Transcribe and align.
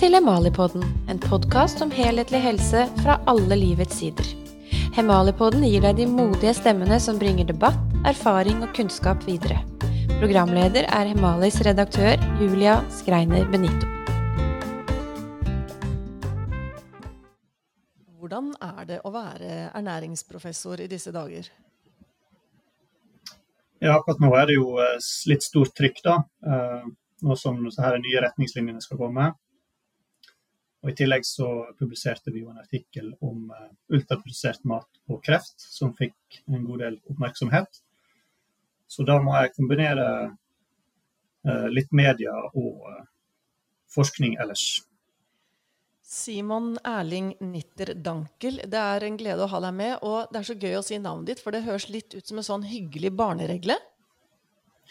til 0.00 0.14
Hemalipodden, 0.16 0.80
en 1.12 1.18
podkast 1.20 1.82
om 1.84 1.90
helhetlig 1.92 2.38
helse 2.40 2.86
fra 3.02 3.18
alle 3.28 3.56
livets 3.58 3.98
sider. 4.00 4.28
Hemalipodden 4.96 5.60
gir 5.68 5.82
deg 5.84 5.98
de 5.98 6.06
modige 6.08 6.54
stemmene 6.56 6.96
som 7.04 7.18
bringer 7.20 7.44
debatt, 7.50 7.76
erfaring 8.08 8.62
og 8.64 8.72
kunnskap 8.78 9.20
videre. 9.28 9.58
Programleder 10.14 10.88
er 10.88 11.10
Hemalis 11.10 11.58
redaktør 11.66 12.16
Julia 12.40 12.78
Skreiner 12.96 13.44
Benito. 13.52 13.90
Hvordan 18.16 18.54
er 18.70 18.88
det 18.88 19.02
å 19.04 19.12
være 19.12 19.68
ernæringsprofessor 19.68 20.80
i 20.80 20.88
disse 20.88 21.12
dager? 21.12 21.52
Ja, 23.84 23.98
akkurat 23.98 24.24
nå 24.24 24.32
er 24.32 24.48
det 24.48 24.56
jo 24.56 24.72
eh, 24.80 24.96
litt 25.28 25.44
stort 25.44 25.76
trykk, 25.76 26.02
da. 26.08 26.18
Eh, 26.40 26.90
nå 27.20 27.36
som 27.36 27.60
disse 27.68 27.94
nye 28.00 28.26
retningslinjene 28.30 28.80
skal 28.80 29.04
komme. 29.04 29.28
Og 30.80 30.92
I 30.92 30.96
tillegg 30.96 31.26
så 31.28 31.46
publiserte 31.76 32.32
vi 32.32 32.40
jo 32.44 32.50
en 32.52 32.60
artikkel 32.62 33.10
om 33.20 33.50
uh, 33.52 33.68
ultraprodusert 33.92 34.64
mat 34.68 35.00
og 35.12 35.20
kreft, 35.24 35.60
som 35.60 35.92
fikk 35.96 36.40
en 36.48 36.64
god 36.64 36.84
del 36.86 37.00
oppmerksomhet. 37.12 37.82
Så 38.90 39.04
da 39.06 39.18
må 39.22 39.34
jeg 39.36 39.52
kombinere 39.58 40.06
uh, 40.30 41.66
litt 41.68 41.92
media 41.92 42.32
og 42.54 42.86
uh, 42.88 43.02
forskning 43.92 44.38
ellers. 44.40 44.80
Simon 46.10 46.72
Erling 46.82 47.36
Nitter 47.52 47.92
Dankel, 47.94 48.58
det 48.66 48.80
er 48.80 49.04
en 49.06 49.18
glede 49.20 49.44
å 49.44 49.50
ha 49.52 49.60
deg 49.62 49.76
med. 49.76 49.92
Og 50.02 50.32
det 50.32 50.40
er 50.40 50.48
så 50.48 50.56
gøy 50.58 50.80
å 50.80 50.82
si 50.82 50.98
navnet 50.98 51.28
ditt, 51.28 51.42
for 51.44 51.54
det 51.54 51.62
høres 51.68 51.86
litt 51.92 52.16
ut 52.16 52.26
som 52.26 52.40
en 52.40 52.48
sånn 52.48 52.66
hyggelig 52.66 53.12
barneregle. 53.20 53.76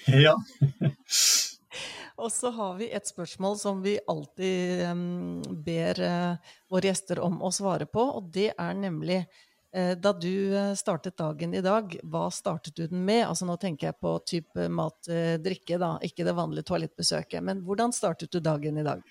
Ja. 0.07 0.37
Og 2.19 2.31
så 2.31 2.51
har 2.51 2.75
vi 2.79 2.89
et 2.91 3.07
spørsmål 3.07 3.55
som 3.59 3.83
vi 3.83 3.95
alltid 4.07 4.83
um, 4.91 5.41
ber 5.65 6.01
uh, 6.03 6.55
våre 6.71 6.89
gjester 6.89 7.21
om 7.23 7.37
å 7.45 7.51
svare 7.55 7.87
på, 7.87 8.03
og 8.19 8.27
det 8.35 8.49
er 8.51 8.73
nemlig 8.75 9.21
uh, 9.23 9.93
da 9.95 10.11
du 10.11 10.55
eh, 10.57 10.73
startet 10.75 11.17
dagen 11.19 11.53
i 11.55 11.63
dag, 11.63 11.95
hva 12.03 12.25
startet 12.33 12.75
du 12.75 12.87
den 12.89 13.05
med? 13.07 13.23
Altså 13.27 13.47
nå 13.47 13.55
tenker 13.61 13.89
jeg 13.89 13.99
på 14.03 14.15
type 14.27 14.67
mat, 14.67 14.99
uh, 15.07 15.37
drikke, 15.39 15.79
da, 15.79 15.93
ikke 16.03 16.27
det 16.27 16.35
vanlige 16.35 16.67
toalettbesøket. 16.71 17.45
Men 17.45 17.63
hvordan 17.67 17.95
startet 17.95 18.33
du 18.35 18.41
dagen 18.43 18.81
i 18.81 18.87
dag? 18.87 19.05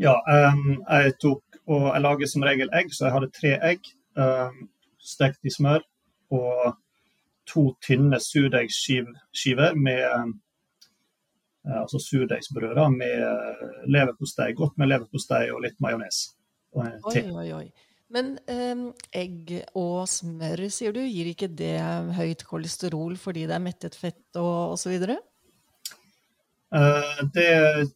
Ja, 0.00 0.16
um, 0.24 0.78
jeg 0.80 1.18
tok 1.22 1.60
og 1.68 1.90
jeg 1.90 2.04
lager 2.04 2.30
som 2.30 2.44
regel 2.44 2.72
egg, 2.76 2.92
så 2.92 3.06
jeg 3.06 3.16
hadde 3.18 3.34
tre 3.36 3.52
egg 3.72 3.92
um, 4.20 4.64
stekt 5.00 5.44
i 5.44 5.52
smør. 5.52 5.84
Og 6.34 6.72
to 7.48 7.66
tynne 7.84 8.16
surdeigsskiver 8.20 9.76
med 9.76 10.32
altså 11.64 11.98
surdeigsbrød 12.02 12.76
med 12.92 13.24
eh, 13.24 13.74
leverpostei, 13.88 14.52
godt 14.56 14.78
med 14.78 14.90
leverpostei 14.92 15.48
og 15.54 15.62
litt 15.64 15.80
majones. 15.80 16.26
Oi, 16.74 16.90
oi, 17.14 17.48
oi. 17.54 17.66
Men 18.14 18.34
eh, 18.50 18.82
egg 19.16 19.52
og 19.80 20.04
smør, 20.10 20.66
sier 20.70 20.92
du, 20.94 21.00
gir 21.02 21.30
ikke 21.32 21.48
det 21.48 21.78
høyt 22.18 22.44
kolesterol 22.46 23.16
fordi 23.20 23.46
det 23.48 23.56
er 23.56 23.64
mettet 23.64 23.96
fett 23.98 24.40
og 24.40 24.76
osv.? 24.76 24.92
Eh, 26.74 27.24
det 27.34 27.88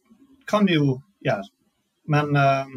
kan 0.49 0.65
vi 0.65 0.79
jo 0.79 0.97
gjøre. 1.25 1.45
Men 2.09 2.35
eh, 2.41 2.75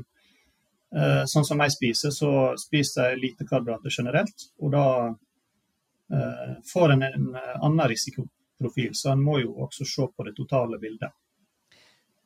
eh, 0.99 1.25
sånn 1.31 1.47
som 1.49 1.63
jeg 1.65 1.75
spiser, 1.77 2.15
så 2.15 2.53
spiser 2.61 3.13
jeg 3.13 3.23
lite 3.23 3.49
karbohydrater 3.49 4.01
generelt. 4.01 4.51
Og 4.61 4.75
da 4.77 4.87
får 6.69 6.93
en 6.93 7.03
en 7.07 7.29
annen 7.41 7.89
risiko 7.89 8.27
profil, 8.61 8.95
så 8.95 9.13
en 9.13 9.23
må 9.25 9.39
jo 9.43 9.55
også 9.67 9.87
se 9.89 10.07
på 10.17 10.27
det 10.27 10.37
totale 10.39 10.79
bildet. 10.83 11.13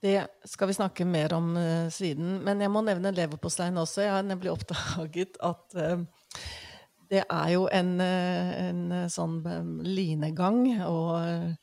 Det 0.03 0.21
skal 0.45 0.69
vi 0.69 0.77
snakke 0.77 1.07
mer 1.09 1.33
om 1.35 1.55
uh, 1.57 1.89
siden. 1.91 2.39
Men 2.45 2.61
jeg 2.61 2.71
må 2.71 2.83
nevne 2.85 3.15
leverposteien 3.17 3.79
også. 3.81 4.05
Jeg 4.05 4.13
har 4.13 4.27
nemlig 4.27 4.53
oppdaget 4.57 5.41
at 5.43 5.79
uh, 5.81 6.03
det 7.11 7.23
er 7.25 7.49
jo 7.55 7.65
en, 7.73 7.95
uh, 8.03 8.53
en 8.67 9.09
sånn 9.13 9.41
linegang 9.87 10.67
og 10.85 11.57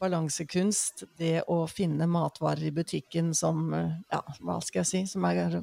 balansekunst, 0.00 1.06
det 1.16 1.46
å 1.48 1.62
finne 1.70 2.08
matvarer 2.10 2.68
i 2.68 2.74
butikken 2.74 3.32
som 3.34 3.70
Ja, 3.72 4.20
hva 4.40 4.58
skal 4.64 4.82
jeg 4.82 4.90
si? 4.90 5.02
Som 5.08 5.24
er 5.28 5.40
eh, 5.46 5.62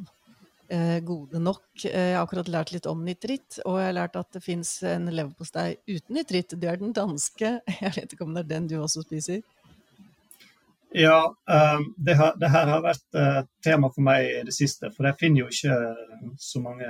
gode 1.06 1.40
nok. 1.40 1.66
Eh, 1.86 2.10
jeg 2.12 2.16
har 2.18 2.24
akkurat 2.24 2.50
lært 2.52 2.72
litt 2.74 2.88
om 2.90 3.04
nitritt, 3.06 3.60
og 3.66 3.80
jeg 3.80 3.90
har 3.90 3.98
lært 3.98 4.16
at 4.20 4.30
det 4.36 4.44
fins 4.44 4.72
en 4.88 5.10
leverpostei 5.12 5.76
uten 5.90 6.18
nitritt. 6.18 6.56
Det 6.60 6.70
er 6.70 6.80
den 6.82 6.96
danske. 6.96 7.60
Jeg 7.84 7.94
vet 7.98 8.16
ikke 8.16 8.26
om 8.26 8.34
det 8.34 8.46
er 8.46 8.50
den 8.56 8.70
du 8.72 8.80
også 8.82 9.04
spiser? 9.06 9.44
Ja, 10.94 11.26
um, 11.26 11.86
det, 11.98 12.16
har, 12.20 12.36
det, 12.38 12.52
her 12.54 12.70
har 12.70 12.84
vært 12.84 13.18
uh, 13.18 13.40
tema 13.66 13.90
for 13.90 14.06
meg 14.06 14.28
i 14.30 14.44
det 14.46 14.54
siste. 14.54 14.92
For 14.94 15.08
jeg 15.10 15.18
finner 15.18 15.42
jo 15.42 15.48
ikke 15.50 16.36
så 16.38 16.62
mange 16.62 16.86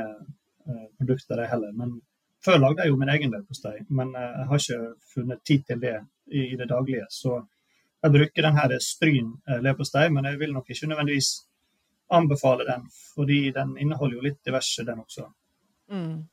produkter, 0.98 1.40
det 1.40 1.48
heller. 1.52 1.72
Men 1.76 1.96
før 2.44 2.60
lagde 2.60 2.84
jeg 2.84 2.92
jo 2.92 3.00
min 3.00 3.12
egen 3.14 3.32
leverpostei, 3.32 3.78
men 3.96 4.12
jeg 4.16 4.48
har 4.50 4.60
ikke 4.60 4.92
funnet 5.14 5.42
tid 5.48 5.64
til 5.70 5.80
det 5.80 5.96
i 6.36 6.44
det 6.60 6.68
daglige. 6.72 7.08
Så 7.12 7.40
jeg 8.04 8.16
bruker 8.16 8.48
den 8.48 8.60
her 8.60 8.76
Stryn 8.84 9.34
leverpostei, 9.48 10.10
men 10.12 10.28
jeg 10.28 10.40
vil 10.40 10.56
nok 10.56 10.72
ikke 10.72 10.92
nødvendigvis 10.92 11.32
anbefale 12.12 12.66
den, 12.68 12.86
fordi 13.16 13.52
den 13.56 13.78
inneholder 13.78 14.20
jo 14.20 14.26
litt 14.28 14.42
diverse, 14.46 14.86
den 14.88 15.02
også. 15.04 15.28
Mm. 15.92 16.24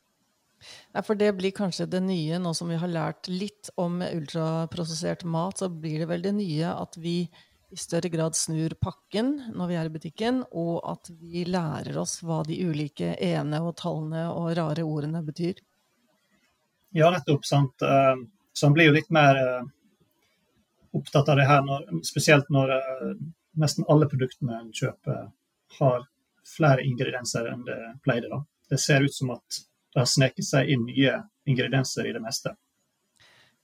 Ja, 0.93 1.01
for 1.01 1.17
det 1.17 1.31
blir 1.37 1.53
kanskje 1.55 1.87
det 1.89 2.03
nye, 2.05 2.37
nå 2.41 2.53
som 2.57 2.69
vi 2.69 2.77
har 2.77 2.91
lært 2.91 3.29
litt 3.31 3.71
om 3.81 4.01
ultraprosessert 4.05 5.23
mat, 5.23 5.61
så 5.61 5.69
blir 5.69 6.03
det 6.03 6.09
vel 6.11 6.25
det 6.25 6.35
nye 6.37 6.73
at 6.75 6.99
vi 7.01 7.23
i 7.71 7.79
større 7.79 8.09
grad 8.11 8.35
snur 8.35 8.75
pakken 8.83 9.31
når 9.55 9.69
vi 9.69 9.75
er 9.79 9.87
i 9.87 9.93
butikken, 9.93 10.43
og 10.51 10.81
at 10.91 11.09
vi 11.21 11.45
lærer 11.47 11.97
oss 12.01 12.19
hva 12.25 12.41
de 12.47 12.59
ulike 12.67 13.15
ene 13.15 13.61
og 13.63 13.77
tallene 13.79 14.27
og 14.33 14.51
rare 14.59 14.83
ordene 14.83 15.23
betyr. 15.23 15.61
Ja, 16.91 17.07
nettopp. 17.13 17.45
sant. 17.47 17.81
Eh, 17.81 18.15
så 18.53 18.67
han 18.67 18.75
blir 18.75 18.89
jo 18.89 18.97
litt 18.97 19.09
mer 19.09 19.39
eh, 19.39 19.69
opptatt 20.99 21.29
av 21.31 21.39
det 21.39 21.47
her, 21.47 21.63
når, 21.63 21.87
spesielt 22.03 22.51
når 22.51 22.75
eh, 22.75 23.13
nesten 23.63 23.87
alle 23.87 24.09
produktene 24.11 24.59
en 24.59 24.73
kjøper 24.75 25.29
har 25.79 26.07
flere 26.47 26.83
ingredienser 26.85 27.47
enn 27.51 27.63
det 27.67 27.79
pleide. 28.05 28.31
Da. 28.31 28.41
Det 28.69 28.79
ser 28.81 29.05
ut 29.05 29.15
som 29.15 29.31
at 29.35 29.61
det 29.93 29.99
har 29.99 30.09
sneket 30.09 30.47
seg 30.47 30.69
inn 30.71 30.85
nye 30.87 31.17
ingredienser 31.49 32.07
i 32.07 32.13
det 32.15 32.21
meste. 32.23 32.55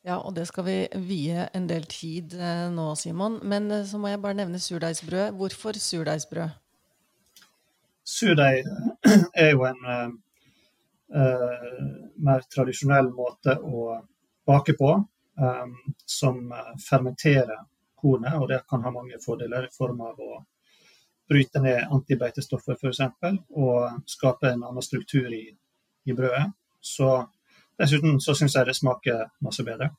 Ja, 0.08 0.22
og 0.22 0.36
det 0.38 0.46
skal 0.48 0.64
vi 0.68 0.76
vie 1.04 1.48
en 1.58 1.66
del 1.68 1.84
tid 1.92 2.38
eh, 2.40 2.68
nå, 2.72 2.94
Simon. 2.96 3.40
Men 3.44 3.72
eh, 3.72 3.84
så 3.88 4.00
må 4.00 4.12
jeg 4.12 4.22
bare 4.24 4.38
nevne 4.40 4.60
surdeigsbrød. 4.64 5.36
Hvorfor 5.40 5.80
surdeigsbrød? 5.84 6.56
Surdeig 8.08 8.64
er 9.36 9.50
jo 9.52 9.66
en 9.68 9.82
uh, 9.92 10.12
mer 12.24 12.46
tradisjonell 12.48 13.10
måte 13.12 13.58
å 13.60 13.98
bake 14.48 14.78
på, 14.80 14.94
um, 15.44 15.74
som 16.08 16.40
fermenterer 16.86 17.66
kornet. 18.00 18.38
Og 18.40 18.48
det 18.48 18.62
kan 18.70 18.86
ha 18.88 18.94
mange 18.96 19.20
fordeler 19.20 19.68
i 19.68 19.76
form 19.76 20.06
av 20.08 20.24
å 20.24 20.40
bryte 21.30 21.62
ned 21.64 21.92
antibeitestoffer 21.92 22.78
f.eks. 22.78 23.02
og 23.56 24.02
skape 24.10 24.52
en 24.52 24.66
annen 24.68 24.86
struktur 24.86 25.32
i, 25.34 25.46
i 26.08 26.16
brødet. 26.16 26.50
Så 26.82 27.12
dessuten 27.80 28.22
så 28.24 28.36
syns 28.38 28.58
jeg 28.58 28.70
det 28.70 28.78
smaker 28.78 29.28
masse 29.44 29.66
bedre. 29.68 29.92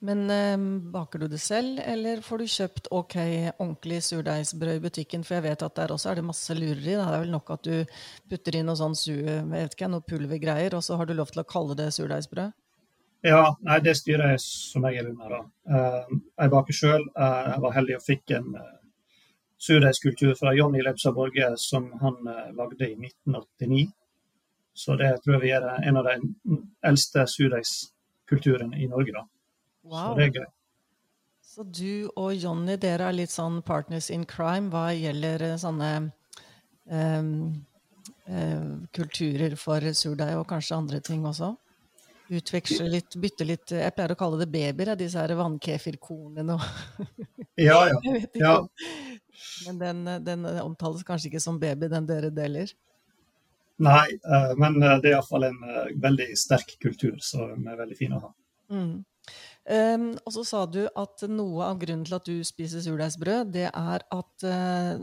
Men 0.00 0.30
eh, 0.32 0.56
baker 0.92 1.20
du 1.20 1.26
det 1.28 1.42
selv, 1.44 1.80
eller 1.84 2.22
får 2.24 2.40
du 2.40 2.46
kjøpt 2.48 2.86
ok, 2.96 3.16
ordentlig 3.58 3.98
surdeigsbrød 4.06 4.78
i 4.78 4.84
butikken? 4.86 5.26
For 5.28 5.36
jeg 5.36 5.44
vet 5.50 5.64
at 5.66 5.76
der 5.76 5.92
også 5.92 6.12
er 6.12 6.20
det 6.20 6.24
masse 6.24 6.56
lureri. 6.56 6.94
Det 6.94 7.04
er 7.04 7.20
vel 7.20 7.34
nok 7.34 7.52
at 7.52 7.68
du 7.68 7.98
putter 8.32 8.56
inn 8.56 8.70
noe 8.70 8.80
sånn 8.80 8.96
su, 8.96 9.12
vet 9.52 9.76
ikke, 9.76 9.90
noe 9.92 10.06
pulvergreier, 10.08 10.76
og 10.78 10.86
så 10.86 10.96
har 10.96 11.08
du 11.08 11.12
lov 11.18 11.34
til 11.34 11.44
å 11.44 11.48
kalle 11.48 11.76
det 11.76 11.90
surdeigsbrød? 11.98 12.56
Ja, 13.26 13.42
nei, 13.66 13.76
det 13.84 13.98
styrer 13.98 14.32
jeg 14.32 14.40
som 14.40 14.86
jeg 14.88 15.02
er 15.02 15.10
under. 15.10 15.34
da. 15.34 15.40
Uh, 15.68 16.20
jeg 16.40 16.52
baker 16.54 16.76
sjøl. 16.76 17.02
Eh, 17.12 17.40
jeg 17.50 17.64
var 17.66 17.74
heldig 17.76 17.96
og 17.98 18.04
fikk 18.06 18.32
en 18.38 18.54
uh, 18.56 18.68
surdeigskultur 19.60 20.34
fra 20.38 20.54
Jonny 20.56 20.82
Lepsa 20.84 21.12
Borge 21.12 21.52
som 21.60 21.90
han 22.00 22.20
uh, 22.28 22.48
lagde 22.56 22.88
i 22.88 22.94
1989. 22.96 23.88
Så 24.74 24.96
det 24.96 25.10
tror 25.24 25.36
jeg 25.36 25.44
vi 25.44 25.52
er 25.56 25.66
en 25.88 25.98
av 26.00 26.06
de 26.08 26.60
eldste 26.86 27.26
surdeigskulturene 27.28 28.80
i 28.80 28.88
Norge, 28.88 29.12
da. 29.16 29.26
Wow. 29.84 29.98
Så 29.98 30.18
det 30.18 30.26
er 30.26 30.40
gøy. 30.40 30.48
Så 31.50 31.64
du 31.66 32.10
og 32.14 32.34
Jonny, 32.38 32.76
dere 32.78 33.08
er 33.10 33.16
litt 33.16 33.32
sånn 33.32 33.58
partners 33.66 34.06
in 34.14 34.22
crime 34.28 34.70
hva 34.70 34.92
gjelder 34.94 35.42
eh, 35.48 35.56
sånne 35.58 35.88
um, 36.86 37.32
um, 38.30 38.68
kulturer 38.94 39.56
for 39.58 39.82
surdeig, 39.98 40.36
og 40.38 40.46
kanskje 40.52 40.78
andre 40.78 41.00
ting 41.02 41.26
også? 41.26 41.50
Utveksle 42.30 42.86
litt, 42.86 43.16
bytte 43.18 43.46
litt 43.46 43.72
Jeg 43.74 43.94
pleier 43.96 44.12
å 44.14 44.18
kalle 44.18 44.38
det 44.38 44.50
babyer, 44.52 44.92
disse 44.98 45.18
her 45.18 45.34
vannkefirkornene 45.38 46.54
og 46.54 46.62
Ja, 47.60 47.80
ja. 47.90 47.98
ja. 48.44 48.54
Men 49.66 49.80
den, 49.80 50.04
den, 50.24 50.46
omtales 50.62 51.02
kanskje 51.06 51.30
ikke 51.30 51.42
som 51.42 51.58
baby, 51.60 51.90
den 51.90 52.06
dere 52.08 52.30
deler? 52.34 52.70
Nei, 53.80 54.06
uh, 54.28 54.52
men 54.60 54.76
eh, 54.82 54.98
det 55.00 55.10
er 55.10 55.16
iallfall 55.16 55.46
en 55.48 55.60
uh, 55.64 55.86
veldig 56.02 56.28
sterk 56.36 56.74
kultur 56.82 57.16
som 57.24 57.64
er 57.64 57.78
veldig 57.80 57.96
fin 57.96 58.12
å 58.12 58.20
ha. 58.26 58.32
Mm. 58.76 58.90
Um, 59.70 60.06
og 60.24 60.34
så 60.34 60.44
sa 60.48 60.64
du 60.68 60.82
at 60.88 61.24
noe 61.28 61.68
av 61.68 61.80
grunnen 61.80 62.04
til 62.08 62.16
at 62.16 62.28
du 62.28 62.44
spiser 62.44 62.84
surdeigsbrød, 62.84 63.52
det 63.56 63.68
er 63.70 64.04
at 64.04 64.44
uh, 64.44 65.00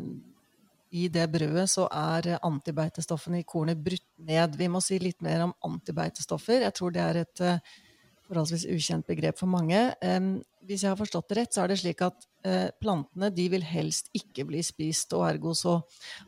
i 0.92 1.07
det 1.12 1.25
brødet 1.31 1.68
så 1.72 1.88
er 1.92 2.38
antibeitestoffene 2.38 3.42
i 3.42 3.48
kornet 3.48 3.81
brutt 3.84 4.06
ned. 4.18 4.56
Vi 4.60 4.69
må 4.72 4.81
si 4.84 5.00
litt 5.01 5.22
mer 5.25 5.48
om 5.48 5.56
antibeitestoffer. 5.68 6.63
Jeg 6.63 6.75
tror 6.78 6.95
det 6.95 7.04
er 7.04 7.22
et 7.25 7.44
forholdsvis 8.28 8.68
ukjent 8.72 9.07
begrep 9.07 9.39
for 9.39 9.50
mange. 9.51 9.80
Hvis 10.68 10.84
jeg 10.84 10.92
har 10.92 11.00
forstått 11.00 11.30
det 11.30 11.38
rett, 11.39 11.54
så 11.56 11.63
er 11.63 11.72
det 11.72 11.78
slik 11.80 12.01
at 12.04 12.25
eh, 12.48 12.68
plantene 12.81 13.30
de 13.31 13.45
vil 13.54 13.63
helst 13.63 14.10
ikke 14.18 14.44
bli 14.50 14.60
spist, 14.66 15.13
og 15.16 15.24
ergo 15.30 15.54
så 15.56 15.78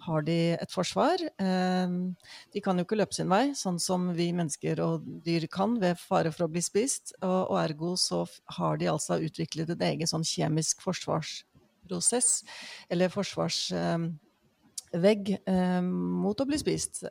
har 0.05 0.23
de 0.27 0.37
et 0.55 0.71
forsvar. 0.71 1.19
De 1.19 2.63
kan 2.63 2.79
jo 2.79 2.87
ikke 2.87 3.01
løpe 3.01 3.17
sin 3.17 3.31
vei, 3.31 3.49
sånn 3.57 3.81
som 3.83 4.07
vi 4.15 4.29
mennesker 4.35 4.79
og 4.85 5.09
dyr 5.25 5.49
kan, 5.51 5.75
ved 5.81 5.99
fare 5.99 6.31
for 6.35 6.47
å 6.47 6.51
bli 6.53 6.63
spist. 6.63 7.17
Og 7.25 7.57
ergo 7.59 7.95
så 7.99 8.23
har 8.59 8.79
de 8.79 8.87
altså 8.93 9.19
utviklet 9.27 9.75
en 9.75 9.85
egen 9.91 10.11
sånn 10.13 10.23
kjemisk 10.27 10.87
forsvarsprosess, 10.87 12.31
eller 12.87 13.11
forsvarsvegg, 14.89 15.37
mot 15.83 16.39
å 16.39 16.45
bli 16.47 16.57
spist. 16.57 17.03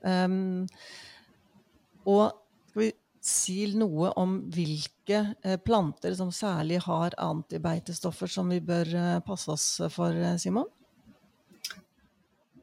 Og 2.09 2.33
skal 2.69 2.83
vi 2.83 2.93
si 3.21 3.67
noe 3.77 4.13
om 4.17 4.39
hvilke 4.55 5.35
eh, 5.43 5.59
planter 5.59 6.15
som 6.15 6.31
særlig 6.33 6.79
har 6.85 7.15
antibeitestoffer 7.19 8.31
som 8.31 8.49
vi 8.49 8.61
bør 8.61 8.95
eh, 8.95 9.21
passe 9.27 9.51
oss 9.51 9.81
for, 9.91 10.15
Simon? 10.39 10.39
Simon? 10.39 10.67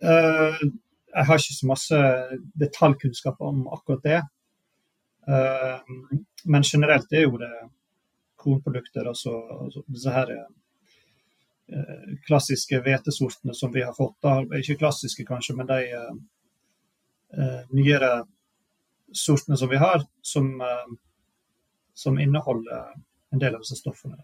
jeg 0.06 1.26
har 1.26 1.40
ikke 1.40 1.56
så 1.56 1.68
masse 1.68 1.98
detaljkunnskap 2.60 3.40
om 3.42 3.68
akkurat 3.74 4.04
det. 4.04 4.22
men 6.46 6.64
generelt 6.64 7.14
er 7.14 7.24
jo 7.24 7.38
det 7.42 7.50
kornprodukter, 8.36 9.08
altså, 9.08 9.32
altså 9.64 9.82
disse 9.88 10.12
her 10.12 10.34
klassiske 12.28 12.78
hvetesortene 12.86 13.56
som 13.58 13.72
vi 13.74 13.82
har 13.82 13.94
fått. 13.98 14.20
Ikke 14.60 14.78
klassiske 14.84 15.26
kanskje, 15.26 15.56
men 15.58 15.70
de 15.70 15.80
nyere 17.74 18.12
sortene 19.14 19.58
som 19.58 19.70
vi 19.70 19.78
har, 19.78 20.06
som, 20.22 20.62
eh, 20.62 20.96
som 21.94 22.20
inneholder 22.20 22.94
en 23.32 23.40
del 23.40 23.56
av 23.56 23.62
disse 23.62 23.76
stoffene. 23.80 24.18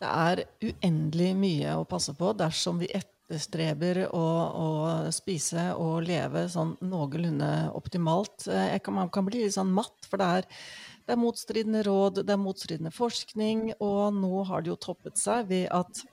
Det 0.00 0.08
er 0.08 0.44
uendelig 0.64 1.32
mye 1.36 1.76
å 1.76 1.88
passe 1.88 2.14
på 2.16 2.32
dersom 2.32 2.78
vi 2.80 2.88
etterstreber 2.96 4.06
å, 4.16 4.26
å 4.64 4.68
spise 5.12 5.70
og 5.76 6.06
leve 6.08 6.46
sånn 6.48 6.76
noenlunde 6.80 7.50
optimalt. 7.76 8.48
Eh, 8.48 8.78
kan, 8.80 8.96
man 8.96 9.12
kan 9.12 9.28
bli 9.28 9.44
litt 9.44 9.56
sånn 9.58 9.72
matt, 9.76 10.08
for 10.08 10.20
det 10.20 10.30
er, 10.38 10.48
det 11.10 11.16
er 11.16 11.24
motstridende 11.24 11.80
råd, 11.82 12.20
det 12.22 12.30
er 12.30 12.38
motstridende 12.38 12.92
forskning, 12.94 13.72
og 13.82 14.14
nå 14.14 14.44
har 14.46 14.62
det 14.62 14.70
jo 14.70 14.76
toppet 14.78 15.18
seg 15.18 15.48
ved 15.48 15.66
at 15.74 16.04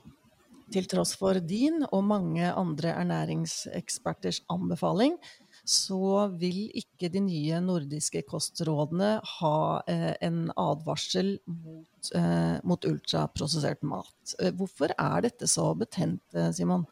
til 0.73 0.87
tross 0.89 1.13
for 1.15 1.37
din 1.37 1.83
og 1.85 2.01
mange 2.09 2.49
andre 2.49 2.95
ernæringseksperters 2.97 4.41
anbefaling, 4.51 5.13
så 5.67 6.25
vil 6.41 6.65
ikke 6.81 7.11
de 7.13 7.21
nye 7.27 7.61
nordiske 7.61 8.23
kostrådene 8.25 9.11
ha 9.35 9.59
eh, 9.85 10.15
en 10.25 10.47
advarsel 10.57 11.35
mot, 11.45 12.11
eh, 12.17 12.57
mot 12.65 12.89
ultraprosessert 12.89 13.85
mat. 13.85 14.35
Eh, 14.41 14.49
hvorfor 14.57 14.97
er 14.97 15.27
dette 15.29 15.47
så 15.51 15.69
betent, 15.77 16.23
eh, 16.33 16.49
Simon? 16.57 16.87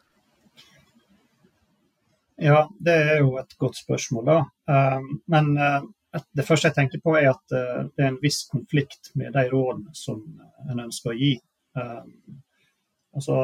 Ja, 2.38 2.68
det 2.78 2.96
er 3.10 3.20
jo 3.24 3.34
et 3.42 3.58
godt 3.58 3.82
spørsmål, 3.82 4.30
da. 4.30 4.40
Eh, 4.70 5.14
men 5.32 5.56
uh, 5.58 5.80
det 6.32 6.44
første 6.46 6.70
jeg 6.70 6.76
tenker 6.76 7.02
på, 7.04 7.16
er 7.18 7.30
at 7.32 7.54
uh, 7.54 7.86
det 7.92 8.04
er 8.04 8.10
en 8.12 8.20
viss 8.22 8.44
konflikt 8.50 9.12
med 9.14 9.34
de 9.36 9.46
rådene 9.50 9.94
som 9.96 10.22
en 10.70 10.82
ønsker 10.86 11.12
å 11.12 11.16
gi. 11.18 11.32
Um, 11.76 12.38
altså, 13.16 13.40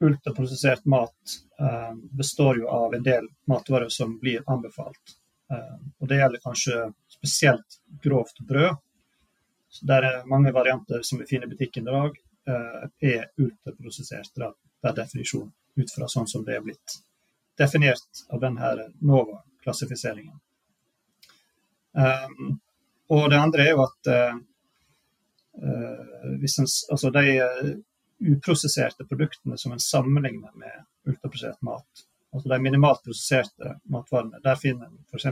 ultraprosessert 0.00 0.84
mat 0.84 1.36
um, 1.58 2.08
består 2.12 2.58
jo 2.60 2.68
av 2.68 2.94
en 2.94 3.02
del 3.02 3.28
matvarer 3.50 3.88
som 3.92 4.18
blir 4.20 4.44
anbefalt. 4.46 5.16
Um, 5.52 5.92
og 6.00 6.10
det 6.10 6.20
gjelder 6.20 6.44
kanskje 6.44 6.82
spesielt 7.18 7.80
grovt 8.02 8.40
brød. 8.48 8.76
Så 9.68 9.86
der 9.86 10.08
er 10.08 10.30
mange 10.30 10.52
varianter 10.52 11.02
som 11.02 11.20
vi 11.20 11.28
finner 11.28 11.46
i 11.46 11.54
butikken 11.54 11.88
i 11.88 11.92
dag, 11.92 12.16
uh, 12.50 12.88
er 13.00 13.28
ultraprosessert 13.36 14.32
per 14.36 14.96
definisjon, 14.96 15.52
ut 15.76 15.92
fra 15.92 16.08
sånn 16.08 16.28
som 16.30 16.44
det 16.46 16.56
er 16.56 16.64
blitt 16.64 17.00
definert 17.58 18.26
av 18.30 18.40
denne 18.40 18.90
NOVA-klassifiseringen. 19.00 20.36
Um, 21.96 22.58
og 23.08 23.30
det 23.32 23.38
andre 23.40 23.64
er 23.64 23.70
jo 23.72 23.84
at 23.86 24.10
uh, 24.12 24.36
hvis 26.40 26.58
en, 26.60 26.68
altså 26.92 27.10
de 27.14 27.24
uprosesserte 28.18 29.06
produktene 29.08 29.56
som 29.58 29.72
en 29.72 29.80
sammenligner 29.80 30.52
med 30.54 30.84
ultraprosessert 31.08 31.62
mat. 31.62 32.04
Altså 32.32 32.48
de 32.48 32.58
minimalt 32.60 33.02
prosesserte 33.04 33.76
matvarene. 33.92 34.40
Der 34.44 34.60
finner 34.60 34.90
en 34.90 34.98
f.eks. 35.08 35.26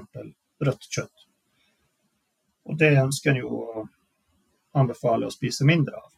rødt 0.60 0.88
kjøtt. 0.88 1.26
Og 2.64 2.78
det 2.80 2.94
ønsker 3.00 3.32
en 3.32 3.42
jo 3.42 3.60
å 3.60 3.84
anbefale 4.80 5.28
å 5.28 5.32
spise 5.32 5.66
mindre 5.68 5.98
av. 6.00 6.10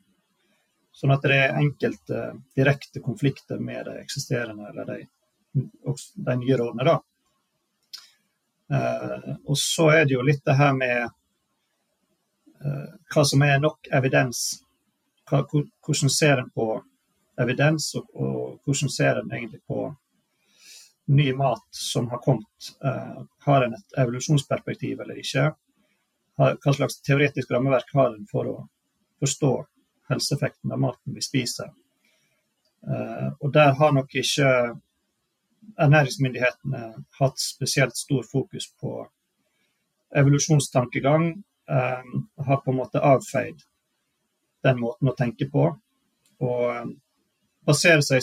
Sånn 0.96 1.12
at 1.12 1.26
det 1.26 1.37
er 1.37 1.58
enkelte 1.60 2.20
direkte 2.56 3.02
konflikter 3.04 3.58
med 3.60 3.84
de 3.88 3.98
eksisterende 4.00 4.70
eller 4.70 4.87
de, 4.88 5.00
de 5.52 6.37
nye 6.40 6.56
rådene. 6.56 6.87
da. 6.87 7.00
Eh, 8.73 9.35
og 9.45 9.59
så 9.59 9.91
er 9.95 10.05
det 10.05 10.17
jo 10.17 10.25
litt 10.27 10.43
det 10.47 10.57
her 10.59 10.73
med 10.75 11.03
eh, 11.07 12.87
hva 13.15 13.25
som 13.27 13.45
er 13.47 13.61
nok 13.63 13.91
evidens 13.95 14.63
hvordan 15.27 16.11
ser 16.11 16.39
en 16.39 16.51
på 16.55 16.67
evidens, 17.43 17.95
og, 17.99 18.05
og, 18.15 18.59
hvordan 18.65 18.91
ser 18.91 19.19
en 19.19 19.33
egentlig 19.33 19.59
på 19.67 19.89
ny 21.11 21.33
mat 21.35 21.67
som 21.71 22.07
har 22.11 22.21
kommet? 22.23 22.69
Uh, 22.85 23.25
har 23.43 23.65
en 23.65 23.75
et 23.75 23.99
evolusjonsperspektiv 23.99 25.01
eller 25.01 25.19
ikke? 25.19 25.49
Hva 26.37 26.73
slags 26.77 27.01
teoretisk 27.01 27.51
rammeverk 27.51 27.91
har 27.97 28.13
en 28.13 28.27
for 28.31 28.47
å 28.53 28.57
forstå 29.19 29.53
helseeffekten 30.11 30.71
av 30.71 30.79
maten 30.83 31.15
vi 31.17 31.23
spiser? 31.25 31.71
Og 33.41 33.49
der 33.55 33.73
har 33.79 33.95
nok 33.97 34.13
ikke 34.21 34.51
ernæringsmyndighetene 35.79 36.83
hatt 37.19 37.41
spesielt 37.41 37.97
stor 37.97 38.25
fokus 38.27 38.69
på 38.81 38.99
evolusjonstankegang. 40.17 41.31
Eh, 41.69 42.05
har 42.46 42.56
på 42.56 42.70
en 42.70 42.77
måte 42.77 43.03
avfeid 43.03 43.63
den 44.63 44.81
måten 44.81 45.11
å 45.11 45.17
tenke 45.19 45.49
på. 45.51 45.69
Og 46.46 46.65
eh, 46.70 46.91
baserer 47.67 48.05
seg 48.06 48.23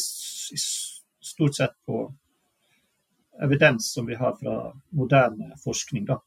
stort 1.24 1.58
sett 1.58 1.76
på 1.86 2.06
evidens 3.44 3.90
som 3.94 4.06
vi 4.08 4.16
har 4.16 4.38
fra 4.40 4.72
moderne 4.96 5.58
forskning. 5.64 6.06
Da, 6.08 6.20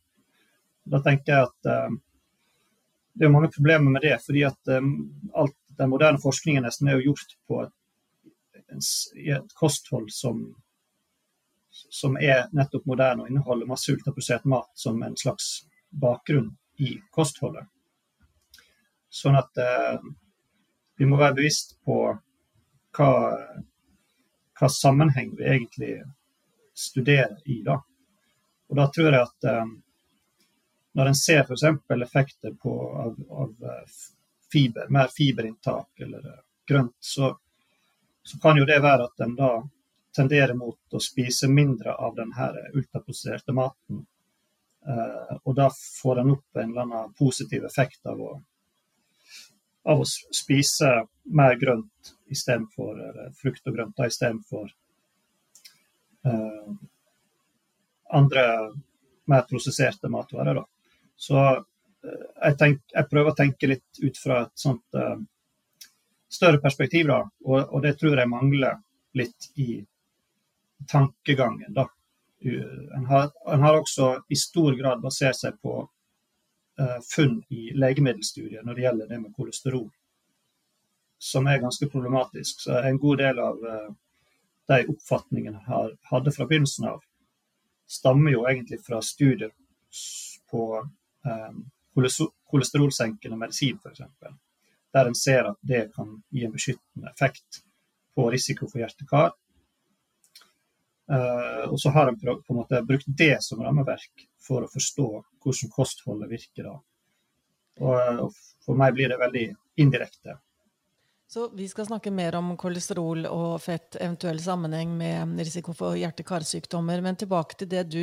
da 0.84 1.00
tenker 1.04 1.32
jeg 1.32 1.48
at 1.48 1.70
eh, 1.72 1.96
det 3.16 3.26
er 3.26 3.32
mange 3.32 3.52
problemer 3.54 3.90
med 3.90 4.04
det, 4.04 4.18
fordi 4.26 4.42
at 4.44 4.72
um, 4.76 4.90
alt 5.32 5.56
den 5.78 5.88
moderne 5.88 6.20
forskningen 6.20 6.66
nesten 6.66 6.88
er 6.88 6.98
jo 6.98 7.12
gjort 7.12 7.30
på 7.48 7.62
et, 7.64 8.88
et 9.36 9.54
kosthold 9.56 10.10
som, 10.12 10.42
som 11.90 12.16
er 12.16 12.46
nettopp 12.56 12.86
moderne 12.86 13.24
og 13.24 13.30
inneholder 13.30 13.68
masse 13.68 13.92
ultraprosessert 13.92 14.44
mat 14.48 14.70
som 14.74 15.02
en 15.02 15.16
slags 15.16 15.66
bakgrunn 15.90 16.52
i 16.82 16.96
kostholdet. 17.10 17.66
Sånn 19.12 19.36
at 19.38 19.58
eh, 19.62 19.98
vi 20.96 21.08
må 21.08 21.18
være 21.20 21.38
bevisst 21.38 21.76
på 21.84 21.98
hva, 22.96 23.10
hva, 24.60 24.68
sammenheng 24.72 25.34
vi 25.36 25.44
egentlig 25.44 25.94
studerer 26.76 27.36
i. 27.44 27.62
da. 27.64 27.78
Og 28.68 28.80
da 28.80 28.88
tror 28.92 29.12
jeg 29.12 29.22
at 29.22 29.48
eh, 29.52 29.64
når 30.96 31.12
en 31.12 31.18
ser 31.20 31.44
f.eks. 31.44 31.64
effekter 32.02 32.54
på, 32.62 32.74
av, 33.04 33.16
av, 33.30 33.70
eh, 33.72 33.96
fiber, 34.52 34.88
mer 34.88 35.08
fiberinntak 35.12 36.00
eller 36.00 36.28
eh, 36.32 36.42
grønt, 36.68 36.96
så, 37.00 37.34
så, 38.22 38.38
kan 38.42 38.58
jo 38.58 38.64
det 38.68 38.80
være 38.80 39.08
at 39.10 39.24
en 39.26 39.36
da 39.36 39.50
tenderer 40.16 40.56
mot 40.58 40.96
å 40.96 41.00
spise 41.02 41.48
mindre 41.52 41.94
av 41.94 42.16
denne 42.16 42.50
ultraprosesserte 42.74 43.54
maten. 43.56 44.04
Eh, 44.86 45.32
og 45.42 45.56
da 45.58 45.70
får 45.70 46.22
en 46.22 46.34
opp 46.36 46.60
en 46.60 46.70
eller 46.70 46.86
annen 46.86 47.16
positiv 47.18 47.64
effekt 47.68 48.06
av 48.06 48.20
å 48.22 48.34
av 49.86 50.02
å 50.02 50.06
spise 50.06 50.88
mer 51.38 51.54
grønt 51.60 52.12
istedenfor 52.34 52.98
frukt 53.38 53.68
og 53.70 53.76
grønt 53.76 54.00
istedenfor 54.02 54.70
uh, 56.26 56.72
andre 58.18 58.44
mer 59.30 59.46
prosesserte 59.46 60.10
matvarer. 60.10 60.58
Da. 60.58 60.64
Så 61.16 61.38
uh, 61.38 61.62
jeg, 62.02 62.56
tenk, 62.58 62.82
jeg, 62.92 63.08
prøver 63.10 63.30
å 63.30 63.38
tenke 63.38 63.70
litt 63.70 64.02
ut 64.02 64.18
fra 64.18 64.42
et 64.46 64.54
sånt 64.58 64.98
uh, 64.98 65.18
større 66.26 66.58
perspektiv, 66.62 67.06
da, 67.12 67.22
og, 67.46 67.60
og, 67.60 67.78
det 67.86 67.94
tror 68.00 68.18
jeg 68.18 68.30
mangler 68.32 68.80
litt 69.16 69.50
i 69.54 69.78
tankegangen. 70.88 71.74
da. 71.74 71.88
En 72.96 73.06
har, 73.06 73.30
en 73.52 73.62
har 73.62 73.78
også 73.80 74.22
i 74.28 74.36
stor 74.36 74.74
grad 74.76 75.00
basert 75.02 75.36
seg 75.36 75.56
på 75.62 75.78
uh, 76.80 76.98
funn 77.14 77.40
i 77.48 77.70
legemiddelstudier 77.74 78.62
når 78.62 78.74
det 78.74 78.84
gjelder 78.84 79.08
det 79.10 79.20
med 79.20 79.34
kolesterol, 79.36 79.88
som 81.18 81.46
er 81.46 81.62
ganske 81.62 81.88
problematisk. 81.90 82.60
Så 82.60 82.78
en 82.78 83.00
god 83.02 83.22
del 83.24 83.40
av, 83.42 83.64
uh, 83.64 83.88
de 84.68 84.82
oppfatningene 84.92 85.62
jeg 85.62 85.96
hadde 86.10 86.34
fra 86.34 86.46
begynnelsen 86.46 86.88
av, 86.90 87.00
stammer 87.86 88.34
jo 88.34 88.44
egentlig 88.50 88.80
fra 88.84 89.00
studier 89.02 89.52
på 90.50 90.64
um, 91.26 91.60
kolesterolsenkende 92.50 93.38
medisin, 93.38 93.78
f.eks. 93.82 94.02
Der 94.92 95.08
en 95.08 95.14
ser 95.14 95.50
at 95.50 95.58
det 95.60 95.88
kan 95.94 96.20
gi 96.30 96.44
en 96.44 96.54
beskyttende 96.54 97.10
effekt 97.10 97.62
på 98.16 98.30
risiko 98.32 98.68
for 98.68 98.82
hjerte-kar. 98.82 99.34
Uh, 101.06 101.68
og 101.70 101.78
så 101.78 101.92
har 101.94 102.10
en 102.10 102.16
på 102.18 102.34
en 102.34 102.58
måte 102.58 102.80
brukt 102.82 103.06
det 103.06 103.36
som 103.44 103.60
rammeverk 103.62 104.24
for 104.42 104.66
å 104.66 104.70
forstå 104.72 105.06
hvordan 105.44 105.72
kostholdet 105.74 106.32
virker 106.32 106.66
da. 106.66 106.74
Og, 107.78 108.24
og 108.24 108.40
for 108.64 108.78
meg 108.78 108.96
blir 108.96 109.12
det 109.12 109.20
veldig 109.20 109.46
indirekte. 109.82 110.38
Så 111.28 111.48
vi 111.54 111.66
skal 111.68 111.88
snakke 111.88 112.12
mer 112.14 112.36
om 112.38 112.52
kolesterol 112.58 113.26
og 113.28 113.58
fett, 113.62 113.98
eventuell 113.98 114.38
sammenheng 114.42 114.92
med 114.98 115.42
risiko 115.42 115.74
for 115.74 115.98
hjerte-karsykdommer. 115.98 117.02
Men 117.02 117.18
tilbake 117.18 117.58
til 117.58 117.70
det 117.70 117.82
du 117.90 118.02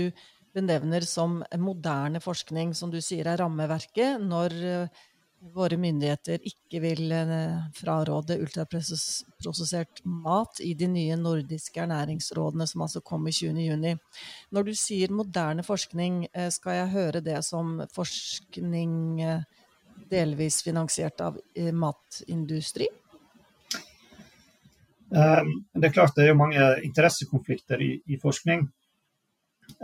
benevner 0.54 1.06
som 1.08 1.40
moderne 1.58 2.20
forskning, 2.24 2.74
som 2.78 2.92
du 2.92 3.00
sier 3.02 3.30
er 3.32 3.40
rammeverket 3.42 4.22
når 4.22 4.58
eh, 4.70 5.04
våre 5.54 5.78
myndigheter 5.78 6.44
ikke 6.48 6.80
vil 6.84 7.12
eh, 7.12 7.66
fraråde 7.76 8.38
ultraprosessert 8.40 10.04
mat 10.06 10.62
i 10.64 10.74
de 10.80 10.88
nye 10.88 11.18
nordiske 11.20 11.84
ernæringsrådene, 11.84 12.68
som 12.70 12.86
altså 12.86 13.04
kom 13.04 13.28
i 13.28 13.36
20.6. 13.36 14.00
Når 14.56 14.70
du 14.70 14.74
sier 14.78 15.12
moderne 15.12 15.66
forskning, 15.68 16.28
eh, 16.34 16.50
skal 16.54 16.80
jeg 16.80 16.94
høre 16.96 17.24
det 17.26 17.44
som 17.46 17.82
forskning 17.94 19.22
delvis 20.10 20.62
finansiert 20.64 21.22
av 21.22 21.38
matindustri? 21.74 22.88
Ehm, 25.14 25.66
det 25.74 25.90
er 25.90 25.94
klart 25.94 26.16
det 26.18 26.28
er 26.30 26.38
mange 26.38 26.62
interessekonflikter 26.86 27.82
i, 27.82 27.92
i 28.10 28.18
forskning. 28.22 28.66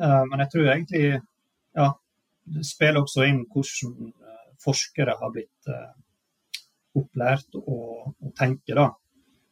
Ehm, 0.02 0.30
men 0.32 0.44
jeg 0.44 0.52
tror 0.54 0.72
egentlig 0.74 1.04
ja, 1.78 1.92
det 2.56 2.66
spiller 2.66 3.04
også 3.04 3.28
inn 3.30 3.44
hvordan 3.54 4.10
eh, 4.10 4.19
forskere 4.64 5.16
har 5.20 5.34
blitt 5.34 5.70
eh, 5.72 5.92
opplært 7.00 7.56
å, 7.60 7.78
å 8.12 8.32
tenke. 8.38 8.76
da. 8.76 8.90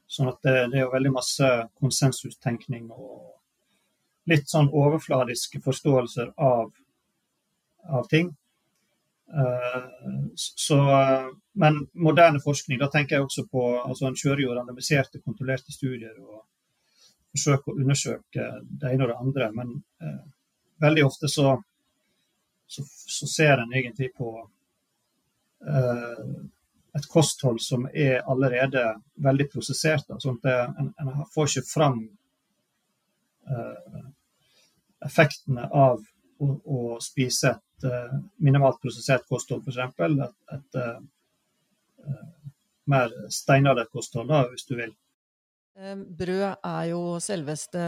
Sånn 0.08 0.32
at 0.32 0.42
det, 0.44 0.56
det, 0.72 0.80
er 0.80 0.86
jo 0.86 0.94
veldig 0.94 1.14
masse 1.18 1.52
konsensustenkning 1.80 2.90
og 2.96 3.34
litt 4.32 4.50
sånn 4.52 4.70
overfladiske 4.76 5.62
forståelser 5.64 6.34
av, 6.44 6.72
av 7.88 8.08
ting. 8.12 8.34
Eh, 9.28 9.88
så, 10.36 10.78
men 11.60 11.82
moderne 11.94 12.40
forskning, 12.44 12.80
da 12.80 12.90
tenker 12.92 13.18
jeg 13.18 13.26
også 13.26 13.44
på 13.52 13.64
altså 13.82 14.08
En 14.08 14.16
kjører 14.16 14.46
jo 14.46 14.54
randomiserte, 14.56 15.20
kontrollerte 15.20 15.76
studier 15.76 16.16
og 16.24 16.46
forsøker 17.36 17.74
å 17.74 17.82
undersøke 17.82 18.46
det 18.64 18.94
ene 18.94 19.08
og 19.08 19.12
det 19.12 19.18
andre. 19.20 19.50
Men 19.56 19.74
eh, 20.04 20.22
veldig 20.84 21.08
ofte 21.08 21.32
så, 21.32 21.58
så, 22.68 22.86
så, 22.88 23.28
ser 23.28 23.64
en 23.64 23.74
egentlig 23.74 24.14
på 24.18 24.32
et 25.66 27.08
kosthold 27.10 27.60
som 27.62 27.88
er 27.94 28.22
allerede 28.30 28.84
veldig 29.26 29.48
prosessert. 29.54 30.06
sånn 30.22 30.38
at 30.44 30.70
en, 30.82 30.92
en, 31.02 31.10
får 31.34 31.50
ikke 31.50 31.70
fram 31.70 32.00
eh, 33.50 34.04
effektene 35.06 35.66
av 35.70 36.02
å, 36.40 36.48
å 36.48 36.82
spise 37.04 37.56
et 37.56 37.68
et 37.78 37.90
uh, 37.92 38.20
minimalt 38.38 38.80
prosessert 38.82 39.28
kosthold, 39.30 39.68
f.eks. 39.68 39.78
Et, 40.00 40.32
et 40.56 40.78
uh, 40.82 42.16
mer 42.90 43.14
steinalder 43.34 43.90
kosthold, 43.92 44.30
da, 44.32 44.46
hvis 44.52 44.66
du 44.66 44.76
vil. 44.80 44.94
Brød 45.78 46.56
er 46.66 46.86
jo 46.90 47.02
selveste 47.22 47.82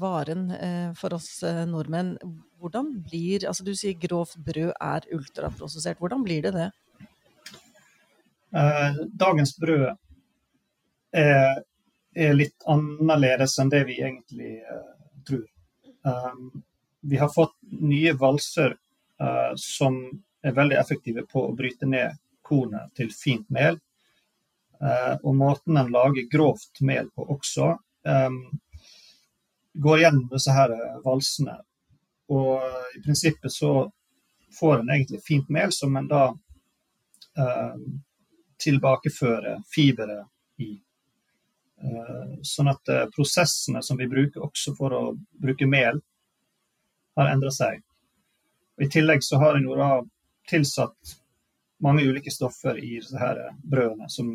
varen 0.00 0.50
for 0.98 1.16
oss 1.16 1.40
nordmenn. 1.70 2.18
Hvordan 2.60 2.90
blir 3.06 3.46
Altså 3.48 3.64
du 3.64 3.72
sier 3.72 3.96
grovt 3.96 4.36
brød 4.44 4.74
er 4.76 5.06
ultraprosessert. 5.16 5.96
Hvordan 6.02 6.24
blir 6.26 6.42
det 6.44 6.52
det? 6.56 6.68
dagens 9.20 9.56
brød 9.60 9.90
er, 11.12 11.60
litt 12.34 12.64
annerledes 12.66 13.58
enn 13.60 13.70
det 13.72 13.84
vi 13.88 13.98
egentlig 14.02 14.54
tror. 15.28 15.44
vi 17.00 17.16
har 17.16 17.28
fått 17.28 17.54
nye 17.70 18.12
valser 18.18 18.76
som 19.56 20.00
er 20.42 20.56
veldig 20.56 20.78
effektive 20.80 21.24
på 21.28 21.44
å 21.48 21.54
bryte 21.56 21.86
ned 21.86 22.16
kornet 22.42 22.92
til 22.96 23.12
fint 23.12 23.48
mel. 23.52 23.78
Uh, 24.78 25.14
og 25.22 25.34
måten 25.36 25.76
en 25.80 25.92
lager 25.92 26.28
grovt 26.30 26.80
mel 26.86 27.10
på 27.14 27.26
også, 27.34 27.74
går 29.78 29.98
gjennom 30.00 30.28
disse 30.30 30.52
her 30.54 30.70
valsene. 31.04 31.58
Og 32.32 32.62
i 32.96 33.00
prinsippet 33.04 33.52
så 33.52 33.72
får 34.58 34.78
en 34.78 34.92
egentlig 34.94 35.18
fint 35.26 35.50
mel 35.52 35.74
som 35.74 35.96
en 35.98 36.06
da 36.08 36.22
tilbakefører 38.64 39.58
fiberet 39.74 40.62
i. 40.64 40.70
Sånn 42.42 42.70
at 42.72 42.90
prosessene 43.12 43.82
som 43.84 44.00
vi 44.00 44.08
bruker 44.08 44.46
også 44.46 44.72
for 44.78 44.96
å 44.96 45.02
bruke 45.42 45.68
mel, 45.68 46.00
har 47.18 47.34
endra 47.34 47.52
seg. 47.54 47.82
Og 48.78 48.86
I 48.86 48.90
tillegg 48.94 49.26
så 49.26 49.42
har 49.42 49.58
en 49.58 49.68
jo 49.68 49.76
da 49.78 49.90
tilsatt 50.48 51.18
mange 51.82 52.06
ulike 52.06 52.30
stoffer 52.30 52.78
i 52.78 52.96
disse 52.96 53.18
her 53.18 53.40
brødene 53.62 54.08
som, 54.10 54.32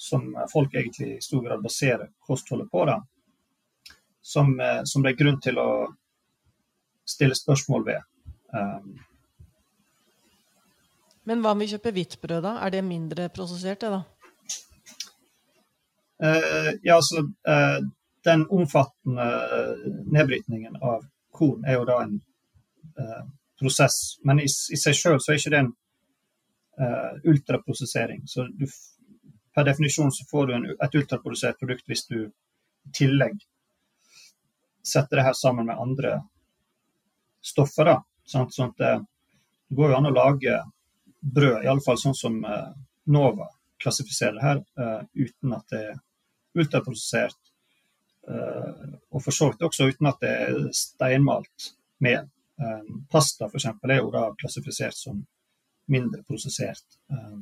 som 0.00 0.46
folk 0.52 0.74
egentlig 0.74 1.16
i 1.16 1.20
stor 1.20 1.42
grad 1.44 1.62
baserer 1.62 2.08
kostholdet 2.18 2.70
på. 2.70 2.84
da. 2.84 3.06
Som, 4.22 4.60
eh, 4.60 4.80
som, 4.84 5.02
det 5.02 5.10
er 5.10 5.18
grunn 5.18 5.40
til 5.44 5.58
å 5.60 5.70
stille 7.04 7.36
spørsmål 7.36 7.84
ved. 7.84 8.06
Um, 8.56 8.94
Men 11.28 11.42
hva 11.44 11.52
om 11.52 11.60
vi 11.60 11.68
kjøper 11.68 11.92
hvitt 11.92 12.16
brød, 12.22 12.40
da? 12.46 12.54
Er 12.64 12.72
det 12.72 12.80
mindre 12.86 13.28
prosessert, 13.28 13.84
det 13.84 13.90
da? 13.92 14.00
Uh, 16.24 16.72
ja, 16.82 16.96
altså 16.96 17.26
uh, 17.48 17.80
Den 18.24 18.46
omfattende 18.48 19.26
nedbrytningen 20.16 20.80
av 20.80 21.04
korn 21.32 21.64
er 21.68 21.76
jo 21.76 21.84
da 21.88 21.98
en 22.06 22.16
uh, 22.96 23.22
prosess. 23.60 24.16
Men 24.24 24.40
i, 24.40 24.48
i 24.48 24.80
seg 24.80 24.96
sjøl 24.96 25.20
så 25.20 25.34
er 25.34 25.42
ikke 25.42 25.52
det 25.56 25.60
en 25.66 25.74
ultraprosessering. 27.28 28.22
Så 28.24 28.46
du, 28.56 28.64
per 29.54 29.66
definisjon 29.66 30.12
så 30.12 30.26
får 30.30 30.46
du 30.46 30.54
en, 30.54 30.66
et 30.70 30.94
ultraprodusert 30.94 31.58
produkt 31.60 31.88
hvis 31.90 32.06
du 32.10 32.18
i 32.26 32.92
tillegg 32.96 33.38
setter 34.86 35.20
det 35.20 35.26
her 35.26 35.36
sammen 35.36 35.66
med 35.68 35.78
andre 35.78 36.20
stoffer. 37.44 37.84
da, 37.84 37.96
sant? 38.24 38.54
Sånn 38.54 38.72
at 38.72 38.80
det, 38.80 38.92
det 39.68 39.78
går 39.78 39.92
jo 39.92 39.98
an 39.98 40.10
å 40.10 40.14
lage 40.14 40.60
brød, 41.20 41.64
iallfall 41.64 41.98
sånn 42.00 42.16
som 42.16 42.38
uh, 42.44 42.70
Nova 43.12 43.50
klassifiserer 43.80 44.38
det 44.38 44.46
her, 44.46 44.62
uh, 44.80 45.02
uten 45.14 45.56
at 45.56 45.74
det 45.74 45.84
er 45.92 46.00
ultraprodusert. 46.58 47.38
Og 48.30 49.22
for 49.24 49.34
så 49.34 49.46
vidt 49.48 49.62
også 49.64 49.86
uten 49.90 50.06
at 50.06 50.20
det 50.22 50.30
er 50.44 50.56
steinmalt 50.76 51.70
mel. 52.04 52.26
Pasta 53.10 53.48
f.eks. 53.48 53.64
er 53.70 53.96
jo 53.96 54.10
da 54.12 54.26
klassifisert 54.38 54.94
som 54.94 55.22
mindre 55.90 56.20
prosessert. 56.28 56.84
Uh, 57.10 57.40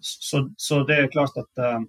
så, 0.00 0.50
så, 0.56 0.84
det 0.84 0.96
er 0.98 1.12
klart 1.12 1.36
at 1.40 1.60
uh, 1.60 1.82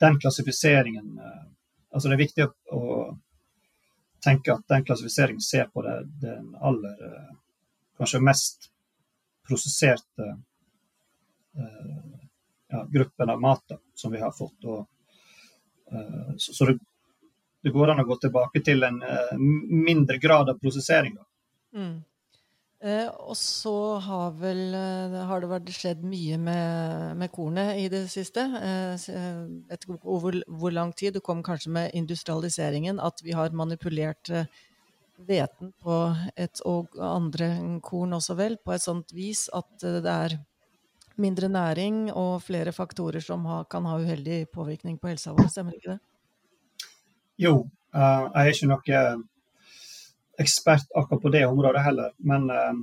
den 0.00 0.18
klassifiseringen 0.20 1.18
uh, 1.18 1.48
Altså 1.92 2.08
det 2.08 2.14
er 2.16 2.22
viktig 2.22 2.44
å, 2.72 2.84
tenke 4.24 4.54
at 4.54 4.62
den 4.70 4.84
klassifiseringen 4.86 5.42
ser 5.44 5.66
på 5.68 5.82
det, 5.84 5.96
den 6.22 6.54
aller 6.56 6.94
kanskje 8.00 8.20
mest 8.24 8.70
prosesserte 9.44 10.28
ja, 12.72 12.80
gruppen 12.94 13.34
av 13.34 13.42
mat 13.44 13.74
som 13.92 14.14
vi 14.14 14.22
har 14.22 14.32
fått. 14.32 14.64
Og, 14.64 14.86
så, 16.38 16.54
så 16.54 16.70
det, 16.70 16.78
det 17.60 17.74
går 17.76 17.92
an 17.92 18.00
å 18.00 18.08
gå 18.08 18.16
tilbake 18.24 18.64
til 18.64 18.88
en 18.88 19.02
mindre 19.68 20.16
grad 20.22 20.48
av 20.54 20.62
prosessering. 20.64 21.18
Mm. 21.76 21.98
Eh, 22.82 23.06
og 23.30 23.36
så 23.38 23.72
har, 24.02 24.32
vel, 24.40 24.72
eh, 24.74 25.12
har 25.28 25.42
det 25.42 25.50
vært 25.52 25.68
skjedd 25.70 26.00
mye 26.02 26.34
med, 26.42 27.12
med, 27.20 27.30
kornet 27.30 27.78
i 27.78 27.86
det 27.92 28.08
siste. 28.10 28.42
Eh, 28.58 28.96
eh 29.14 29.42
vet 29.70 29.86
hvor, 29.86 30.34
hvor, 30.48 30.74
lang 30.74 30.90
tid. 30.90 31.14
Det 31.14 31.22
kom 31.22 31.44
kanskje 31.46 31.70
med 31.70 31.94
industrialiseringen 31.94 32.98
at 32.98 33.22
vi 33.22 33.36
har 33.38 33.54
manipulert 33.54 34.32
hveten 35.22 35.70
på 35.78 35.98
et 36.34 36.60
og 36.66 36.98
andre 36.98 37.78
korn 37.86 38.18
også 38.18 38.34
vel, 38.34 38.58
på 38.58 38.74
et 38.74 38.82
sånt 38.82 39.12
vis 39.14 39.46
at 39.54 39.70
det 39.78 40.10
er 40.10 40.40
mindre 41.22 41.46
næring 41.52 42.08
og 42.10 42.42
flere 42.42 42.72
faktorer 42.74 43.22
som 43.22 43.44
ha, 43.46 43.62
kan 43.62 43.86
ha 43.86 44.00
uheldig 44.00 44.48
påvirkning 44.50 44.98
på 44.98 45.12
helsa 45.12 45.36
vår. 45.36 45.52
Stemmer 45.52 45.78
ikke 45.78 45.94
det? 45.94 46.00
Jo, 47.38 47.60
uh, 47.94 48.26
jeg 48.32 48.42
er 48.42 48.50
ikke 48.56 48.72
noe 48.72 48.96
ekspert 50.40 50.88
akkurat 50.94 51.22
på 51.22 51.32
det 51.34 51.46
området 51.46 51.82
heller. 51.84 52.12
Men 52.16 52.50
uh, 52.50 52.74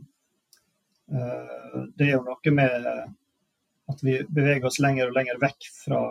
det 1.98 2.08
er 2.08 2.16
jo 2.18 2.26
noe 2.28 2.54
med 2.54 2.90
at 3.90 4.04
vi 4.06 4.20
beveger 4.30 4.68
oss 4.70 4.78
lenger 4.84 5.10
og 5.10 5.16
lenger 5.18 5.40
vekk 5.42 5.70
fra, 5.74 6.02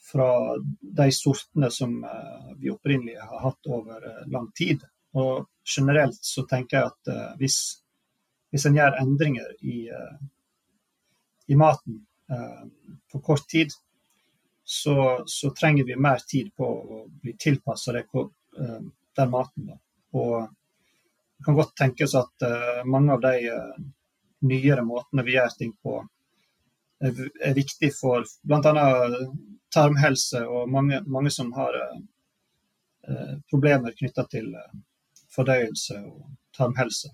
fra 0.00 0.28
de 0.80 1.08
sortene 1.12 1.68
som 1.68 1.98
vi 2.56 2.72
opprinnelig 2.72 3.18
har 3.20 3.42
hatt 3.42 3.68
over 3.68 4.06
lang 4.32 4.48
tid. 4.56 4.80
Og 5.12 5.44
generelt 5.76 6.16
så 6.24 6.46
tenker 6.48 6.78
jeg 6.78 6.94
at 6.94 7.36
hvis, 7.42 7.58
hvis 8.48 8.64
en 8.64 8.80
gjør 8.80 8.96
endringer 9.02 9.52
i, 9.60 9.84
i 11.52 11.58
maten 11.60 12.00
på 13.12 13.20
kort 13.28 13.44
tid, 13.52 13.76
så, 14.64 15.24
så, 15.26 15.50
trenger 15.50 15.84
vi 15.84 15.96
mer 15.96 16.18
tid 16.18 16.54
på 16.56 16.64
å 16.66 17.06
bli 17.22 17.36
tilpassa 17.36 17.92
den 17.92 19.30
maten. 19.30 19.66
Da. 19.68 19.78
Og 20.14 20.46
det 20.46 21.46
kan 21.46 21.58
godt 21.58 21.74
tenkes 21.76 22.14
at 22.16 22.44
mange 22.86 23.12
av 23.12 23.20
de 23.24 23.34
nyere 24.46 24.84
måtene 24.86 25.24
vi 25.26 25.34
gjør 25.34 25.56
ting 25.58 25.72
på, 25.82 25.98
er 27.04 27.54
viktig 27.54 27.90
for 27.96 28.24
bl.a. 28.42 28.86
tarmhelse 29.74 30.44
og 30.46 30.70
mange, 30.70 31.02
mange 31.06 31.30
som 31.30 31.52
har 31.56 31.76
eh, 31.80 33.34
problemer 33.50 33.96
knytta 33.98 34.26
til 34.30 34.52
eh, 34.54 34.80
fordøyelse 35.34 35.98
og 36.06 36.22
tarmhelse. 36.56 37.10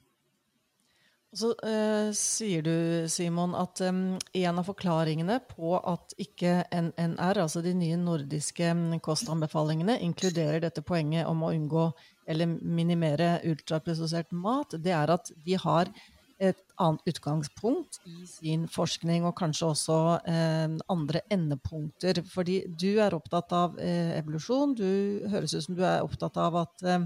Så 1.30 1.52
eh, 1.62 2.10
sier 2.16 2.64
du, 2.66 2.74
Simon, 3.08 3.52
at 3.54 3.78
um, 3.86 4.16
en 4.18 4.56
av 4.58 4.66
forklaringene 4.66 5.36
på 5.52 5.76
at 5.78 6.14
ikke 6.18 6.64
NNR, 6.74 7.38
altså 7.44 7.62
de 7.62 7.70
nye 7.78 7.98
nordiske 8.00 8.72
kostanbefalingene, 9.06 10.00
inkluderer 10.02 10.58
dette 10.64 10.82
poenget 10.82 11.30
om 11.30 11.44
å 11.46 11.52
unngå 11.54 11.84
eller 12.30 12.50
minimere 12.50 13.36
ultraprosessert 13.46 14.34
mat, 14.34 14.74
det 14.82 14.94
er 14.96 15.14
at 15.14 15.30
de 15.46 15.54
har 15.62 15.92
et 16.40 16.60
annet 16.80 17.12
utgangspunkt 17.12 18.00
i 18.08 18.24
sin 18.26 18.66
forskning, 18.70 19.26
og 19.28 19.36
kanskje 19.38 19.70
også 19.70 20.02
eh, 20.24 20.76
andre 20.90 21.22
endepunkter. 21.30 22.22
Fordi 22.26 22.62
du 22.80 22.94
er 22.96 23.14
opptatt 23.14 23.52
av 23.54 23.78
eh, 23.78 24.16
evolusjon. 24.18 24.74
Du 24.74 25.30
høres 25.30 25.54
ut 25.54 25.66
som 25.68 25.78
du 25.78 25.84
er 25.84 26.02
opptatt 26.02 26.40
av 26.40 26.62
at 26.64 26.86
eh, 26.86 27.04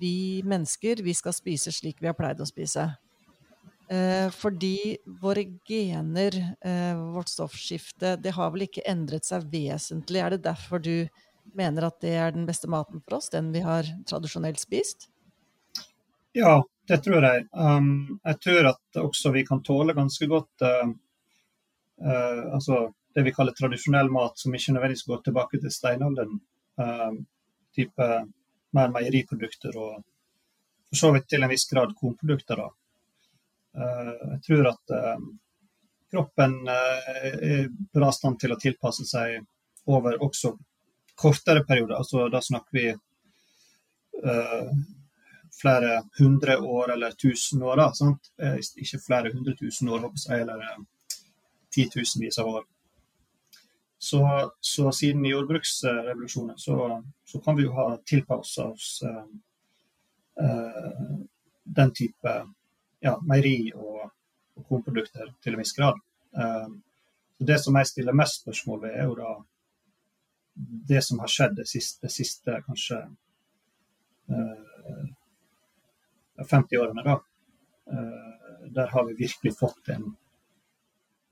vi 0.00 0.42
mennesker 0.44 1.00
vi 1.06 1.14
skal 1.16 1.36
spise 1.36 1.72
slik 1.72 2.02
vi 2.02 2.10
har 2.10 2.18
pleid 2.18 2.42
å 2.42 2.48
spise. 2.48 2.90
Eh, 3.90 4.30
fordi 4.30 4.96
våre 5.20 5.44
gener, 5.64 6.56
eh, 6.60 7.12
vårt 7.14 7.28
stoffskifte, 7.28 8.16
det 8.16 8.34
har 8.36 8.50
vel 8.52 8.66
ikke 8.66 8.84
endret 8.84 9.24
seg 9.24 9.46
vesentlig. 9.48 10.20
Er 10.20 10.30
det 10.30 10.44
derfor 10.44 10.82
du 10.84 11.08
mener 11.56 11.86
at 11.88 12.00
det 12.00 12.12
er 12.12 12.34
den 12.34 12.44
beste 12.46 12.68
maten 12.68 13.00
for 13.00 13.16
oss, 13.16 13.30
den 13.32 13.52
vi 13.52 13.62
har 13.64 13.88
tradisjonelt 14.06 14.60
spist? 14.60 15.08
Ja, 16.36 16.60
det 16.88 17.00
tror 17.04 17.24
jeg. 17.24 17.46
Um, 17.52 18.20
jeg 18.24 18.40
tror 18.44 18.68
at 18.74 19.00
også 19.00 19.32
vi 19.32 19.44
kan 19.48 19.62
tåle 19.64 19.96
ganske 19.96 20.28
godt 20.28 20.64
uh, 20.64 20.90
uh, 22.04 22.42
altså 22.54 22.90
det 23.16 23.24
vi 23.24 23.32
kaller 23.32 23.56
tradisjonell 23.56 24.12
mat, 24.12 24.36
som 24.36 24.54
ikke 24.54 24.74
nødvendigvis 24.76 25.06
går 25.08 25.22
tilbake 25.24 25.60
til 25.62 25.72
steinalderen. 25.72 26.36
Uh, 26.78 27.16
type 27.74 28.10
mer 28.76 28.92
meieriprodukter 28.92 29.76
og 29.80 30.04
for 30.88 31.00
så 31.00 31.10
vidt 31.16 31.28
til 31.32 31.42
en 31.42 31.50
viss 31.50 31.64
grad 31.72 31.96
kornprodukter. 31.96 32.60
Uh, 32.60 32.87
jeg 33.78 34.40
tror 34.46 34.70
at 34.72 34.94
uh, 34.94 35.20
kroppen 36.10 36.56
uh, 36.68 37.10
er 37.38 37.68
bra 37.94 38.10
stand 38.14 38.40
til 38.42 38.54
å 38.54 38.60
tilpasse 38.60 39.06
seg 39.08 39.40
over 39.88 40.18
også 40.24 40.54
kortere 41.18 41.64
perioder. 41.66 41.96
Altså, 41.98 42.28
da 42.32 42.42
snakker 42.44 42.78
vi 42.78 42.88
flere 45.60 46.02
hundre 46.18 46.58
år 46.58 46.92
eller 46.92 47.10
tusen 47.10 47.62
år. 47.62 47.76
Da, 47.76 47.92
sant? 47.94 48.32
Eh, 48.42 48.58
ikke 48.76 49.00
flere 49.06 49.32
hundre 49.34 49.54
tusen 49.58 49.88
år, 49.88 50.08
jeg, 50.14 50.40
eller 50.42 50.62
eh, 50.62 50.82
titusenvis 51.74 52.38
av 52.38 52.50
år. 52.58 52.66
Så, 53.98 54.22
så, 54.60 54.92
siden 54.94 55.26
jordbruksrevolusjonen 55.26 56.58
så, 56.58 57.02
så, 57.24 57.40
kan 57.42 57.56
vi 57.58 57.64
jo 57.66 57.72
ha 57.74 57.96
tilpassa 58.06 58.68
oss 58.70 59.00
uh, 59.02 59.24
den 61.64 61.90
type 61.98 62.34
ja, 63.04 63.14
meieri 63.22 63.70
og, 63.74 64.08
og 64.58 64.66
kornprodukter 64.68 65.32
til 65.42 65.54
en 65.54 65.62
viss 65.62 65.76
grad. 65.76 66.00
Uh, 66.36 66.68
det 67.38 67.60
som 67.62 67.76
jeg 67.78 67.86
stiller 67.92 68.16
mest 68.16 68.42
spørsmål 68.42 68.82
ved, 68.82 68.96
er 68.98 69.06
jo 69.06 69.16
da 69.18 69.32
det 70.90 71.04
som 71.06 71.20
har 71.22 71.30
skjedd 71.30 71.54
det 71.60 71.68
siste, 71.70 72.06
det 72.06 72.10
siste 72.10 72.56
kanskje 72.66 72.98
50-årene, 76.38 77.02
da. 77.02 77.22
Eh, 77.90 78.70
der 78.70 78.86
har 78.86 79.04
vi 79.04 79.14
virkelig 79.14 79.58
fått 79.58 79.88
en 79.88 80.16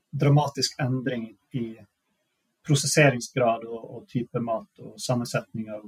dramatisk 0.09 0.79
endring 0.79 1.37
i 1.51 1.77
prosesseringsgrad 2.67 3.63
og, 3.67 3.95
og 3.95 4.07
type 4.07 4.39
mat 4.39 4.79
og 4.83 4.95
sammensetning 5.01 5.69
av, 5.71 5.85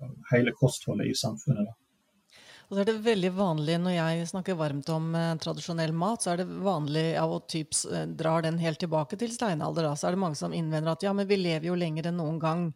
av 0.00 0.14
hele 0.32 0.54
kostholdet 0.56 1.10
i 1.10 1.14
samfunnet. 1.14 1.68
Da. 1.68 1.87
Og 2.68 2.76
så 2.76 2.82
er 2.82 2.88
det 2.90 2.98
veldig 3.00 3.30
vanlig 3.32 3.78
når 3.80 3.94
jeg 3.94 4.24
snakker 4.28 4.56
varmt 4.60 4.90
om 4.92 5.06
eh, 5.16 5.30
tradisjonell 5.40 5.94
mat, 5.96 6.20
så 6.20 6.34
er 6.34 6.42
det 6.42 6.58
vanlig 6.66 7.04
ja, 7.14 7.22
å 7.24 7.38
typs 7.48 7.86
eh, 7.88 8.04
drar 8.20 8.44
den 8.44 8.58
helt 8.60 8.76
tilbake 8.82 9.16
til 9.16 9.32
steinalder. 9.32 9.88
Da. 9.88 9.94
Så 9.96 10.10
er 10.10 10.16
det 10.16 10.20
mange 10.20 10.36
som 10.36 10.52
innvender 10.52 10.92
at 10.92 11.06
ja, 11.06 11.14
men 11.16 11.30
vi 11.30 11.38
lever 11.40 11.70
jo 11.70 11.78
lenger 11.80 12.10
enn 12.10 12.20
noen 12.20 12.36
gang. 12.42 12.66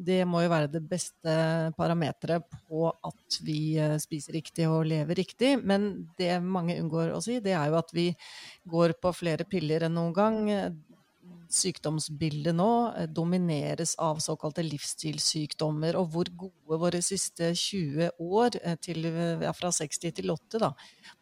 Det 0.00 0.22
må 0.24 0.40
jo 0.46 0.52
være 0.54 0.72
det 0.72 0.80
beste 0.88 1.36
parameteret 1.76 2.48
på 2.64 2.88
at 2.88 3.38
vi 3.44 3.76
eh, 3.76 3.98
spiser 4.00 4.38
riktig 4.38 4.70
og 4.70 4.88
lever 4.88 5.20
riktig. 5.20 5.58
Men 5.60 5.90
det 6.16 6.38
mange 6.40 6.78
unngår 6.80 7.12
å 7.12 7.20
si, 7.24 7.36
det 7.44 7.52
er 7.52 7.68
jo 7.68 7.76
at 7.82 7.92
vi 7.92 8.08
går 8.64 8.96
på 8.96 9.12
flere 9.12 9.44
piller 9.44 9.84
enn 9.84 9.98
noen 10.00 10.16
gang 10.16 10.40
sykdomsbildet 11.52 12.54
nå 12.56 12.70
eh, 12.94 13.08
domineres 13.10 13.94
av 14.02 14.20
såkalte 14.22 14.64
livsstilssykdommer. 14.64 15.98
Og 15.98 16.10
hvor 16.12 16.30
gode 16.44 16.78
våre 16.80 17.00
siste 17.04 17.52
20 17.58 18.10
år, 18.22 18.58
eh, 18.62 18.76
til, 18.82 19.06
ja, 19.42 19.52
fra 19.56 19.72
60 19.74 20.14
til 20.18 20.32
80, 20.32 20.62
da, 20.62 20.70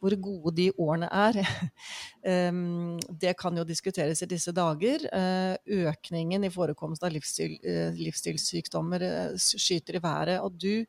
hvor 0.02 0.16
gode 0.22 0.54
de 0.58 0.68
årene 0.78 1.08
er, 1.12 1.40
det 3.22 3.32
kan 3.40 3.56
jo 3.58 3.66
diskuteres 3.66 4.22
i 4.22 4.30
disse 4.30 4.54
dager. 4.54 5.06
Eh, 5.10 5.56
økningen 5.86 6.46
i 6.46 6.52
forekomst 6.52 7.04
av 7.04 7.14
livsstil, 7.14 7.58
livsstilssykdommer 7.98 9.04
skyter 9.38 9.98
i 9.98 10.04
været. 10.04 10.38
Og 10.42 10.58
du 10.60 10.84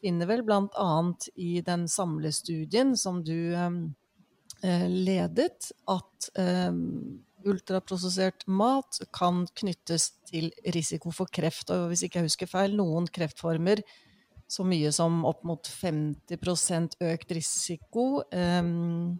finner 0.00 0.28
vel 0.30 0.44
bl.a. 0.46 0.92
i 1.36 1.60
den 1.64 1.88
samlestudien 1.90 2.94
som 2.96 3.24
du 3.24 3.56
ledet, 4.60 5.70
at 5.88 6.30
ultraprosessert 7.48 8.46
mat 8.46 9.00
kan 9.16 9.44
knyttes 9.60 10.10
til 10.28 10.50
risiko 10.74 11.12
for 11.14 11.30
kreft. 11.32 11.70
Og 11.74 11.90
hvis 11.90 12.04
ikke 12.06 12.20
jeg 12.20 12.30
husker 12.30 12.50
feil, 12.50 12.76
noen 12.78 13.08
kreftformer 13.10 13.82
så 14.50 14.66
mye 14.66 14.90
som 14.94 15.22
opp 15.28 15.44
mot 15.46 15.68
50 15.70 16.98
økt 17.06 17.34
risiko. 17.36 18.06
Um, 18.34 19.18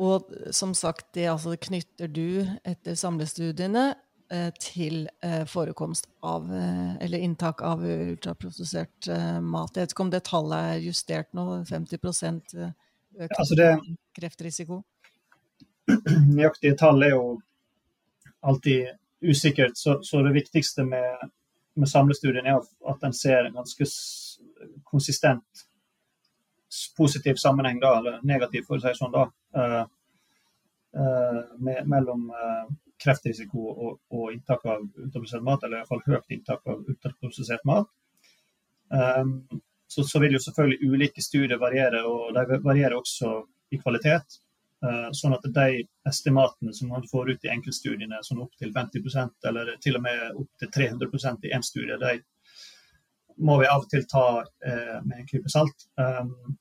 og 0.00 0.30
som 0.56 0.72
sagt, 0.76 1.10
det 1.16 1.28
altså 1.28 1.56
knytter 1.60 2.08
du 2.08 2.40
etter 2.64 2.96
samlestudiene 2.96 3.90
eh, 4.32 4.48
til 4.56 5.02
eh, 5.24 5.42
forekomst 5.48 6.08
av 6.24 6.48
eh, 6.56 6.94
Eller 7.04 7.20
inntak 7.20 7.60
av 7.66 7.84
ultraprosessert 7.84 9.10
mat. 9.44 9.76
Jeg 9.76 9.84
vet 9.84 9.92
ikke 9.96 10.06
om 10.06 10.14
det 10.14 10.22
tallet 10.28 10.70
er 10.70 10.86
justert 10.86 11.34
nå? 11.36 11.44
50 11.68 12.00
økt 12.00 13.26
ja, 13.26 13.36
altså 13.36 13.58
det, 13.58 13.70
kreftrisiko? 14.16 14.80
nøyaktige 16.36 16.76
tall 16.78 17.02
er 17.02 17.14
jo 17.14 17.24
alltid 18.40 18.88
usikkert. 19.20 19.78
Så, 19.78 20.00
så 20.02 20.22
det 20.22 20.32
viktigste 20.32 20.84
med, 20.84 21.30
med, 21.74 21.88
samlestudien 21.88 22.46
er 22.46 22.60
at 22.88 23.04
en 23.04 23.16
ser 23.16 23.44
en 23.44 23.58
ganske 23.60 23.86
konsistent 24.84 25.66
positiv 26.96 27.34
sammenheng, 27.34 27.80
da, 27.82 27.96
eller 27.98 28.20
negativ, 28.22 28.66
for 28.68 28.78
å 28.78 28.82
si 28.84 28.92
sånn, 28.94 29.14
da, 29.14 29.24
uh, 29.58 29.80
uh, 30.94 31.40
med, 31.58 31.88
mellom 31.90 32.28
uh, 32.30 32.68
kreftrisiko 33.00 33.64
og, 33.70 33.96
og, 34.12 34.28
inntak 34.34 34.66
av 34.68 34.84
ultraprosessert 34.84 35.46
mat, 35.46 35.64
eller 35.66 35.80
iallfall 35.80 36.04
høyt 36.06 36.36
inntak 36.36 36.62
av 36.70 36.84
ultraprosessert 36.84 37.66
mat. 37.68 37.90
Um, 38.90 39.34
så, 39.90 40.04
så, 40.06 40.20
vil 40.22 40.36
jo 40.36 40.42
selvfølgelig 40.42 40.92
ulike 40.92 41.24
studier 41.24 41.58
variere, 41.58 42.04
og 42.06 42.36
de 42.36 42.60
varierer 42.62 42.94
også 42.94 43.32
i 43.74 43.80
kvalitet. 43.82 44.38
Eh, 44.80 45.10
sånn 45.12 45.34
at 45.36 45.42
de 45.44 45.82
estimatene 46.08 46.72
som 46.72 46.88
man 46.88 47.02
får 47.08 47.30
ut 47.30 47.44
i 47.44 47.50
enkeltstudiene, 47.52 48.22
sånn 48.24 48.40
opp 48.40 48.54
til 48.56 48.72
50% 48.72 49.48
eller 49.50 49.76
til 49.84 49.96
og 49.98 50.02
med 50.06 50.38
opp 50.40 50.48
til 50.62 50.70
300% 50.72 51.44
i 51.44 51.52
én 51.52 51.64
studie, 51.66 51.98
de 52.00 52.12
må 53.44 53.58
vi 53.60 53.68
av 53.68 53.84
og 53.84 53.90
til 53.92 54.04
ta 54.08 54.40
eh, 54.40 54.98
med 55.04 55.16
en 55.18 55.28
klype 55.28 55.50
salt. 55.52 55.78
Um, 56.00 56.56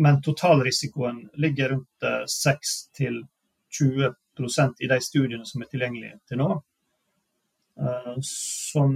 men 0.00 0.22
totalrisikoen 0.24 1.28
ligger 1.44 1.68
rundt 1.74 2.00
6-20% 2.32 4.80
i 4.80 4.88
de 4.88 4.98
studiene 5.04 5.44
som 5.48 5.62
er 5.62 5.68
tilgjengelige 5.70 6.18
til 6.28 6.38
nå. 6.40 6.48
Som 8.26 8.90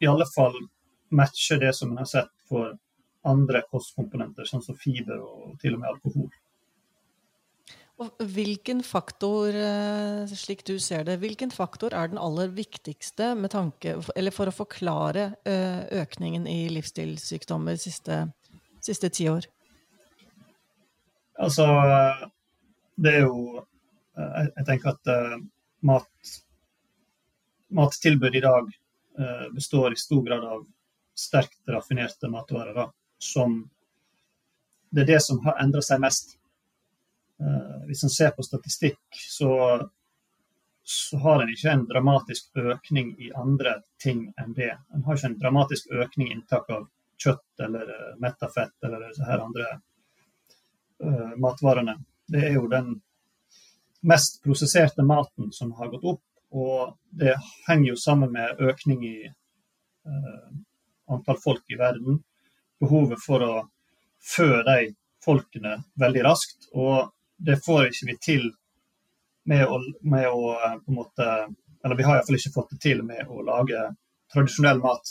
i 0.00 0.06
alle 0.08 0.26
fall 0.32 0.56
matcher 1.12 1.58
det 1.60 1.72
som 1.76 1.90
en 1.92 2.00
har 2.02 2.10
sett 2.10 2.34
for 2.48 2.66
andre 3.28 3.62
kostkomponenter, 3.70 4.44
sånn 4.48 4.64
som 4.64 4.76
fiber 4.80 5.18
og 5.20 5.60
til 5.62 5.72
og 5.76 5.80
med 5.84 5.92
alkohol. 5.92 6.30
Og 8.00 8.24
hvilken 8.34 8.80
faktor, 8.82 9.52
eh, 9.52 10.30
slik 10.32 10.64
du 10.64 10.78
ser 10.80 11.04
det, 11.04 11.18
hvilken 11.20 11.52
faktor 11.52 11.92
er 11.94 12.08
den 12.08 12.18
aller 12.18 12.48
viktigste 12.48 13.34
med 13.36 13.52
tanke, 13.52 13.98
eller 14.16 14.32
for 14.32 14.48
å 14.48 14.54
forklare 14.54 15.34
eh, 15.44 15.82
økningen 16.00 16.48
i 16.48 16.70
livsstilssykdommer 16.72 17.76
siste, 17.76 18.24
siste 18.80 19.12
ti 19.12 19.28
år? 19.28 19.46
Altså, 21.42 21.66
det 22.96 23.14
er 23.18 23.22
jo 23.26 23.66
Jeg 24.12 24.64
tenker 24.68 24.90
at 24.90 25.08
mat, 25.80 26.32
mattilbud 27.72 28.34
i 28.36 28.42
dag 28.44 28.66
består 29.56 29.94
i 29.94 29.96
stor 29.96 30.20
grad 30.26 30.44
av 30.44 30.66
sterkt 31.16 31.64
raffinerte 31.64 32.28
matvarer. 32.28 32.74
Da, 32.76 32.84
som 33.16 33.70
Det 34.92 35.06
er 35.06 35.14
det 35.14 35.22
som 35.24 35.40
har 35.46 35.56
endra 35.64 35.80
seg 35.80 36.04
mest 36.04 36.36
Eh, 36.36 36.41
hvis 37.88 38.04
en 38.04 38.12
ser 38.12 38.30
på 38.36 38.44
statistikk, 38.46 39.00
så, 39.10 39.50
så 40.84 41.18
har 41.24 41.42
en 41.42 41.52
ikke 41.52 41.70
en 41.72 41.86
dramatisk 41.88 42.56
økning 42.56 43.14
i 43.18 43.32
andre 43.36 43.78
ting 44.02 44.26
enn 44.40 44.54
det. 44.56 44.72
En 44.94 45.04
har 45.06 45.18
ikke 45.18 45.30
en 45.32 45.38
dramatisk 45.40 45.92
økning 45.92 46.30
i 46.30 46.36
inntak 46.36 46.70
av 46.70 46.86
kjøtt 47.22 47.64
eller 47.66 47.90
uh, 47.90 48.10
metta 48.20 48.48
fett 48.50 48.84
eller 48.84 49.08
disse 49.08 49.26
her 49.26 49.44
andre 49.44 49.68
uh, 51.04 51.32
matvarene. 51.40 51.96
Det 52.26 52.46
er 52.48 52.56
jo 52.56 52.68
den 52.70 52.94
mest 54.08 54.40
prosesserte 54.42 55.04
maten 55.06 55.52
som 55.54 55.72
har 55.78 55.90
gått 55.92 56.08
opp, 56.14 56.24
og 56.52 56.96
det 57.10 57.36
henger 57.68 57.92
jo 57.92 58.00
sammen 58.00 58.32
med 58.34 58.60
økning 58.60 59.04
i 59.06 59.16
uh, 59.28 60.48
antall 61.12 61.38
folk 61.44 61.64
i 61.70 61.78
verden. 61.78 62.18
Behovet 62.82 63.22
for 63.22 63.46
å 63.46 63.54
fø 64.22 64.50
de 64.66 64.92
folkene 65.22 65.78
veldig 66.00 66.24
raskt. 66.26 66.70
og 66.74 67.12
det 67.44 67.64
får 67.64 67.86
ikke 67.86 68.06
vi 68.06 68.18
til 68.22 68.44
med 69.44 69.64
å, 69.66 69.80
med 70.06 70.28
å, 70.28 70.52
eh, 70.54 70.78
på 70.84 70.92
en 70.92 71.00
måte 71.00 71.28
Eller 71.84 71.98
vi 71.98 72.04
har 72.06 72.14
iallfall 72.14 72.36
ikke 72.38 72.54
fått 72.54 72.70
det 72.70 72.76
til 72.84 73.00
med 73.02 73.26
å 73.26 73.42
lage 73.42 73.78
tradisjonell 74.30 74.78
mat. 74.78 75.08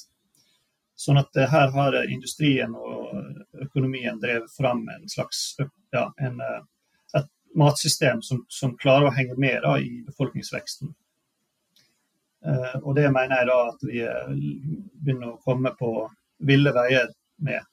Sånn 0.96 1.20
at 1.20 1.36
her 1.52 1.74
har 1.74 1.98
industrien 2.06 2.72
og 2.80 3.10
økonomien 3.66 4.22
drevet 4.22 4.54
fram 4.56 4.86
en 4.94 5.04
slags 5.12 5.42
ja, 5.92 6.06
en, 6.16 6.40
eh, 6.40 6.62
et 7.20 7.28
matsystem 7.60 8.22
som, 8.24 8.46
som, 8.48 8.78
klarer 8.80 9.10
å 9.10 9.16
henge 9.18 9.36
med 9.36 9.60
da, 9.66 9.74
i 9.84 10.00
befolkningsveksten. 10.08 10.94
Og 12.82 12.96
det 12.98 13.04
mener 13.14 13.36
jeg 13.38 13.48
da 13.52 13.58
at 13.68 13.84
vi 13.86 14.00
begynner 15.04 15.34
å 15.36 15.42
komme 15.44 15.76
på 15.78 15.92
ville 16.48 16.72
veier 16.74 17.12
med. 17.44 17.68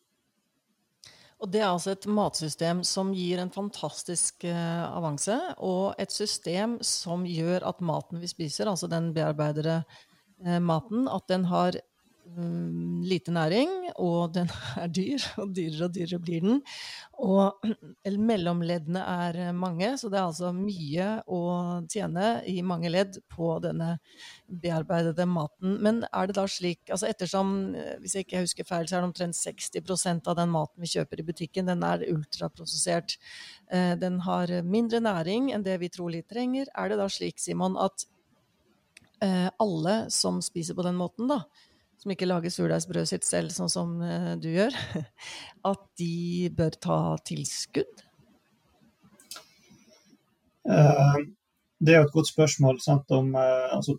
Og 1.38 1.53
det 1.53 1.61
er 1.62 1.68
altså 1.70 1.92
et 1.94 2.07
matsystem 2.11 2.81
som 2.87 3.12
gir 3.14 3.38
en 3.38 3.53
fantastisk 3.55 4.42
uh, 4.48 4.96
avanse, 4.98 5.37
og 5.62 5.94
et 6.03 6.11
system 6.11 6.79
som 6.83 7.22
gjør 7.29 7.66
at 7.68 7.83
maten 7.85 8.18
vi 8.22 8.31
spiser, 8.31 8.70
altså 8.70 8.90
den 8.90 9.12
bearbeidede 9.14 9.81
uh, 10.42 10.59
maten, 10.59 11.07
at 11.07 11.29
den 11.31 11.46
har 11.46 11.79
um, 12.37 13.01
lite 13.07 13.33
næring, 13.33 13.71
og 13.97 14.35
den 14.35 14.51
er 14.83 14.91
dyr, 14.93 15.25
og 15.41 15.53
dyrere 15.57 15.87
og 15.88 15.95
dyrere 15.95 16.21
blir 16.23 16.45
den. 16.45 16.61
Og 17.19 17.69
mellomleddene 18.31 19.03
er 19.03 19.53
mange, 19.57 19.93
så 19.99 20.11
det 20.11 20.19
er 20.21 20.27
altså 20.27 20.53
mye 20.57 21.09
å 21.27 21.41
tjene 21.91 22.29
i 22.49 22.59
mange 22.67 22.91
ledd 22.93 23.21
på 23.33 23.55
denne 23.64 23.97
bearbeidede 24.49 25.27
maten. 25.29 25.79
Men 25.85 26.03
er 26.09 26.29
det 26.29 26.38
da 26.38 26.47
slik, 26.51 26.83
altså 26.91 27.09
ettersom, 27.11 27.57
eh, 27.79 27.97
hvis 28.03 28.19
jeg 28.19 28.29
ikke 28.29 28.45
husker 28.45 28.69
feil, 28.69 28.88
så 28.88 28.99
er 28.99 29.05
det 29.05 29.11
omtrent 29.12 29.38
60% 29.38 30.29
av 30.31 30.38
den 30.38 30.53
maten 30.55 30.85
vi 30.85 30.93
kjøper 30.95 31.23
i 31.23 31.27
butikken, 31.31 31.71
den 31.71 31.87
er 31.87 32.07
ultraprosessert. 32.12 33.19
Eh, 33.71 33.95
den 34.01 34.21
har 34.27 34.53
mindre 34.67 35.03
næring 35.05 35.53
enn 35.55 35.67
det 35.67 35.81
vi 35.83 35.93
trolig 35.93 36.27
trenger. 36.31 36.71
Er 36.77 36.93
det 36.93 37.01
da 37.01 37.09
slik, 37.12 37.41
Simon, 37.43 37.77
at 37.81 38.07
eh, 39.25 39.49
alle 39.59 39.97
som 40.14 40.43
spiser 40.45 40.77
på 40.79 40.85
den 40.87 40.99
måten, 40.99 41.29
da, 41.31 41.43
som 41.99 42.13
ikke 42.15 42.29
lager 42.29 42.53
surdeigsbrødet 42.55 43.11
sitt 43.11 43.27
selv, 43.27 43.51
sånn 43.55 43.71
som 43.73 43.97
du 44.43 44.49
gjør, 44.53 44.75
at 45.73 45.83
de 45.99 46.51
bør 46.55 46.79
ta 46.79 47.01
tilskudd? 47.27 48.05
det 50.69 51.95
er 51.95 52.03
jo 52.03 52.05
et 52.05 52.13
godt 52.13 52.29
spørsmål 52.29 52.77
sant, 52.85 53.09
om 53.17 53.31
altså, 53.39 53.95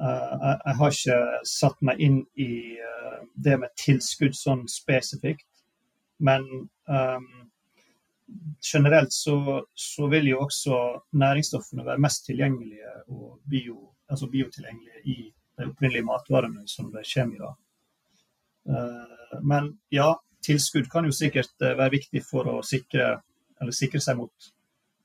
Eh, 0.00 0.54
jeg 0.66 0.74
har 0.78 0.94
ikke 0.94 1.18
satt 1.46 1.82
meg 1.86 2.00
inn 2.02 2.20
i 2.40 2.50
eh, 2.82 3.18
det 3.46 3.58
med 3.62 3.74
tilskudd 3.78 4.34
sånn 4.34 4.64
spesifikt. 4.70 5.46
Men 6.24 6.44
um, 6.86 7.26
generelt 8.62 9.12
så, 9.12 9.36
så, 9.74 10.06
vil 10.12 10.28
jo 10.30 10.44
også 10.44 10.76
næringsstoffene 11.18 11.84
være 11.84 12.02
mest 12.04 12.22
tilgjengelige 12.28 12.92
og 13.10 13.40
bio, 13.50 13.80
altså 14.06 14.28
biotilgjengelige 14.30 15.02
i 15.10 15.16
de 15.58 15.68
opprinnelige 15.70 16.06
matvarene 16.06 16.64
som 16.70 16.90
det 16.94 17.04
kommer. 17.10 17.54
Uh, 18.68 19.38
men 19.42 19.74
ja, 19.92 20.10
tilskudd 20.44 20.88
kan 20.92 21.06
jo 21.08 21.14
sikkert 21.14 21.54
være 21.60 21.94
viktig 21.98 22.24
for 22.26 22.48
å 22.50 22.58
sikre, 22.66 23.18
sikre 23.70 24.00
seg 24.02 24.18
mot 24.18 24.50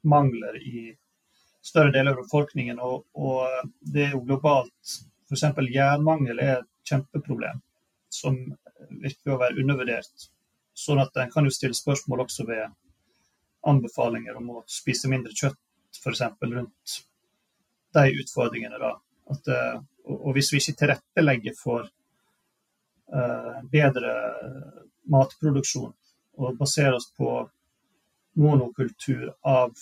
mangler 0.08 0.58
i 0.62 0.90
større 1.62 1.92
deler 1.96 2.16
av 2.16 2.24
befolkningen. 2.24 2.80
Og, 2.80 3.06
og 3.14 3.70
det 3.82 4.08
er 4.08 4.16
jo 4.16 4.26
globalt. 4.26 5.00
F.eks. 5.30 5.46
jernmangel 5.70 6.42
er 6.42 6.54
et 6.58 6.70
kjempeproblem 6.90 7.62
som 8.10 8.38
virker 9.04 9.36
å 9.36 9.42
være 9.42 9.60
undervurdert. 9.62 10.30
Sånn 10.78 11.02
at 11.04 11.18
en 11.20 11.32
kan 11.34 11.46
jo 11.46 11.54
stille 11.54 11.78
spørsmål 11.78 12.26
også 12.26 12.48
ved 12.48 12.66
anbefalinger 13.68 14.38
om 14.40 14.54
å 14.56 14.64
spise 14.72 15.12
mindre 15.12 15.36
kjøtt, 15.36 15.60
f.eks. 16.00 16.24
rundt 16.48 17.00
de 17.98 18.22
utfordringene. 18.24 18.80
da. 18.80 18.94
At, 19.34 19.48
eh, 19.52 19.82
og 20.10 20.34
hvis 20.36 20.52
vi 20.54 20.62
ikke 20.62 20.78
tilrettelegger 20.82 21.56
for 21.58 21.86
uh, 21.86 23.60
bedre 23.72 24.14
matproduksjon 25.10 25.94
og 26.40 26.60
baserer 26.60 26.98
oss 26.98 27.10
på 27.18 27.32
monokultur 28.40 29.34
av 29.42 29.74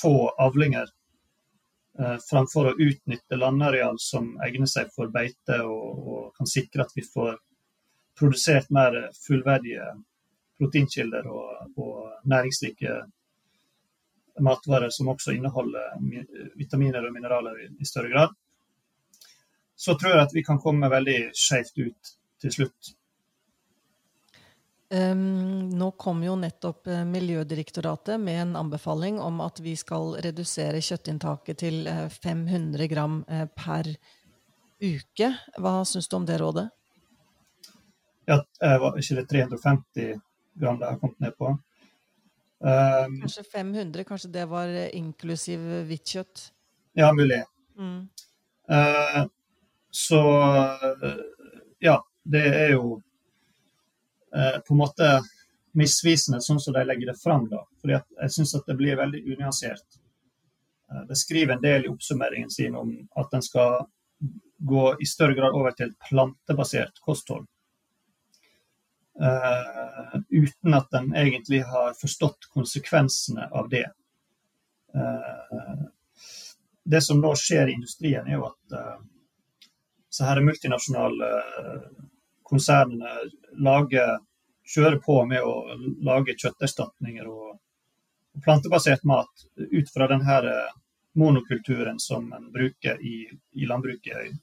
få 0.00 0.28
avlinger, 0.38 0.88
eh, 1.98 2.16
framfor 2.30 2.70
å 2.70 2.76
utnytte 2.78 3.36
landareal 3.36 3.98
som 4.00 4.32
egner 4.46 4.70
seg 4.70 4.88
for 4.94 5.12
beite, 5.12 5.60
og, 5.62 6.06
og, 6.08 6.22
kan 6.36 6.48
sikre 6.48 6.86
at 6.86 6.94
vi 6.96 7.04
får 7.04 7.36
produsert 8.18 8.70
mer 8.72 8.96
fullverdige 9.26 9.90
proteinkilder 10.56 11.28
og, 11.28 11.76
og 11.76 12.24
næringsrike 12.24 12.96
matvarer 14.40 14.90
som 14.92 15.12
også 15.12 15.36
inneholder 15.36 15.94
vitaminer 16.56 17.04
og 17.04 17.14
mineraler 17.14 17.60
i, 17.64 17.70
i 17.80 17.88
større 17.88 18.12
grad, 18.12 18.34
så 19.76 19.94
tror 20.00 20.16
jeg 20.16 20.26
at 20.26 20.34
vi 20.34 20.44
kan 20.44 20.60
komme 20.60 20.88
veldig 20.90 21.18
skjevt 21.36 21.82
ut 21.84 22.16
til 22.42 22.54
slutt. 22.54 22.96
Um, 24.86 25.66
nå 25.74 25.88
kom 25.98 26.20
jo 26.22 26.36
nettopp 26.38 26.86
uh, 26.86 27.00
Miljødirektoratet 27.10 28.20
med 28.22 28.38
en 28.38 28.52
anbefaling 28.60 29.18
om 29.18 29.40
at 29.42 29.58
vi 29.58 29.72
skal 29.74 30.14
redusere 30.22 30.78
kjøttinntaket 30.78 31.58
til 31.64 31.88
uh, 31.90 32.06
500 32.06 32.86
gram 32.92 33.16
uh, 33.26 33.48
per 33.50 33.90
uke. 34.78 35.32
Hva 35.58 35.74
syns 35.90 36.06
du 36.06 36.16
om 36.20 36.28
det 36.28 36.38
rådet? 36.38 36.68
Ja, 38.30 38.40
var 38.60 38.94
ikke 38.98 39.20
det 39.20 39.26
350 39.30 40.14
gram 40.58 40.78
det 40.78 40.86
har 40.92 41.02
kommet 41.02 41.20
ned 41.22 41.34
på? 41.38 41.50
Um, 42.62 43.18
kanskje 43.24 43.44
500? 43.50 44.06
Kanskje 44.06 44.30
det 44.38 44.46
var 44.50 44.70
inklusiv 44.94 45.66
hvitt 45.90 46.14
kjøtt? 46.14 46.48
Ja, 46.98 47.10
mulig. 47.14 47.42
Mm. 47.78 48.06
Så 49.96 50.22
ja, 51.82 51.96
det 52.26 52.42
er 52.50 52.72
jo 52.74 52.98
Eh, 54.36 54.60
på 54.60 54.74
en 54.74 54.78
måte 54.78 55.08
misvisende 55.76 56.42
sånn 56.44 56.60
som 56.60 56.74
de 56.74 56.84
legger 56.84 57.12
det 57.12 57.20
fram. 57.20 57.48
da, 57.48 57.62
fordi 57.80 58.00
Jeg 58.20 58.30
syns 58.30 58.56
det 58.66 58.76
blir 58.76 58.96
veldig 58.96 59.22
unyansert. 59.32 60.00
Eh, 60.90 61.02
de 61.08 61.16
skriver 61.16 61.54
en 61.54 61.62
del 61.62 61.84
i 61.84 61.88
oppsummeringen 61.88 62.50
sin 62.50 62.76
om 62.76 63.08
at 63.16 63.34
en 63.34 63.42
skal 63.42 63.86
gå 64.58 64.96
i 65.00 65.06
større 65.06 65.34
grad 65.34 65.52
over 65.52 65.70
til 65.70 65.94
plantebasert 66.08 67.00
kosthold. 67.00 67.46
Uh, 69.16 70.20
uten 70.28 70.74
at 70.76 70.92
en 70.92 71.14
egentlig 71.16 71.62
har 71.64 71.94
forstått 71.96 72.48
konsekvensene 72.52 73.46
av 73.48 73.68
det. 73.68 73.86
Uh, 74.92 75.88
det 76.84 77.00
som 77.00 77.20
nå 77.20 77.32
skjer 77.36 77.68
i 77.68 77.76
industrien, 77.78 78.28
er 78.28 78.36
jo 78.36 78.44
at 78.48 78.76
uh, 78.76 78.98
så 80.16 80.24
her 80.24 80.40
er 80.40 80.46
multinasjonale 80.46 81.30
konsernene 82.46 83.10
lager, 83.60 84.16
kjører 84.66 84.96
på 85.04 85.18
med 85.28 85.44
å 85.44 85.76
lage 86.06 86.36
kjøtterstatninger 86.38 87.28
og, 87.28 87.56
plantebasert 88.44 89.04
mat 89.08 89.44
ut 89.56 89.90
fra 89.92 90.06
denne 90.10 90.34
eh, 90.44 90.72
monokulturen 91.16 91.96
som 91.98 92.26
en 92.36 92.50
bruker 92.52 92.98
i, 93.00 93.30
i 93.56 93.64
landbruket, 93.64 94.34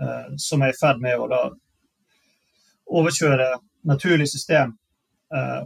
eh, 0.00 0.26
som 0.36 0.60
er 0.60 0.74
i 0.74 0.76
ferd 0.76 1.00
med 1.00 1.16
å 1.16 1.28
da 1.30 1.40
overkjøre 2.92 3.46
naturlig 3.88 4.28
system 4.28 4.74
eh, 5.32 5.62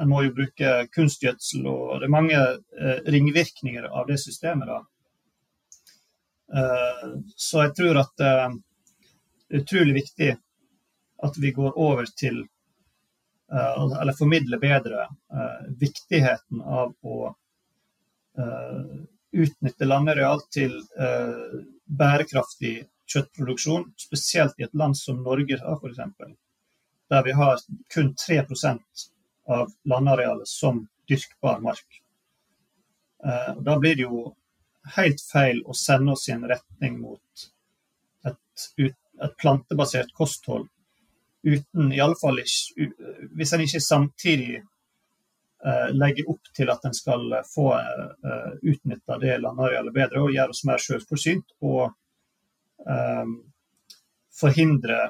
en 0.00 0.10
må 0.10 0.24
jo 0.24 0.32
bruke 0.34 0.70
kunstgjødsel, 0.94 1.66
og 1.70 2.00
det 2.00 2.08
er 2.08 2.10
mange 2.10 2.38
uh, 2.38 2.96
ringvirkninger 3.14 3.84
av 3.86 4.08
det 4.08 4.16
systemet. 4.18 4.66
da. 4.66 4.80
Uh, 6.52 7.20
så 7.36 7.64
jeg 7.64 7.74
tror 7.78 8.00
at 8.02 8.12
det 8.20 8.30
er 8.30 9.60
utrolig 9.60 9.94
viktig 10.00 10.34
at 11.24 11.38
vi 11.40 11.54
går 11.56 11.78
over 11.78 12.10
til 12.18 12.44
Eller 13.54 14.16
formidler 14.18 14.58
bedre 14.58 15.04
viktigheten 15.78 16.62
av 16.64 16.94
å 17.06 17.28
utnytte 19.30 19.86
landareal 19.86 20.40
til 20.50 20.72
bærekraftig 21.84 22.72
kjøttproduksjon, 23.10 23.90
spesielt 24.00 24.58
i 24.58 24.66
et 24.66 24.74
land 24.74 24.96
som 24.98 25.22
Norge 25.22 25.58
f.eks. 25.60 26.00
Der 27.12 27.26
vi 27.26 27.34
har 27.36 27.60
kun 27.92 28.14
3% 28.16 29.04
av 29.54 29.72
landarealet 29.84 30.48
som 30.48 30.86
dyrkbar 31.08 31.60
mark. 31.60 32.00
Eh, 33.24 33.52
da 33.60 33.76
blir 33.78 33.96
det 33.96 34.06
jo 34.06 34.24
helt 34.96 35.22
feil 35.32 35.62
å 35.64 35.74
sende 35.76 36.12
oss 36.12 36.28
i 36.28 36.34
en 36.34 36.44
retning 36.48 36.98
mot 37.00 37.48
et, 38.28 38.70
et 38.78 39.36
plantebasert 39.40 40.12
kosthold 40.16 40.68
uten 41.44 41.92
i 41.92 42.00
alle 42.00 42.16
fall 42.16 42.40
ikke, 42.40 42.86
Hvis 43.36 43.52
en 43.52 43.64
ikke 43.64 43.80
samtidig 43.84 44.62
uh, 45.64 45.90
legger 45.92 46.30
opp 46.32 46.52
til 46.56 46.72
at 46.72 46.84
en 46.88 46.96
skal 46.96 47.36
få 47.48 47.66
uh, 47.76 48.52
utnytta 48.62 49.18
det 49.20 49.36
landarealet 49.42 49.96
bedre 49.96 50.22
og 50.24 50.32
gjøre 50.32 50.56
oss 50.56 50.64
mer 50.64 50.80
selvforsynt 50.80 51.56
og 51.60 51.92
um, 52.88 53.36
forhindre 54.32 55.00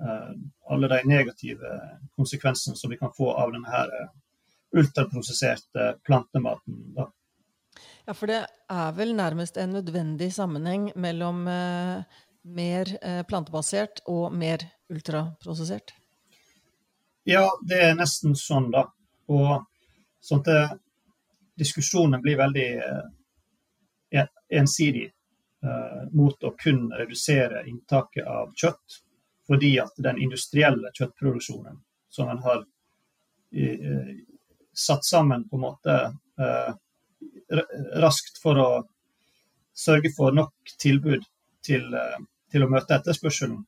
uh, 0.00 0.32
alle 0.72 0.88
de 0.88 1.02
negative 1.04 1.76
konsekvensene 2.16 2.76
som 2.76 2.90
vi 2.90 2.98
kan 2.98 3.12
få 3.16 3.28
av 3.36 3.52
denne 3.52 3.82
eh, 3.82 4.10
ultraprosesserte 4.78 5.98
plantematen. 6.06 6.78
Da. 6.96 7.10
Ja, 8.06 8.14
for 8.14 8.26
det 8.26 8.40
er 8.72 8.94
vel 8.98 9.14
nærmest 9.14 9.56
en 9.62 9.76
nødvendig 9.76 10.32
sammenheng 10.34 10.88
mellom 10.98 11.46
eh, 11.48 12.02
mer 12.42 12.90
eh, 12.98 13.22
plantebasert 13.28 14.02
og 14.10 14.34
mer 14.34 14.64
ultraprosessert? 14.90 15.94
Ja, 17.24 17.46
det 17.62 17.78
er 17.78 17.94
nesten 17.94 18.34
sånn, 18.34 18.72
da. 18.74 18.88
Og 19.30 19.62
sånn 20.22 20.42
at 20.42 20.50
eh, 20.50 20.74
diskusjonen 21.62 22.22
blir 22.24 22.40
veldig 22.42 22.68
eh, 22.82 24.26
ensidig 24.50 25.06
eh, 25.06 26.02
mot 26.10 26.42
å 26.42 26.54
kun 26.58 26.88
redusere 26.98 27.62
inntaket 27.70 28.26
av 28.26 28.50
kjøtt 28.58 29.02
fordi 29.46 29.76
at 29.82 29.94
den 30.02 30.18
industrielle 30.22 30.90
kjøttproduksjonen 30.94 31.78
som 32.12 32.28
en 32.30 32.42
har 32.44 32.62
i, 33.52 33.66
satt 34.72 35.04
sammen 35.04 35.48
på 35.48 35.58
en 35.58 35.64
måte 35.64 35.96
eh, 36.38 36.74
raskt 38.02 38.40
for 38.42 38.60
å 38.60 38.70
sørge 39.76 40.12
for 40.16 40.34
nok 40.36 40.74
tilbud 40.80 41.24
til, 41.64 41.94
eh, 41.94 42.18
til 42.52 42.64
å 42.64 42.70
møte 42.70 42.98
etterspørselen 42.98 43.62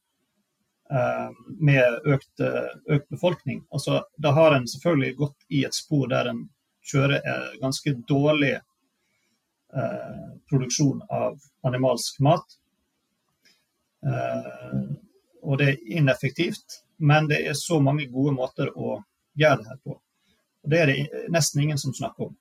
med 1.65 2.05
økt, 2.13 2.43
økt, 2.45 3.07
befolkning. 3.09 3.63
Altså, 3.73 4.03
da 4.21 4.35
har 4.37 4.53
en 4.55 4.67
selvfølgelig 4.69 5.17
gått 5.17 5.47
i 5.49 5.63
et 5.65 5.75
spor 5.75 6.11
der 6.13 6.29
en 6.29 6.43
kjører 6.85 7.25
ganske 7.63 7.95
dårlig 8.09 8.53
eh, 9.75 10.29
produksjon 10.51 11.03
av 11.11 11.41
animalsk 11.67 12.21
mat. 12.21 12.57
Eh, 14.07 14.81
og 15.43 15.59
det 15.61 15.69
er 15.69 15.99
ineffektivt. 15.99 16.81
Men 16.97 17.29
det 17.29 17.43
er 17.49 17.59
så 17.59 17.81
mange 17.83 18.07
gode 18.07 18.35
måter 18.37 18.71
å 18.79 19.01
gjøre 19.39 19.63
det 19.63 19.71
her 19.73 19.81
på. 19.83 19.97
Og 20.65 20.71
Det 20.71 20.81
er 20.81 20.87
det 20.93 21.25
nesten 21.33 21.65
ingen 21.65 21.79
som 21.79 21.95
snakker 21.95 22.31
om. 22.31 22.37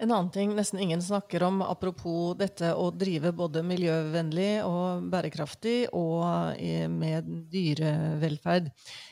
En 0.00 0.10
annen 0.10 0.30
ting 0.32 0.54
nesten 0.56 0.78
ingen 0.80 1.02
snakker 1.02 1.42
om, 1.44 1.58
apropos 1.60 2.32
dette 2.40 2.70
å 2.72 2.86
drive 2.96 3.34
både 3.36 3.60
miljøvennlig 3.68 4.62
og 4.64 5.10
bærekraftig 5.12 5.90
og 5.92 6.56
med 6.88 7.28
dyrevelferd. 7.52 8.70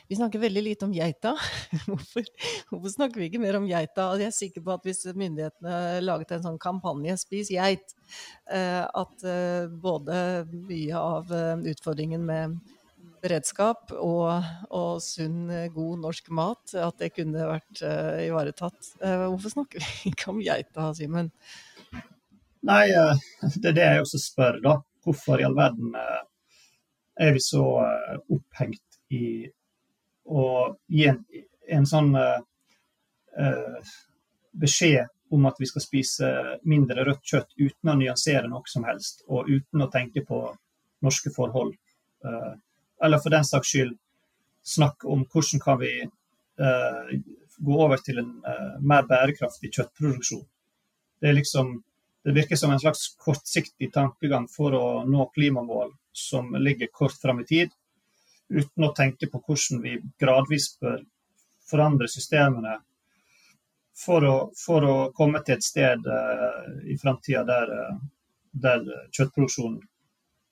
Vi 0.09 0.17
snakker 0.17 0.41
veldig 0.41 0.63
lite 0.65 0.87
om 0.87 0.95
geita. 0.95 1.35
Hvorfor, 1.85 2.25
hvorfor 2.71 2.95
snakker 2.95 3.21
vi 3.21 3.29
ikke 3.29 3.43
mer 3.43 3.59
om 3.59 3.69
geita? 3.69 4.07
Jeg 4.17 4.31
er 4.31 4.35
sikker 4.39 4.65
på 4.65 4.73
at 4.73 4.89
hvis 4.89 5.05
myndighetene 5.13 6.01
laget 6.01 6.33
en 6.33 6.47
sånn 6.47 6.59
kampanje 6.61 7.19
'Spis 7.21 7.53
geit', 7.53 7.93
eh, 8.49 8.81
at 8.81 9.29
eh, 9.29 9.69
både 9.69 10.47
mye 10.49 10.97
av 10.97 11.29
eh, 11.29 11.69
utfordringen 11.69 12.25
med 12.25 12.57
beredskap 13.23 13.93
og, 13.95 14.45
og, 14.69 15.01
sunn, 15.03 15.49
god 15.73 16.03
norsk 16.03 16.29
mat, 16.35 16.73
at 16.77 17.01
det 17.01 17.11
kunne 17.15 17.49
vært 17.49 17.81
uh, 17.83 18.19
ivaretatt. 18.25 18.93
Uh, 19.01 19.27
hvorfor 19.29 19.55
snakker 19.55 19.83
vi 19.83 20.11
ikke 20.13 20.31
om 20.33 20.41
geita, 20.43 20.89
Simen? 20.97 21.31
Nei, 22.67 22.85
uh, 22.91 23.15
det 23.55 23.71
er 23.71 23.77
det 23.77 23.87
jeg 23.87 24.05
også 24.05 24.21
spør, 24.23 24.59
da. 24.65 24.75
Hvorfor 25.05 25.39
i 25.41 25.47
all 25.47 25.55
verden 25.55 25.93
er 25.95 27.31
vi 27.33 27.39
så 27.41 27.63
opphengt 28.35 28.99
i 29.15 29.47
å 30.27 30.43
gi 30.91 31.05
en, 31.07 31.21
en 31.71 31.87
sånn 31.87 32.11
beskjed 34.59 35.07
om 35.33 35.47
at 35.47 35.59
vi 35.61 35.69
skal 35.69 35.85
spise 35.85 36.29
mindre 36.67 37.05
rødt 37.07 37.23
kjøtt 37.31 37.55
uten 37.57 37.91
å 37.93 37.97
nyansere 37.99 38.49
noe 38.51 38.67
som 38.69 38.85
helst, 38.87 39.23
og 39.31 39.49
uten 39.49 39.85
å 39.85 39.89
tenke 39.93 40.25
på 40.27 40.41
norske 41.05 41.31
forhold. 41.35 41.75
Uh, 42.25 42.55
eller 43.03 43.21
for 43.23 43.33
den 43.33 43.45
saks 43.47 43.73
skyld 43.73 43.97
snakke 44.65 45.07
om 45.07 45.25
hvordan 45.25 45.61
kan 45.63 45.79
vi 45.79 45.91
uh, 46.03 47.19
gå 47.57 47.77
over 47.83 47.97
til 48.03 48.19
en 48.21 48.31
uh, 48.45 48.79
mer 48.81 49.07
bærekraftig 49.07 49.71
kjøttproduksjon. 49.75 50.45
Det, 51.19 51.33
liksom, 51.35 51.71
det, 52.23 52.35
virker 52.35 52.59
som 52.59 52.71
en 52.71 52.79
slags 52.79 53.09
kortsiktig 53.19 53.91
tankegang 53.93 54.47
for 54.51 54.75
å 54.75 54.85
nå 55.07 55.29
klimamål 55.35 55.93
som 56.15 56.53
ligger 56.59 56.91
kort 56.93 57.17
fram 57.21 57.41
i 57.43 57.47
tid, 57.47 57.73
uten 58.49 58.85
å 58.87 58.93
tenke 58.97 59.29
på 59.29 59.41
hvordan 59.45 59.81
vi 59.83 59.97
gradvis 60.19 60.71
bør 60.81 61.01
forandre 61.69 62.07
systemene 62.09 62.79
for 63.99 64.25
å, 64.25 64.37
for 64.57 64.85
å 64.87 64.95
komme 65.15 65.41
til 65.43 65.57
et 65.57 65.65
sted 65.65 66.07
uh, 66.07 66.69
i 66.87 66.95
framtida 66.97 67.43
der, 67.47 67.75
der 68.51 68.87
kjøttproduksjonen 69.11 69.83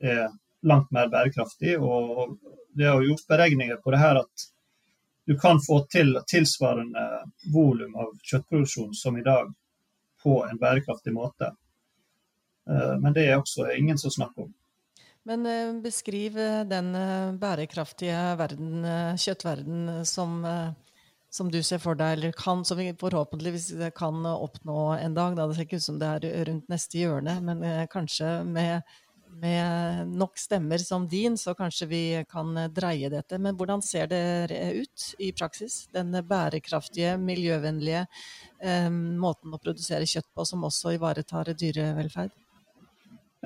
er 0.03 0.27
langt 0.65 0.91
mer 0.91 1.09
bærekraftig. 1.13 1.77
Og 1.77 2.37
det 2.77 2.87
er 2.87 3.05
gjort 3.05 3.27
beregninger 3.29 3.81
på 3.83 3.93
det 3.93 4.01
her 4.01 4.21
at 4.23 4.47
du 5.27 5.35
kan 5.39 5.59
få 5.59 5.81
til 5.91 6.15
tilsvarende 6.31 7.03
volum 7.51 7.97
av 7.99 8.13
kjøttproduksjon 8.23 8.93
som 8.95 9.17
i 9.19 9.25
dag 9.25 9.49
på 10.23 10.39
en 10.47 10.59
bærekraftig 10.61 11.11
måte. 11.13 11.51
Eh, 12.69 12.95
men 13.01 13.13
det 13.15 13.27
er 13.27 13.35
også 13.39 13.67
ingen 13.75 13.99
som 13.99 14.13
snakker 14.13 14.47
om. 14.47 14.53
Men 15.27 15.45
eh, 15.45 15.73
beskriv 15.83 16.37
eh, 16.39 16.63
den 16.67 16.93
bærekraftige 17.39 18.21
verden, 18.39 18.87
kjøttverden 19.19 20.05
som, 20.07 20.39
som, 21.29 21.51
du 21.51 21.59
ser 21.63 21.83
for 21.83 21.99
deg, 21.99 22.17
eller 22.17 22.37
kan, 22.37 22.63
som 22.65 22.79
vi 22.79 22.93
forhåpentligvis 22.99 23.73
kan 23.99 24.23
oppnå 24.31 24.93
en 24.95 25.17
dag. 25.17 25.35
Da. 25.35 25.47
Det 25.47 25.57
ser 25.57 25.67
ikke 25.67 25.81
ut 25.81 25.89
som 25.89 25.99
det 25.99 26.13
er 26.13 26.47
rundt 26.51 26.71
neste 26.71 27.03
hjørne, 27.03 27.35
men 27.43 27.67
kanskje 27.91 28.31
med 28.47 28.95
med 29.41 30.07
nok 30.17 30.37
stemmer 30.37 30.77
som 30.77 31.07
din, 31.07 31.37
så 31.37 31.53
kanskje 31.57 31.87
vi 31.87 32.01
kan 32.29 32.55
dreie 32.73 33.09
dette. 33.09 33.39
Men 33.39 33.57
hvordan 33.57 33.81
ser 33.81 34.09
det 34.11 34.21
ut 34.81 35.07
i 35.19 35.31
praksis? 35.31 35.85
Den 35.93 36.11
bærekraftige, 36.27 37.17
miljøvennlige 37.21 38.05
eh, 38.61 38.89
måten 38.91 39.53
å 39.53 39.61
produsere 39.61 40.09
kjøtt 40.09 40.29
på, 40.33 40.45
som 40.45 40.65
også 40.67 40.95
ivaretar 40.97 41.53
dyrevelferd? 41.53 42.33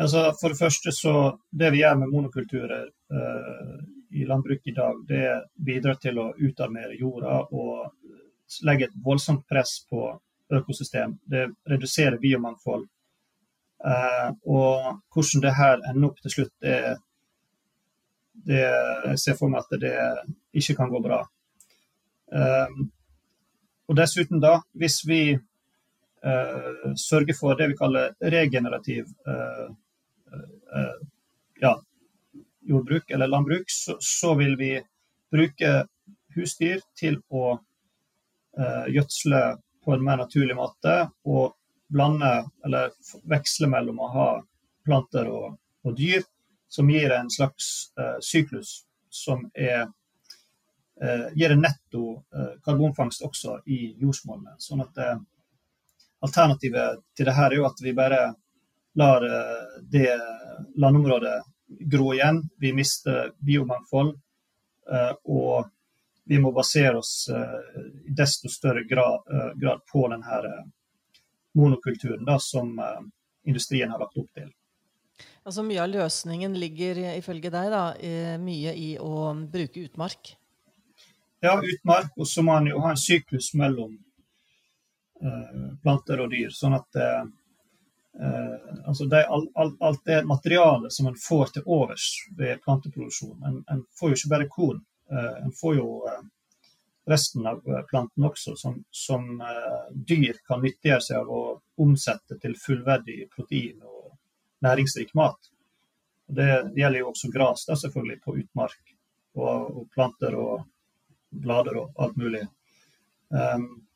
Altså, 0.01 0.31
for 0.39 0.53
det 0.53 0.57
første 0.57 0.91
så 0.95 1.13
Det 1.51 1.67
vi 1.73 1.81
gjør 1.81 1.97
med 1.99 2.09
monokulturer 2.13 2.87
eh, 2.87 3.75
i 4.15 4.25
landbruket 4.25 4.71
i 4.71 4.75
dag, 4.75 5.03
det 5.07 5.25
bidrar 5.55 5.99
til 5.99 6.19
å 6.19 6.31
utarmere 6.39 6.95
jorda 6.99 7.41
og 7.51 8.63
legge 8.67 8.87
et 8.87 8.97
voldsomt 9.03 9.45
press 9.47 9.79
på 9.89 10.09
økosystem. 10.51 11.15
Det 11.23 11.45
reduserer 11.69 12.19
biomangfold 12.19 12.87
og 13.81 15.01
hvordan 15.13 15.41
det 15.41 15.53
her 15.57 15.79
ender 15.89 16.09
opp 16.11 16.19
til 16.21 16.33
slutt, 16.35 16.53
det, 16.61 16.97
det 18.47 18.61
jeg 18.61 19.21
ser 19.21 19.37
for 19.39 19.51
meg 19.51 19.63
at 19.63 19.81
det 19.81 19.93
ikke 20.57 20.77
kan 20.77 20.91
gå 20.91 21.01
bra. 21.03 21.21
Uh, 22.31 22.83
og 23.89 23.97
dessuten, 23.99 24.39
da, 24.43 24.59
hvis 24.77 25.01
vi 25.07 25.21
uh, 25.35 26.91
sørger 26.95 27.35
for 27.37 27.57
det 27.59 27.71
vi 27.73 27.79
kaller 27.79 28.13
regenerativ 28.21 29.09
ja, 31.61 31.73
jordbruk 32.63 33.09
eller 33.11 33.27
landbruk, 33.27 33.67
så, 33.67 33.97
så, 33.99 34.31
vil 34.39 34.55
vi 34.57 34.69
bruke 35.33 35.73
husdyr 36.37 36.79
til 36.95 37.17
å 37.27 37.57
gjødsle 38.87 39.41
på 39.83 39.93
en 39.93 40.05
mer 40.05 40.21
naturlig 40.23 40.55
måte. 40.55 40.95
og 41.27 41.51
blande 41.91 42.49
eller 42.65 42.91
veksle 43.23 43.67
mellom 43.67 43.99
å 43.99 44.11
ha 44.15 44.29
planter 44.85 45.27
og, 45.29 45.57
og 45.83 45.97
dyr, 45.97 46.23
som 46.71 46.89
gir 46.89 47.11
en 47.11 47.29
slags 47.29 47.91
uh, 47.99 48.17
syklus 48.23 48.85
som 49.09 49.43
er 49.53 49.89
uh, 51.03 51.27
gir 51.35 51.51
en 51.51 51.65
netto 51.65 52.05
uh, 52.15 52.53
karbonfangst 52.63 53.25
også 53.27 53.59
i 53.67 53.91
jordsmonnet. 53.99 54.55
Sånn 54.63 54.85
at 54.85 55.01
alternativet 56.21 57.03
til 57.17 57.27
det 57.27 57.35
her 57.35 57.51
er 57.51 57.59
jo 57.59 57.67
at 57.67 57.83
vi 57.83 57.95
bare 57.97 58.23
lar 58.99 59.23
det 59.89 60.11
landområdet 60.77 61.37
gro 61.89 62.11
igjen. 62.13 62.41
Vi 62.59 62.73
mister 62.75 63.31
biomangfold. 63.39 64.11
Og 65.31 65.69
vi 66.27 66.39
må 66.43 66.51
basere 66.51 66.99
oss 66.99 67.13
i 67.31 68.11
desto 68.11 68.51
større 68.51 68.83
grad, 68.83 69.23
grad 69.55 69.85
på 69.87 70.03
denne 70.11 70.43
monokulturen 71.57 72.25
da, 72.25 72.37
som 72.39 72.75
industrien 73.47 73.91
har 73.91 73.99
lagt 73.99 74.17
opp 74.17 74.29
til. 74.37 74.49
Altså 75.43 75.63
Mye 75.65 75.81
av 75.83 75.89
løsningen 75.91 76.53
ligger 76.57 76.99
ifølge 77.15 77.51
deg 77.53 77.71
da, 77.73 77.81
mye 78.41 78.75
i 78.77 78.93
å 79.01 79.33
bruke 79.51 79.83
utmark? 79.83 80.35
Ja, 81.41 81.61
utmark. 81.73 82.11
Og 82.17 82.27
så 82.27 82.41
må 82.41 82.53
man 82.53 82.69
jo 82.69 82.79
ha 82.83 82.91
en 82.93 82.99
syklus 83.01 83.53
mellom 83.57 83.95
uh, 85.25 85.69
planter 85.81 86.21
og 86.21 86.29
dyr. 86.33 86.51
Sånn 86.53 86.75
at 86.77 86.99
uh, 87.01 87.23
altså 88.85 89.07
det, 89.09 89.23
all, 89.25 89.47
all, 89.57 89.73
alt 89.81 90.03
det 90.05 90.19
materialet 90.29 90.93
som 90.93 91.09
en 91.09 91.17
får 91.17 91.55
til 91.55 91.65
overs 91.65 92.07
ved 92.37 92.59
planteproduksjon 92.65 93.45
En, 93.47 93.61
en 93.71 93.81
får 93.97 94.11
jo 94.11 94.17
ikke 94.19 94.31
bare 94.33 94.47
korn, 94.51 94.81
en 95.11 95.53
får 95.55 95.77
jo 95.77 95.85
resten 97.09 97.47
av 97.49 97.63
planten 97.89 98.27
også, 98.27 98.53
som, 98.59 98.75
som 98.93 99.41
dyr 99.91 100.37
kan 100.47 100.61
nyttiggjøre 100.61 101.01
seg 101.01 101.23
av 101.23 101.31
å 101.33 101.41
omsette 101.81 102.37
til 102.43 102.53
fullverdig 102.61 103.23
protein 103.33 103.79
og 103.81 104.11
næringsrik 104.61 105.15
mat. 105.17 105.49
Og 106.29 106.37
det 106.37 106.49
gjelder 106.77 107.01
jo 107.01 107.09
også 107.11 107.31
gras, 107.33 107.65
da 107.67 107.77
selvfølgelig, 107.79 108.19
på 108.23 108.35
utmark. 108.43 108.93
Og, 109.39 109.79
og 109.79 109.87
planter 109.95 110.35
og 110.35 110.65
blader 111.31 111.77
og 111.79 112.03
alt 112.03 112.17
mulig. 112.19 112.41
Um, 113.31 113.87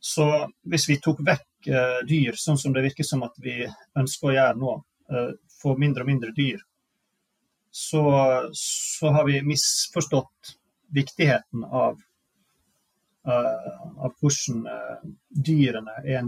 så 0.00 0.26
hvis 0.68 0.88
vi 0.90 0.98
tok 1.00 1.22
vekk 1.24 1.70
uh, 1.72 2.00
dyr, 2.08 2.36
sånn 2.36 2.60
som 2.60 2.74
det 2.76 2.84
virker 2.84 3.06
som 3.08 3.24
at 3.24 3.38
vi 3.40 3.62
ønsker 3.96 4.30
å 4.30 4.34
gjøre 4.34 4.60
nå, 4.60 4.74
uh, 5.12 5.30
få 5.62 5.76
mindre 5.80 6.04
og 6.04 6.10
mindre 6.10 6.34
dyr, 6.36 6.60
så, 7.74 8.02
så, 8.54 9.08
har 9.16 9.24
vi 9.26 9.40
misforstått 9.42 10.52
viktigheten 10.94 11.64
av, 11.64 11.96
av 13.24 14.12
hvordan 14.20 14.66
dyrene 15.46 15.94
en, 16.16 16.26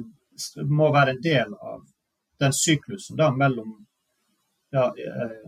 må 0.69 0.89
være 0.95 1.13
en 1.13 1.21
del 1.25 1.53
av 1.55 1.83
den 2.41 2.55
syklusen 2.57 3.19
da, 3.21 3.29
mellom, 3.37 3.75
ja, 4.73 4.87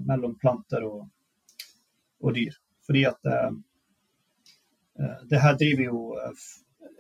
mellom 0.04 0.34
planter 0.40 0.84
og, 0.88 1.06
og, 2.20 2.34
dyr. 2.36 2.56
Fordi 2.84 3.06
at 3.08 3.30
Eh, 4.98 5.26
det 5.28 5.38
her 5.38 5.54
driver 5.54 5.82
jo 5.82 6.18
eh, 6.18 6.32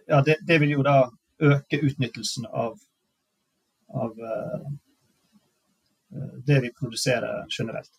Ja, 0.06 0.22
det, 0.22 0.36
det 0.40 0.58
vil 0.58 0.70
jo 0.70 0.82
da 0.82 1.10
øke 1.38 1.80
utnyttelsen 1.84 2.46
av, 2.46 2.78
av 3.88 4.20
eh, 4.28 4.68
det 6.46 6.60
vi 6.64 6.70
produserer 6.72 7.44
generelt. 7.58 7.90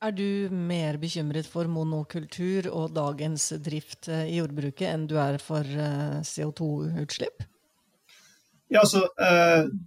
Er 0.00 0.14
du 0.16 0.48
mer 0.50 0.96
bekymret 0.96 1.44
for 1.44 1.68
monokultur 1.68 2.70
og 2.72 2.94
dagens 2.96 3.50
drift 3.60 4.08
i 4.08 4.38
jordbruket 4.38 4.88
enn 4.88 5.02
du 5.10 5.18
er 5.20 5.36
for 5.42 5.66
CO2-utslipp? 6.24 7.44
Ja, 8.72 8.80
altså, 8.80 9.02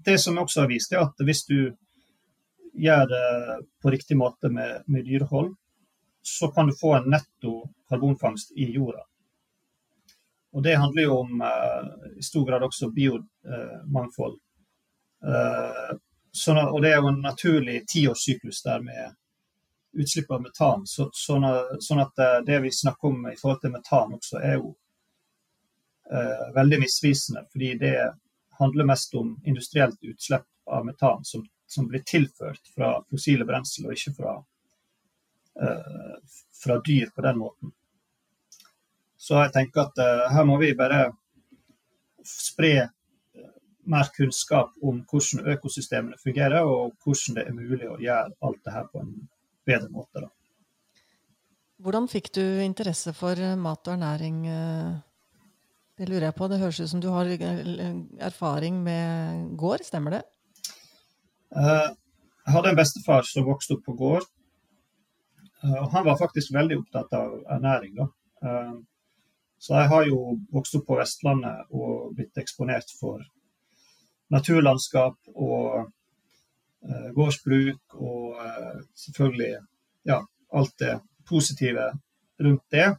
Det 0.06 0.20
som 0.22 0.38
også 0.38 0.62
har 0.62 0.70
vist, 0.70 0.94
er 0.94 1.08
at 1.08 1.24
hvis 1.26 1.46
du 1.50 1.74
gjør 2.78 3.10
det 3.10 3.26
på 3.82 3.90
riktig 3.90 4.18
måte 4.18 4.52
med, 4.54 4.84
med 4.86 5.06
dyrehold, 5.10 5.56
så 6.22 6.52
kan 6.54 6.70
du 6.70 6.78
få 6.78 6.94
en 7.00 7.10
netto 7.10 7.56
karbonfangst 7.90 8.54
i 8.56 8.70
jorda. 8.76 9.02
Og 10.54 10.64
det 10.64 10.78
handler 10.78 11.04
jo 11.04 11.18
om 11.24 11.42
i 12.18 12.24
stor 12.24 12.46
grad 12.46 12.64
også 12.64 12.92
biomangfold. 12.94 14.38
Uh, 15.24 15.98
og 16.54 16.80
det 16.84 16.92
er 16.92 17.02
jo 17.02 17.10
en 17.10 17.22
naturlig 17.22 17.84
tiårssyklus 17.90 18.62
der 18.66 18.82
med 18.82 19.16
utslipp 19.94 20.32
av 20.32 20.42
metan. 20.42 20.86
Så, 20.90 21.10
sånn, 21.14 21.46
at 21.46 22.22
uh, 22.22 22.40
det 22.46 22.60
vi 22.66 22.72
snakker 22.74 23.12
om 23.12 23.28
i 23.32 23.36
forhold 23.40 23.62
til 23.64 23.76
metan 23.76 24.18
også, 24.20 24.40
er 24.42 24.58
jo 24.60 24.74
veldig 26.54 26.78
misvisende. 26.82 27.46
Fordi 27.50 27.70
det 27.80 27.94
handler 28.60 28.86
mest 28.86 29.16
om 29.18 29.30
industrielt 29.50 29.96
utslipp 30.04 30.44
av 30.70 30.84
metan 30.86 31.24
som, 31.26 31.46
som 31.66 31.88
blir 31.90 32.04
tilført 32.06 32.68
fra 32.76 32.90
fossile 33.10 33.48
brensel, 33.48 33.88
og 33.88 33.96
ikke 33.96 34.12
fra, 34.18 34.34
fra 36.60 36.78
dyr 36.86 37.10
på 37.16 37.24
den 37.26 37.40
måten. 37.40 37.72
Så 39.24 39.38
jeg 39.40 39.54
tenker 39.56 39.86
at 39.86 40.00
eh, 40.04 40.26
her 40.36 40.44
må 40.48 40.58
vi 40.60 40.74
bare 40.76 41.06
spre 42.28 42.72
eh, 42.82 43.52
mer 43.88 44.10
kunnskap 44.16 44.74
om 44.84 44.98
hvordan 45.08 45.48
økosystemene 45.54 46.20
fungerer, 46.20 46.68
og 46.68 46.98
hvordan 47.04 47.38
det 47.38 47.46
er 47.48 47.56
mulig 47.56 47.88
å 47.88 48.02
gjøre 48.02 48.34
alt 48.44 48.60
det 48.66 48.74
her 48.76 48.90
på 48.92 49.04
en 49.04 49.14
bedre 49.68 49.90
måte. 49.94 50.24
Da. 50.24 50.30
Hvordan 51.84 52.08
fikk 52.12 52.32
du 52.38 52.44
interesse 52.64 53.14
for 53.18 53.40
eh, 53.40 53.58
mat 53.60 53.88
og 53.88 53.96
ernæring? 53.96 54.44
Det 55.98 56.08
lurer 56.10 56.30
jeg 56.30 56.38
på. 56.38 56.48
Det 56.50 56.62
høres 56.62 56.80
ut 56.82 56.92
som 56.92 57.02
du 57.04 57.10
har 57.14 57.28
erfaring 58.28 58.80
med 58.84 59.52
gård, 59.58 59.84
stemmer 59.86 60.18
det? 60.18 60.24
Jeg 61.54 62.56
hadde 62.56 62.72
en 62.72 62.80
bestefar 62.80 63.28
som 63.30 63.46
vokste 63.46 63.76
opp 63.76 63.84
på 63.86 63.94
gård. 64.00 64.26
og 65.62 65.92
Han 65.94 66.08
var 66.08 66.18
faktisk 66.18 66.56
veldig 66.56 66.80
opptatt 66.82 67.14
av 67.14 67.36
ernæring. 67.46 67.94
da. 68.00 68.08
Så 69.64 69.78
jeg 69.78 69.88
har 69.88 70.08
jo 70.10 70.18
vokst 70.52 70.76
opp 70.76 70.90
på 70.90 70.98
Vestlandet 71.00 71.70
og 71.72 72.16
blitt 72.18 72.40
eksponert 72.42 72.90
for 73.00 73.22
naturlandskap 74.34 75.16
og 75.34 75.78
eh, 75.78 75.86
gårdsbruk 77.16 77.96
og 78.00 78.42
eh, 78.44 78.82
selvfølgelig 79.06 79.52
ja, 80.10 80.20
alt 80.54 80.74
det 80.80 80.98
positive 81.30 81.92
rundt 82.44 82.66
det. 82.72 82.90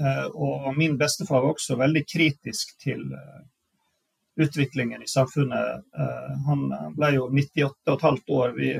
Eh, 0.00 0.26
og 0.32 0.70
min 0.76 0.98
bestefar 0.98 1.42
var 1.42 1.56
også 1.56 1.76
veldig 1.80 2.04
kritisk 2.06 2.76
til 2.82 3.02
eh, 3.16 3.42
utviklingen 4.42 5.02
i 5.02 5.10
samfunnet. 5.10 5.82
Eh, 5.98 6.30
han 6.46 6.68
ble 6.96 7.12
jo 7.16 7.28
98,5 7.30 8.22
år. 8.38 8.56
Vi 8.56 8.72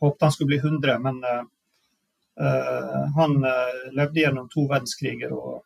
håpte 0.00 0.24
han 0.26 0.34
skulle 0.34 0.54
bli 0.54 0.62
100, 0.64 0.98
men 1.06 1.24
eh, 1.24 1.42
Eh, 2.40 3.06
han 3.14 3.44
eh, 3.44 3.92
levde 3.92 4.20
gjennom 4.20 4.48
to 4.48 4.64
verdenskriger 4.68 5.32
og 5.32 5.62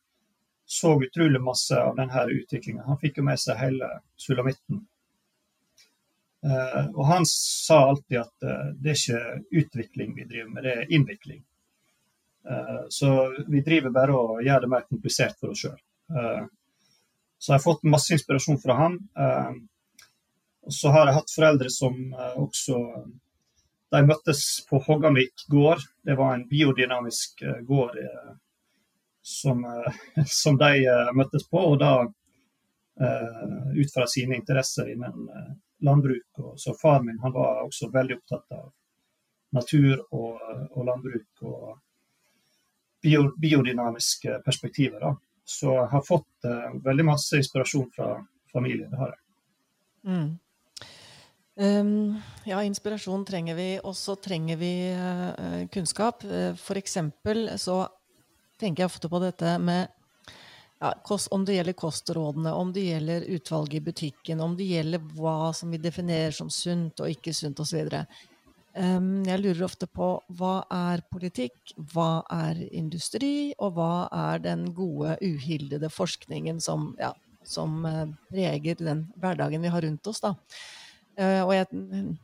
så 0.66 0.96
utrolig 1.02 1.40
masse 1.40 1.76
av 1.78 1.96
denne 1.96 2.24
utviklinga. 2.34 2.82
Han 2.88 2.98
fikk 2.98 3.20
jo 3.20 3.26
med 3.28 3.38
seg 3.40 3.60
hele 3.60 3.90
sulamitten. 4.18 4.80
Uh, 6.44 6.90
og 6.92 7.06
han 7.08 7.24
sa 7.28 7.78
alltid 7.88 8.18
at 8.20 8.44
uh, 8.44 8.70
det 8.76 8.92
er 8.92 8.98
ikke 9.00 9.60
utvikling 9.62 10.10
vi 10.16 10.26
driver 10.28 10.50
med, 10.50 10.66
det 10.66 10.72
er 10.74 10.92
innvikling. 10.92 11.40
Uh, 12.44 12.84
så 12.92 13.10
vi 13.48 13.62
driver 13.64 13.94
bare 13.94 14.16
og 14.18 14.42
gjør 14.44 14.66
det 14.66 14.72
mer 14.74 14.84
komplisert 14.88 15.38
for 15.40 15.54
oss 15.54 15.64
sjøl. 15.64 15.78
så 17.38 17.52
jeg 17.52 17.56
har 17.56 17.64
fått 17.64 17.86
masse 17.88 18.12
inspirasjon 18.12 18.60
fra 18.60 18.74
han. 18.76 18.98
og 20.64 20.72
så 20.72 20.92
har 20.92 21.08
jeg 21.08 21.16
hatt 21.16 21.32
foreldre 21.32 21.70
som 21.72 21.96
også 22.36 22.76
de 23.94 24.02
møttes 24.06 24.42
på 24.68 24.80
Hogganvik 24.86 25.46
gård. 25.50 25.82
Det 26.02 26.16
var 26.18 26.34
en 26.34 26.48
biodynamisk 26.50 27.42
eh, 27.42 27.60
gård 27.68 27.98
eh, 28.00 28.32
som, 29.22 29.64
eh, 29.64 30.24
som 30.40 30.58
de 30.60 30.72
møttes 31.14 31.48
på. 31.48 31.62
Og 31.72 31.80
da 31.82 31.96
ut 32.94 33.90
fra 33.90 34.04
sine 34.06 34.36
interesser 34.38 34.92
innen 34.92 35.24
landbruk. 35.84 36.42
Og 36.42 36.60
så 36.60 36.74
far 36.80 37.02
min 37.04 37.20
han 37.22 37.34
var 37.34 37.64
også 37.64 37.90
veldig 37.94 38.18
opptatt 38.20 38.56
av 38.56 38.70
natur 39.54 40.00
og, 40.10 40.40
og 40.74 40.86
landbruk 40.88 41.44
og 41.46 41.74
bio, 43.04 43.28
biodynamiske 43.40 44.40
perspektiver. 44.44 45.00
Da. 45.00 45.14
Så 45.44 45.74
jeg 45.76 45.90
har 45.92 46.06
fått 46.06 46.48
uh, 46.48 46.72
veldig 46.84 47.10
masse 47.12 47.38
inspirasjon 47.38 47.90
fra 47.94 48.16
familien. 48.52 48.90
Det 48.90 49.00
har 49.02 49.12
jeg. 49.12 49.20
Mm. 50.04 50.32
Um, 51.54 52.16
ja, 52.48 52.62
inspirasjon 52.66 53.22
trenger 53.28 53.54
vi, 53.54 53.68
og 53.78 53.94
så 53.96 54.16
trenger 54.18 54.58
vi 54.58 54.72
uh, 54.90 55.66
kunnskap. 55.74 56.24
Uh, 56.26 56.54
for 56.58 56.80
eksempel 56.80 57.46
så 57.62 57.84
tenker 58.60 58.84
jeg 58.84 58.90
ofte 58.90 59.10
på 59.12 59.20
dette 59.22 59.58
med 59.62 59.92
ja, 60.84 60.94
kost, 61.02 61.28
om 61.32 61.44
det 61.44 61.54
gjelder 61.56 61.72
kostrådene, 61.72 62.52
om 62.52 62.72
det 62.72 62.84
gjelder 62.84 63.24
utvalget 63.32 63.74
i 63.74 63.80
butikken, 63.80 64.40
om 64.44 64.56
det 64.56 64.66
gjelder 64.68 65.00
hva 65.16 65.52
som 65.56 65.70
vi 65.72 65.80
definerer 65.80 66.34
som 66.36 66.50
sunt 66.52 67.00
og 67.00 67.08
ikke 67.08 67.32
sunt 67.32 67.62
osv. 67.64 67.86
Um, 67.88 68.18
ehm, 68.82 69.06
jeg 69.24 69.40
lurer 69.40 69.64
ofte 69.64 69.88
på 69.88 70.10
hva 70.36 70.54
er 70.68 71.04
politikk, 71.08 71.56
hva 71.94 72.24
er 72.32 72.60
industri, 72.68 73.54
og 73.56 73.78
hva 73.78 73.94
er 74.12 74.44
den 74.44 74.68
gode, 74.76 75.16
uhildede 75.24 75.88
forskningen 75.88 76.60
som, 76.60 76.90
ja, 77.00 77.14
som 77.48 77.80
uh, 77.88 78.04
preger 78.28 78.84
den 78.84 79.06
hverdagen 79.16 79.64
vi 79.64 79.72
har 79.72 79.88
rundt 79.88 80.12
oss. 80.12 80.20
da. 80.20 80.34
Uh, 81.16 81.42
og 81.46 81.56
jeg, 81.56 82.14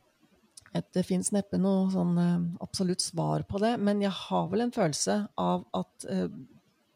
det 0.92 1.08
fins 1.08 1.32
neppe 1.32 1.58
noe 1.58 1.88
sånn 1.90 2.18
eh, 2.20 2.42
absolutt 2.62 3.02
svar 3.02 3.42
på 3.48 3.58
det, 3.58 3.72
men 3.82 4.04
jeg 4.04 4.12
har 4.14 4.44
vel 4.52 4.68
en 4.68 4.74
følelse 4.74 5.16
av 5.40 5.64
at 5.74 6.10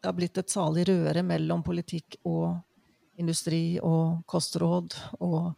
det 0.04 0.10
har 0.10 0.16
blitt 0.18 0.36
et 0.36 0.52
salig 0.52 0.82
røre 0.84 1.22
mellom 1.24 1.62
politikk 1.64 2.18
og 2.28 2.58
industri 3.16 3.78
og 3.80 4.24
kostråd 4.28 4.92
og 5.24 5.54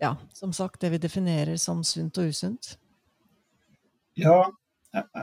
ja, 0.00 0.14
som 0.32 0.54
sagt, 0.56 0.80
det 0.80 0.94
vi 0.94 1.00
definerer 1.02 1.58
som 1.60 1.82
sunt 1.84 2.16
og 2.20 2.30
usunt? 2.32 2.70
Ja, 4.16 4.46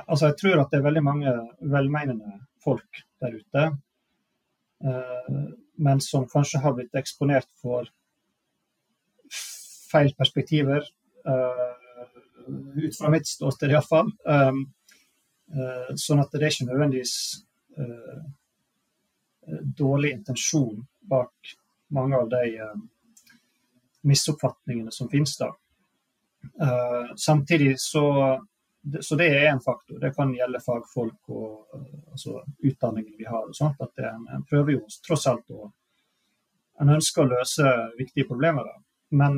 altså 0.06 0.30
jeg 0.30 0.38
tror 0.42 0.62
at 0.62 0.70
det 0.70 0.80
er 0.80 0.86
veldig 0.86 1.04
mange 1.06 1.34
velmenende 1.74 2.36
folk 2.62 3.02
der 3.22 3.40
ute. 3.40 3.64
Eh, 4.86 5.32
men 5.82 6.02
som 6.06 6.28
kanskje 6.30 6.62
har 6.62 6.76
blitt 6.78 6.94
eksponert 6.98 7.50
for 7.62 7.90
feil 9.90 10.14
perspektiver. 10.18 10.86
Eh, 11.26 11.66
ut 12.86 13.00
fra 13.00 13.10
mitt 13.14 13.30
ståsted, 13.30 13.74
iallfall. 13.74 14.14
Sånn 16.06 16.22
at 16.22 16.34
det 16.34 16.42
er 16.42 16.50
ikke 16.52 16.70
nødvendigvis 16.70 17.14
dårlig 19.78 20.12
intensjon 20.12 20.86
bak 21.10 21.54
mange 21.94 22.18
av 22.18 22.30
de 22.32 22.44
uh, 22.62 22.74
misoppfatningene 24.04 24.92
som 24.92 25.10
finnes 25.10 25.38
da. 25.40 25.54
samtidig 27.16 27.80
så 27.80 28.04
så 29.02 29.16
det 29.16 29.28
er 29.28 29.46
en 29.48 29.62
faktor. 29.62 30.00
Det 30.00 30.12
kan 30.12 30.34
gjelde 30.36 30.60
fagfolk 30.60 31.30
og 31.32 31.78
altså, 32.12 32.42
utdanningen 32.60 33.14
vi 33.18 33.26
har. 33.26 33.48
og 33.48 33.56
sånt, 33.56 33.80
at 33.80 33.96
det, 33.96 34.10
En 34.36 34.44
prøver 34.44 34.74
jo 34.76 34.82
tross 35.08 35.28
alt 35.28 35.52
å 35.52 35.72
En 36.82 36.90
ønsker 36.90 37.22
å 37.22 37.30
løse 37.30 37.72
viktige 37.98 38.28
problemer. 38.28 38.66
Da. 38.66 38.82
Men, 39.10 39.38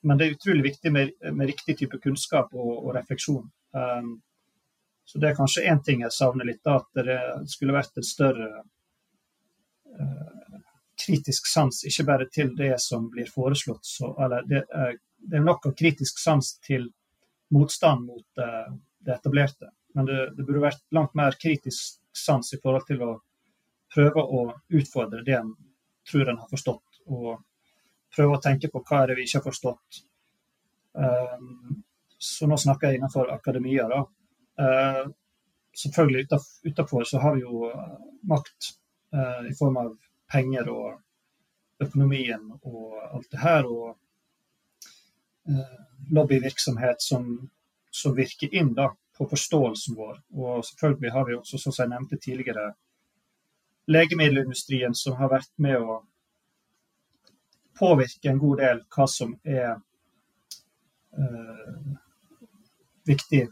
men 0.00 0.18
det 0.18 0.26
er 0.26 0.36
utrolig 0.36 0.62
viktig 0.62 0.92
med, 0.92 1.10
med 1.32 1.50
riktig 1.50 1.74
type 1.78 1.98
kunnskap 1.98 2.54
og, 2.54 2.70
og 2.86 2.94
refleksjon. 2.94 3.48
Så 5.04 5.18
det 5.18 5.28
er 5.28 5.36
kanskje 5.36 5.64
én 5.72 5.82
ting 5.84 6.04
jeg 6.04 6.14
savner 6.14 6.46
litt, 6.46 6.62
da, 6.64 6.78
at 6.78 7.02
det 7.02 7.18
skulle 7.50 7.74
vært 7.74 7.98
en 7.98 8.06
større 8.06 8.62
kritisk 11.04 11.46
sans, 11.50 11.84
ikke 11.84 12.06
bare 12.08 12.26
til 12.32 12.52
det 12.56 12.76
som 12.82 13.08
blir 13.10 13.28
foreslått. 13.30 13.84
Så, 13.86 14.14
eller 14.24 14.46
det, 14.48 14.64
uh, 14.74 14.92
det 15.18 15.40
er 15.40 15.46
nok 15.46 15.66
av 15.70 15.76
kritisk 15.78 16.20
sans 16.22 16.54
til 16.64 16.88
motstand 17.54 18.06
mot 18.08 18.42
uh, 18.42 18.72
det 19.04 19.18
etablerte. 19.18 19.70
Men 19.94 20.08
det, 20.08 20.18
det, 20.36 20.44
burde 20.44 20.64
vært 20.64 20.82
langt 20.94 21.14
mer 21.18 21.36
kritisk 21.40 22.00
sans 22.14 22.52
i 22.54 22.60
forhold 22.62 22.86
til 22.88 23.02
å 23.04 23.12
prøve 23.94 24.22
å 24.22 24.44
utfordre 24.74 25.22
det 25.26 25.38
en 25.38 25.52
tror 26.10 26.28
en 26.28 26.40
har 26.40 26.50
forstått, 26.50 27.00
og 27.06 27.38
prøve 28.14 28.36
å 28.36 28.42
tenke 28.42 28.68
på 28.68 28.82
hva 28.84 29.02
er 29.02 29.12
det 29.12 29.18
vi 29.18 29.26
ikke 29.26 29.40
har 29.40 29.46
forstått. 29.46 30.00
Um, 30.94 31.82
så 32.20 32.48
nå 32.48 32.58
snakker 32.60 32.90
jeg 32.90 33.00
innenfor 33.00 33.32
akademia. 33.32 33.86
da. 33.88 34.02
Uh, 34.60 35.08
selvfølgelig 35.74 36.26
utenfor 36.68 37.08
så 37.08 37.22
har 37.24 37.38
vi 37.38 37.46
jo 37.46 37.70
uh, 37.70 37.96
makt 38.30 38.74
uh, 39.14 39.42
i 39.48 39.54
form 39.58 39.78
av 39.80 39.94
penger 40.32 40.70
og 40.72 41.84
økonomien 41.84 42.50
og 42.62 42.98
alt 43.10 43.30
det 43.32 43.42
her. 43.42 43.68
Og 43.68 44.00
lobbyvirksomhet 46.10 47.02
som, 47.02 47.50
som, 47.90 48.14
virker 48.16 48.54
inn 48.54 48.72
da, 48.74 48.88
på 49.16 49.26
forståelsen 49.28 49.96
vår. 49.96 50.20
Og 50.32 50.64
selvfølgelig 50.66 51.12
har 51.12 51.26
vi 51.28 51.36
også, 51.36 51.58
som 51.58 51.74
jeg 51.78 51.92
nevnte 51.92 52.16
tidligere, 52.16 52.72
legemiddelindustrien 53.86 54.94
som 54.96 55.18
har 55.18 55.32
vært 55.34 55.52
med 55.60 55.76
å 55.76 55.98
påvirke 57.78 58.30
en 58.30 58.40
god 58.40 58.62
del 58.62 58.80
hva 58.94 59.06
som 59.10 59.34
er 59.44 59.74
eh, 61.18 61.74
viktig 63.06 63.42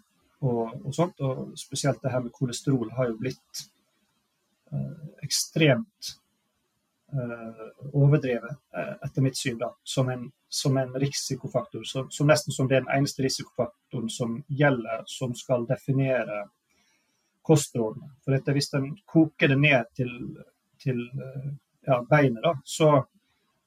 og, 0.41 0.79
og, 0.85 0.93
sånt. 0.97 1.21
Og 1.21 1.53
spesielt 1.61 2.01
det 2.03 2.15
her 2.15 2.25
med 2.25 2.35
kolesterol 2.35 2.93
har 2.97 3.11
jo 3.11 3.19
blitt 3.21 3.65
eh, 3.65 3.72
ekstremt 5.23 6.17
eh, 7.13 7.67
overdrevet, 7.93 8.57
eh, 8.77 8.95
etter 9.05 9.23
mitt 9.23 9.37
syn, 9.37 9.59
da, 9.59 9.77
som 9.83 10.09
en, 10.09 10.33
som 10.49 10.77
en 10.77 10.95
risikofaktor. 10.95 11.85
Som, 11.85 12.11
som 12.11 12.27
nesten 12.27 12.53
som 12.53 12.69
den 12.69 12.89
eneste 12.89 13.23
risikofaktoren 13.23 14.11
som 14.11 14.43
gjelder, 14.49 15.03
som 15.07 15.35
skal 15.35 15.67
definere 15.67 16.47
kostrådene. 17.43 18.13
For 18.25 18.37
dette, 18.37 18.55
hvis 18.55 18.73
en 18.75 18.93
koker 19.07 19.53
det 19.53 19.59
ned 19.59 19.95
til, 19.97 20.13
til 20.83 21.07
eh, 21.11 21.49
ja, 21.87 22.03
beinet, 22.11 22.43
da, 22.43 22.57
så 22.65 22.93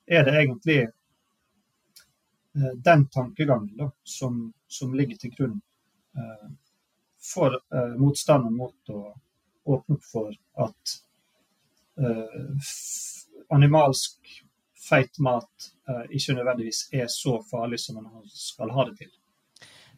er 0.05 0.23
det 0.23 0.37
egentlig 0.39 0.79
eh, 0.81 2.73
den 2.75 3.07
tankegangen 3.07 3.77
da, 3.77 3.91
som, 4.03 4.53
som, 4.67 4.93
ligger 4.93 5.17
til 5.17 5.33
grunn 5.37 5.59
eh, 6.17 6.49
for 7.33 7.57
eh, 7.57 7.93
motstanden 7.99 8.55
mot 8.55 8.93
å 8.93 9.01
åpne 9.65 9.97
for 10.11 10.33
at 10.65 10.95
eh, 11.99 12.41
animalsk 13.55 14.33
feit 14.89 15.19
mat 15.19 15.69
eh, 15.89 16.05
ikke 16.17 16.37
nødvendigvis 16.37 16.87
er 16.93 17.07
så 17.11 17.39
farlig 17.51 17.81
som 17.81 18.01
man 18.01 18.25
skal 18.29 18.73
ha 18.75 18.89
det 18.89 18.99
til. 19.03 19.13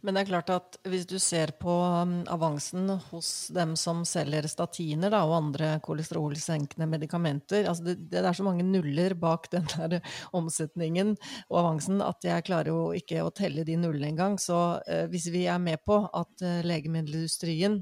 Men 0.05 0.13
det 0.13 0.21
er 0.21 0.29
klart 0.29 0.51
at 0.53 0.77
hvis 0.87 1.07
du 1.09 1.15
ser 1.21 1.51
på 1.59 1.73
um, 1.73 2.19
avansen 2.29 2.89
hos 3.09 3.49
dem 3.53 3.73
som 3.79 4.03
selger 4.05 4.45
statiner 4.49 5.11
da, 5.13 5.23
og 5.25 5.37
andre 5.39 5.71
kolesterolsenkende 5.83 6.87
medikamenter 6.89 7.65
altså 7.65 7.89
det, 7.89 7.97
det, 8.11 8.21
er 8.21 8.37
så 8.37 8.45
mange 8.45 8.65
nuller 8.67 9.17
bak 9.17 9.49
den 9.51 9.65
der 9.73 9.97
omsetningen 10.37 11.15
og 11.49 11.59
avansen 11.63 12.03
at 12.05 12.29
jeg 12.29 12.45
klarer 12.47 12.71
jo 12.71 12.81
ikke 12.97 13.25
å 13.25 13.33
telle 13.33 13.65
de 13.67 13.77
nullene 13.79 14.11
engang. 14.13 14.37
Så 14.41 14.79
eh, 14.85 15.07
hvis 15.11 15.31
vi 15.33 15.47
er 15.49 15.61
med 15.61 15.81
på 15.87 16.03
at 16.05 16.45
eh, 16.45 16.61
legemiddelindustrien 16.67 17.81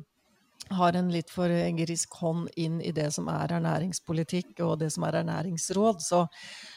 har 0.74 0.95
en 0.97 1.11
litt 1.13 1.30
for 1.30 1.51
engerisk 1.51 2.16
hånd 2.22 2.49
inn 2.57 2.80
i 2.82 2.91
det 2.95 3.11
som 3.13 3.28
er 3.32 3.53
ernæringspolitikk 3.57 4.61
og 4.66 4.80
det 4.82 4.89
som 4.93 5.05
er 5.05 5.20
ernæringsråd, 5.22 6.01
så 6.01 6.26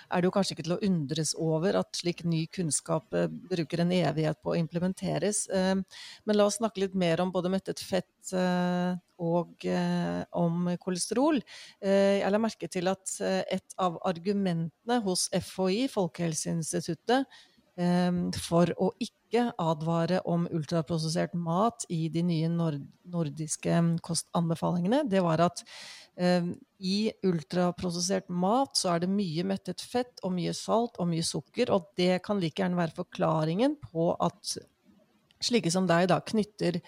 er 0.09 0.21
det 0.21 0.29
jo 0.29 0.35
kanskje 0.35 0.57
ikke 0.57 0.67
til 0.67 0.77
å 0.77 0.81
undres 0.89 1.35
over 1.41 1.79
at 1.81 1.97
slik 1.97 2.23
ny 2.29 2.45
kunnskap 2.53 3.15
eh, 3.17 3.29
bruker 3.29 3.85
en 3.85 3.93
evighet 3.95 4.41
på 4.45 4.53
å 4.53 4.59
implementeres. 4.61 5.47
Eh, 5.49 5.75
men 6.25 6.39
la 6.39 6.49
oss 6.49 6.59
snakke 6.61 6.85
litt 6.85 6.97
mer 6.99 7.23
om 7.25 7.33
både 7.35 7.53
mettet 7.53 7.83
fett 7.85 8.33
eh, 8.37 8.97
og 9.19 9.65
om 10.39 10.69
kolesterol. 10.79 11.41
Jeg 11.83 12.31
la 12.31 12.39
merke 12.39 12.69
til 12.71 12.87
at 12.87 13.17
et 13.51 13.75
av 13.83 13.97
argumentene 14.07 15.01
hos 15.03 15.25
FHI, 15.35 15.89
Folkehelseinstituttet, 15.91 17.27
for 17.79 18.73
å 18.83 18.89
ikke 18.99 19.53
advare 19.63 20.19
om 20.27 20.49
ultraprosessert 20.51 21.37
mat 21.39 21.85
i 21.95 22.09
de 22.11 22.25
nye 22.27 22.49
nordiske 22.51 23.77
kostanbefalingene, 24.03 25.05
det 25.07 25.23
var 25.23 25.45
at 25.47 25.63
Ehm, 26.19 26.55
I 26.79 27.11
ultraprosessert 27.27 28.29
mat 28.31 28.79
så 28.79 28.95
er 28.95 29.05
det 29.05 29.11
mye 29.11 29.45
mettet 29.47 29.83
fett 29.83 30.19
og 30.27 30.35
mye 30.35 30.55
salt 30.55 30.99
og 30.99 31.09
mye 31.11 31.25
sukker, 31.27 31.71
og 31.75 31.93
det 31.99 32.21
kan 32.27 32.41
like 32.43 32.59
gjerne 32.63 32.79
være 32.79 32.97
forklaringen 32.97 33.77
på 33.83 34.11
at 34.15 34.57
slike 35.43 35.71
som 35.71 35.87
deg 35.87 36.09
da 36.11 36.19
knytter 36.27 36.81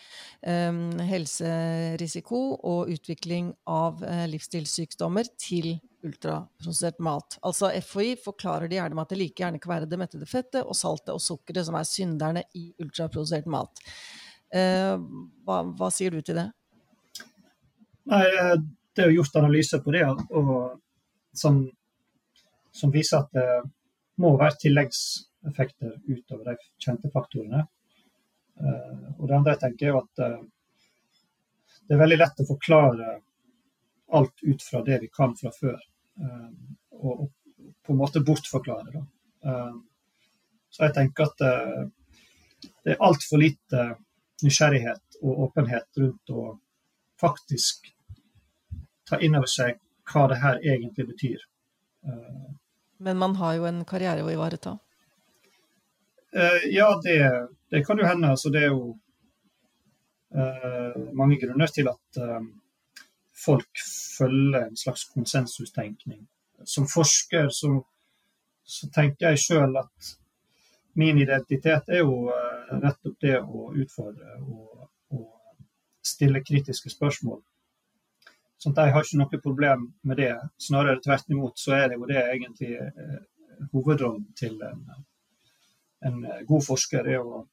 helserisiko 1.07 2.41
og 2.67 2.91
utvikling 2.91 3.53
av 3.71 4.03
uh, 4.03 4.25
livsstilssykdommer 4.27 5.31
til 5.39 5.77
ultraprosessert 6.07 6.99
mat. 6.99 7.39
Altså 7.47 7.71
FHI 7.83 8.15
forklarer 8.25 8.69
de 8.69 8.79
gjerne 8.79 8.97
med 8.97 9.05
at 9.07 9.13
det 9.13 9.21
like 9.21 9.43
gjerne 9.43 9.61
kan 9.63 9.75
være 9.75 9.89
det 9.91 9.99
mettede 10.01 10.29
fettet 10.29 10.63
og 10.63 10.77
saltet 10.77 11.13
og 11.15 11.23
sukkeret 11.23 11.67
som 11.69 11.79
er 11.79 11.89
synderne 11.89 12.45
i 12.59 12.71
ultraprosessert 12.83 13.49
mat. 13.51 13.83
Eh, 14.51 14.95
hva, 15.47 15.63
hva, 15.79 15.91
sier 15.95 16.15
du 16.15 16.23
til 16.27 16.41
det? 16.41 16.49
Nei, 18.11 18.25
eh, 18.27 18.55
det 18.97 19.05
er 19.05 19.13
gjort 19.15 19.37
analyser 19.39 19.83
på 19.85 19.95
det 19.95 20.07
og, 20.09 20.81
som, 21.37 21.61
som, 22.75 22.91
viser 22.91 23.23
at 23.23 23.31
det 23.37 23.49
må 24.21 24.33
være 24.41 24.59
tilleggseffekter 24.65 26.01
utover 26.09 26.51
de 26.51 26.57
kjente 26.83 27.13
faktorene. 27.15 27.67
Eh, 28.61 29.05
og 29.19 29.29
det 29.29 29.37
andre 29.37 29.55
jeg 29.55 29.63
tenker 29.67 29.93
er 29.93 30.01
at 30.01 30.25
uh, 30.27 30.41
det 31.87 31.95
er 31.97 32.03
veldig 32.03 32.19
lett 32.21 32.43
å 32.43 32.47
forklare 32.47 33.15
alt 34.19 34.43
ut 34.43 34.63
fra 34.63 34.83
det 34.87 34.99
vi 35.03 35.09
kan 35.15 35.37
fra 35.39 35.53
før. 35.55 35.79
Uh, 36.21 36.51
og, 37.01 37.29
på 37.87 37.95
en 37.95 37.99
måte 38.01 38.21
bortforklare 38.21 38.93
det. 38.93 39.01
så 40.71 40.83
jeg 40.85 40.93
tenker 40.95 41.27
at 41.27 41.43
det 42.85 42.93
er 42.93 43.03
altfor 43.03 43.41
lite 43.41 43.85
nysgjerrighet 44.45 45.19
og 45.23 45.41
åpenhet 45.47 46.01
rundt 46.03 46.33
å 46.33 46.45
faktisk 47.21 47.91
ta 49.09 49.19
inn 49.21 49.37
over 49.37 49.51
seg 49.51 49.81
hva 50.13 50.27
det 50.31 50.39
her 50.43 50.61
egentlig 50.63 51.07
betyr. 51.13 51.43
Eh, 52.07 52.49
Men 52.99 53.19
man 53.19 53.37
har 53.41 53.57
jo 53.59 53.67
en 53.69 53.85
karriere 53.85 54.25
å 54.25 54.33
ivareta? 54.33 54.77
Eh, 56.33 56.69
ja, 56.75 56.93
det, 57.05 57.19
det 57.71 57.85
kan 57.87 57.99
jo 57.99 58.09
hende. 58.09 58.37
Så 58.37 58.53
det 58.53 58.67
er 58.67 58.75
jo 58.75 58.97
mange 61.19 61.41
grunner 61.43 61.67
til 61.75 61.89
at 61.91 62.19
folk 63.45 63.83
følger 64.19 64.67
en 64.67 64.77
slags 64.77 65.05
konsensustenkning. 65.15 66.27
Som 66.65 66.89
forsker 66.89 67.49
så, 67.55 67.73
så 68.65 68.89
tenker 68.95 69.31
jeg 69.31 69.45
sjøl 69.47 69.77
at 69.81 70.15
min 71.01 71.19
identitet 71.19 71.89
er 71.89 72.03
jo 72.03 72.31
nettopp 72.79 73.17
det 73.23 73.39
å 73.41 73.71
utfordre 73.73 74.37
og, 74.43 74.89
og 75.15 75.29
stille 76.07 76.43
kritiske 76.47 76.91
spørsmål. 76.93 77.41
sånn 78.61 78.77
jeg 78.77 78.93
har 78.95 79.07
ikke 79.07 79.21
noe 79.21 79.43
problem 79.43 79.87
med 80.03 80.21
det. 80.21 80.35
Snarere 80.59 81.01
tvert 81.05 81.31
imot 81.31 81.59
så 81.59 81.77
er 81.79 81.89
det 81.89 82.01
jo 82.01 82.09
det 82.11 82.25
egentlig 82.25 82.75
eh, 82.77 83.21
hovedrollen 83.73 84.27
til 84.37 84.61
en, 84.63 84.83
en, 86.05 86.19
god 86.49 86.67
forsker. 86.67 87.09
Er 87.09 87.25
å 87.25 87.47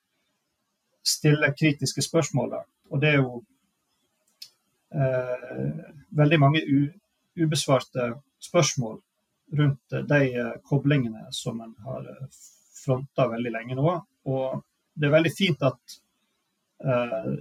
stille 1.03 1.53
kritiske 1.55 2.03
spørsmål. 2.03 2.57
Og 2.91 3.01
det 3.01 3.13
er 3.13 3.21
jo 3.21 3.39
eh, 3.39 3.56
veldig 6.17 6.37
mange 6.39 6.61
ubesvarte 7.37 8.05
spørsmål 8.39 8.99
rundt 9.59 9.95
de 10.09 10.21
koblingene 10.63 11.27
som 11.35 11.59
en 11.61 11.73
har 11.83 12.07
fronta 12.87 13.27
veldig 13.27 13.51
lenge 13.51 13.77
nå. 13.77 13.93
Og 14.31 14.63
det 14.97 15.07
er 15.07 15.15
veldig 15.17 15.33
fint 15.35 15.63
at 15.67 15.97
eh, 16.83 17.31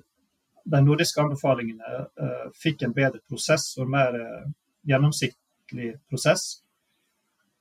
de 0.67 0.83
nordiske 0.83 1.23
anbefalingene 1.23 2.03
eh, 2.03 2.47
fikk 2.59 2.87
en 2.87 2.95
bedre 2.97 3.23
prosess 3.29 3.73
og 3.79 3.87
en 3.87 3.95
mer 3.97 4.21
eh, 4.21 4.47
gjennomsiktlig 4.91 5.97
prosess. 6.11 6.63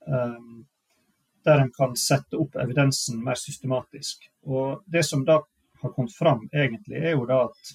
Der 0.06 1.60
en 1.62 1.72
kan 1.74 1.96
sette 1.98 2.38
opp 2.38 2.54
evidensen 2.62 3.18
mer 3.24 3.34
systematisk. 3.40 4.28
Og 4.46 4.84
Det 4.86 5.02
som 5.02 5.24
da 5.26 5.40
har 5.82 5.92
kommet 5.96 6.14
fram, 6.14 6.44
egentlig, 6.52 7.00
er 7.00 7.16
jo 7.16 7.24
da 7.26 7.40
at 7.48 7.72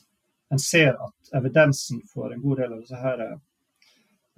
en 0.51 0.59
ser 0.59 0.93
at 0.93 1.35
evidensen 1.37 2.01
for 2.13 2.33
en 2.33 2.41
god 2.41 2.61
del 2.63 2.73
av 2.73 2.81
disse 2.83 2.99
her 2.99 3.21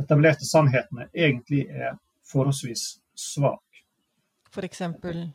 etablerte 0.01 0.45
sannhetene 0.45 1.07
egentlig 1.13 1.65
er 1.69 1.95
forholdsvis 2.27 2.83
svak. 3.15 3.83
For 4.53 4.65
eksempel? 4.65 5.25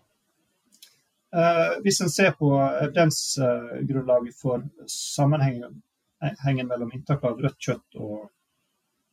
Uh, 1.37 1.83
hvis 1.85 2.01
en 2.01 2.11
ser 2.11 2.31
på 2.39 2.51
evidensgrunnlaget 2.57 4.35
uh, 4.35 4.39
for 4.41 4.63
sammenhengen 4.89 6.69
mellom 6.71 6.93
inntak 6.95 7.25
av 7.29 7.41
rødt 7.43 7.59
kjøtt 7.61 7.99
og, 8.01 8.31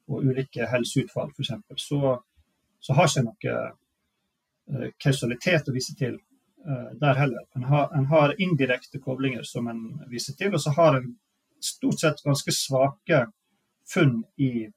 og 0.07 0.30
ulike 0.30 0.70
helseutfall, 0.72 1.34
f.eks., 1.36 1.84
så, 1.89 2.13
så 2.80 2.95
har 2.95 3.11
ikke 3.11 3.26
noe 3.26 3.57
uh, 3.57 4.88
kausalitet 5.01 5.68
å 5.68 5.76
vise 5.76 5.97
til 5.99 6.22
der 6.97 7.13
heller. 7.13 7.43
En 7.53 7.63
har, 7.70 7.91
en 7.93 8.07
har, 8.09 8.32
indirekte 8.41 8.97
koblinger 8.97 9.43
som 9.45 9.68
en 9.70 9.84
viser 10.09 10.34
til, 10.34 10.55
og 10.57 10.61
så 10.63 10.72
har 10.74 10.95
en 10.97 11.11
stort 11.66 12.01
sett 12.01 12.24
ganske 12.26 12.53
svake 12.53 13.26
funn 13.93 14.22
i, 14.41 14.68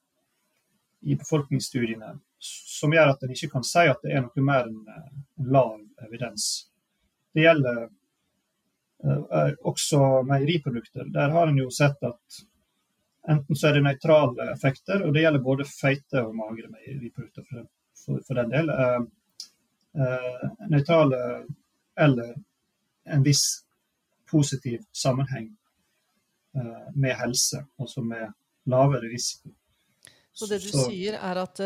i 1.01 1.17
befolkningsstudiene 1.17 2.17
som 2.39 2.93
gjør 2.95 3.13
at 3.13 3.23
en 3.25 3.35
ikke 3.35 3.51
kan 3.57 3.65
si 3.67 3.87
at 3.91 4.03
det 4.05 4.15
er 4.15 4.25
noe 4.25 4.45
mer 4.47 4.69
enn 4.69 5.49
lav 5.53 5.79
evidens 6.07 6.69
det 7.39 7.45
gjelder 7.45 7.83
uh, 9.05 9.53
også 9.63 10.23
meieriprodukter. 10.27 11.05
Der 11.15 11.31
har 11.31 11.47
en 11.47 11.59
jo 11.59 11.71
sett 11.71 12.03
at 12.03 12.41
enten 13.29 13.57
så 13.57 13.69
er 13.69 13.79
det 13.79 13.85
nøytrale 13.85 14.49
effekter, 14.55 15.05
og 15.05 15.15
det 15.15 15.23
gjelder 15.23 15.45
både 15.45 15.69
feite 15.69 16.25
og 16.25 16.35
magre 16.37 16.71
meieriprodukter 16.73 17.47
for, 17.51 17.69
for, 18.05 18.25
for, 18.27 18.41
den 18.41 18.55
del. 18.55 18.73
Uh, 18.73 20.49
nøytrale 20.73 21.23
eller 21.99 22.35
en 23.09 23.25
viss 23.25 23.45
positiv 24.31 24.83
sammenheng 24.93 25.49
med 26.95 27.17
helse, 27.19 27.63
altså 27.81 28.05
med 28.05 28.29
lavere 28.69 29.11
risiko. 29.13 29.51
Så 30.39 30.47
det 30.47 30.61
du 30.63 30.69
så, 30.71 30.85
sier, 30.87 31.17
er 31.19 31.41
at 31.41 31.59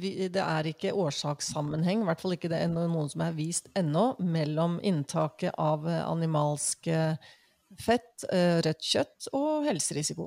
vi, 0.00 0.10
det 0.34 0.42
er 0.42 0.66
ikke 0.66 0.90
årsakssammenheng, 0.90 2.02
i 2.02 2.08
hvert 2.08 2.22
fall 2.22 2.34
ikke 2.34 2.50
det 2.50 2.58
er 2.64 2.72
noen 2.72 3.06
som 3.12 3.22
er 3.22 3.36
vist 3.36 3.68
ennå, 3.78 4.16
mellom 4.18 4.80
inntaket 4.82 5.54
av 5.54 5.86
uh, 5.86 6.00
animalsk 6.08 6.90
fett, 7.78 8.24
rødt 8.64 8.82
kjøtt 8.82 9.28
og 9.36 9.68
helserisiko? 9.68 10.26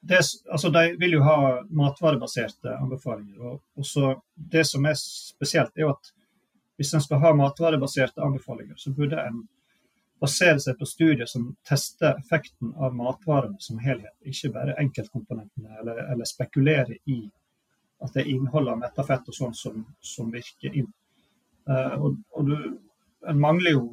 Det, 0.00 0.20
altså, 0.52 0.70
de 0.72 0.94
vil 1.00 1.18
jo 1.18 1.24
ha 1.26 1.36
matvarebaserte 1.76 2.72
anbefalinger. 2.78 3.40
og 3.40 3.60
også 3.76 4.14
Det 4.34 4.64
som 4.66 4.86
er 4.88 4.96
spesielt, 4.96 5.76
er 5.76 5.84
jo 5.84 5.92
at 5.92 6.12
hvis 6.80 6.94
en 6.96 7.02
skal 7.04 7.20
ha 7.20 7.34
matvarebaserte 7.36 8.22
anbefalinger, 8.24 8.78
så 8.80 8.92
burde 8.96 9.20
en 9.20 9.42
baserer 10.20 10.58
seg 10.60 10.78
på 10.78 10.88
studier 10.88 11.28
som 11.30 11.48
tester 11.66 12.18
effekten 12.18 12.74
av 12.76 12.94
matvarene 12.96 13.60
som 13.62 13.80
helhet, 13.80 14.14
ikke 14.26 14.52
bare 14.54 14.76
enkeltkomponentene, 14.82 15.80
eller, 15.80 16.02
eller 16.12 16.28
spekulerer 16.28 16.98
i 17.08 17.22
at 18.00 18.14
det 18.14 18.22
er 18.22 18.30
innholdet 18.32 18.74
av 18.74 18.80
metta 18.80 19.04
fett 19.04 19.28
og 19.28 19.36
sånn 19.36 19.56
som, 19.56 19.82
som, 20.00 20.30
virker 20.32 20.76
inn. 20.76 20.88
Uh, 21.68 21.96
og, 22.00 22.16
og 22.36 22.48
du, 22.48 22.54
en 23.28 23.40
mangler 23.40 23.76
jo 23.76 23.84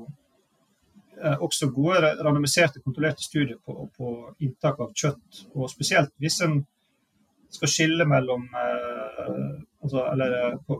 uh, 1.19 1.35
også 1.43 1.69
gode 1.75 2.13
randomiserte, 2.23 2.83
kontrollerte 2.83 3.25
studier 3.25 3.59
på, 3.59 3.89
på, 3.97 4.13
inntak 4.43 4.79
av 4.83 4.93
kjøtt. 4.95 5.43
Og 5.55 5.71
spesielt 5.71 6.13
hvis 6.23 6.39
en 6.47 6.61
skal 7.51 7.71
skille 7.71 8.07
mellom 8.07 8.47
uh, 8.55 9.59
altså, 9.83 10.07
eller 10.13 10.57
på 10.67 10.79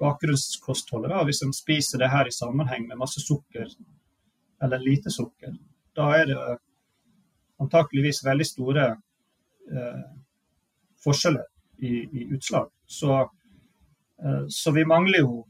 bakgrunnskostholdet, 0.00 1.12
hvis 1.28 1.42
en 1.44 1.52
spiser 1.52 2.00
det 2.00 2.12
her 2.12 2.28
i 2.28 2.32
sammenheng 2.32 2.86
med 2.88 3.00
masse 3.00 3.20
sukker 3.20 3.68
eller 4.62 4.82
lite 4.84 5.10
sukker, 5.10 5.54
da 5.96 6.10
er 6.16 6.26
det 6.30 6.40
antakeligvis 7.60 8.22
veldig 8.24 8.46
store 8.46 8.86
eh, 8.90 10.02
forskjeller 11.04 11.46
i, 11.78 11.92
i, 11.96 12.26
utslag. 12.34 12.70
Så, 12.86 13.20
eh, 14.24 14.44
så, 14.48 14.72
vi 14.72 14.84
mangler 14.84 15.24
jo 15.24 15.44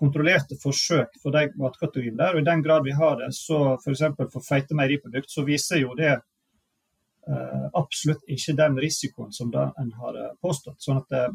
kontrollerte 0.00 0.56
forsøk 0.62 1.18
for 1.22 1.36
de 1.36 1.50
matkategoriene 1.60 2.16
der. 2.20 2.36
Og 2.36 2.42
i 2.42 2.48
den 2.48 2.64
grad 2.64 2.84
vi 2.84 2.96
har 2.96 3.18
det, 3.20 3.32
så 3.36 3.76
f.eks. 3.76 4.06
for, 4.16 4.32
for 4.32 4.46
feite 4.46 4.76
meieriprodukt, 4.76 5.30
så 5.32 5.44
viser 5.44 5.82
jo 5.82 5.94
det 5.98 6.14
eh, 6.14 7.66
absolutt 7.76 8.24
ikke 8.28 8.56
den 8.56 8.80
risikoen 8.80 9.32
som 9.36 9.52
en 9.54 9.94
har 10.00 10.20
eh, 10.22 10.34
påstått. 10.40 10.80
sånn 10.80 11.02
at 11.02 11.16
eh, 11.16 11.30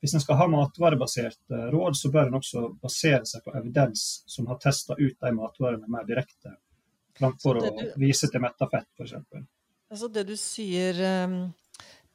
hvis 0.00 0.14
en 0.14 0.22
skal 0.22 0.38
ha 0.38 0.46
matvarebasert 0.50 1.54
eh, 1.54 1.68
råd, 1.74 1.96
så 1.98 2.10
bør 2.14 2.30
en 2.30 2.38
også 2.38 2.64
basere 2.82 3.24
seg 3.26 3.44
på 3.44 3.54
evidens 3.58 4.22
som 4.30 4.48
har 4.50 4.60
testa 4.62 4.96
ut 4.98 5.16
de 5.18 5.32
matvarene 5.34 5.90
mer 5.90 6.06
direkte, 6.08 6.54
framfor 7.18 7.58
å 7.58 7.70
vise 7.98 8.30
til 8.30 8.44
metta 8.44 8.68
fett, 8.70 8.88
f.eks. 8.94 9.16
Altså 9.88 10.10
det 10.12 10.26
du 10.28 10.34
sier, 10.38 11.00
ehm, 11.02 11.38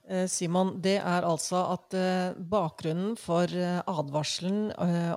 eh, 0.07 0.27
Simon, 0.31 0.77
det 0.83 0.99
er 1.01 1.27
altså 1.27 1.65
at 1.73 1.97
eh, 1.97 2.37
bakgrunnen 2.37 3.17
for 3.19 3.51
advarselen 3.51 4.69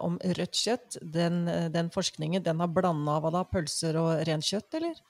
om 0.03 0.19
rødt 0.41 0.62
kjøtt, 0.62 0.99
den, 1.03 1.45
den 1.75 1.93
forskningen, 1.95 2.43
den 2.43 2.64
har 2.64 2.73
blanda 2.73 3.21
av 3.21 3.31
da, 3.37 3.45
pølser 3.47 4.01
og 4.01 4.25
renkjøtt, 4.27 4.81
eller? 4.81 5.05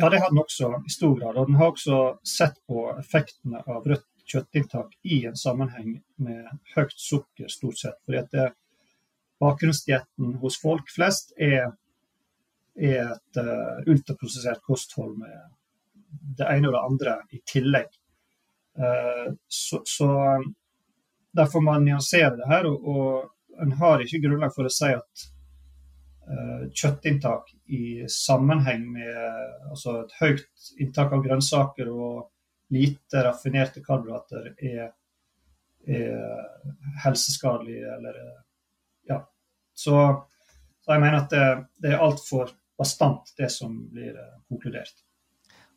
Ja, 0.00 0.08
det 0.10 0.18
har 0.18 0.32
den 0.32 0.40
også 0.40 0.72
i 0.88 0.90
stor 0.90 1.12
grad. 1.20 1.36
Og 1.36 1.46
den 1.46 1.58
har 1.60 1.70
også 1.70 1.98
sett 2.26 2.56
på 2.66 2.88
effektene 2.96 3.60
av 3.68 3.84
rødt 3.86 4.08
kjøttinntak 4.28 4.94
i 5.02 5.22
en 5.28 5.36
sammenheng 5.36 5.96
med 6.22 6.46
høyt 6.74 6.94
sukker, 6.96 7.50
stort 7.50 7.80
sett. 7.80 7.98
Fordi 8.06 8.20
at 8.20 8.30
det, 8.34 8.48
bakgrunnsdietten 9.42 10.36
hos 10.42 10.60
folk 10.62 10.90
flest 10.94 11.34
er, 11.40 11.72
er 12.78 13.10
et 13.10 13.40
uh, 13.42 13.82
ultraprosessert 13.90 14.62
kosthold 14.62 15.16
med 15.18 15.34
det 16.38 16.46
ene 16.46 16.70
og 16.70 16.76
det 16.76 16.84
andre 16.86 17.16
i 17.34 17.42
tillegg. 17.48 17.90
Uh, 18.78 19.34
så, 19.50 19.82
så 19.88 20.08
derfor 21.36 21.64
må 21.64 21.74
man 21.74 21.88
nyansere 21.88 22.36
det 22.38 22.48
her. 22.48 22.70
Og, 22.70 22.86
og 22.86 23.62
en 23.62 23.76
har 23.82 24.04
ikke 24.04 24.22
grunnlag 24.22 24.54
for 24.54 24.68
å 24.68 24.72
si 24.72 24.94
at 24.94 25.28
kjøttinntak 26.72 27.48
i 27.74 28.04
sammenheng 28.08 28.84
med 28.94 29.16
altså 29.68 29.96
et 30.04 30.12
høyt 30.20 30.68
inntak 30.80 31.12
av 31.12 31.24
grønnsaker 31.24 31.90
og 31.90 32.28
lite 32.72 33.24
raffinerte 33.26 33.82
karbohydrater 33.84 34.50
er, 34.56 34.90
er 35.86 36.66
helseskadelige 37.04 37.94
eller 37.98 38.18
Ja. 39.08 39.18
Så, 39.74 39.96
så, 40.80 40.92
jeg 40.92 41.00
mener 41.02 41.22
at 41.24 41.32
det, 41.32 41.46
det 41.82 41.94
er 41.94 42.04
altfor 42.04 42.52
bastant, 42.78 43.32
det 43.36 43.50
som 43.50 43.74
blir 43.90 44.14
eh, 44.14 44.36
konkludert. 44.48 45.02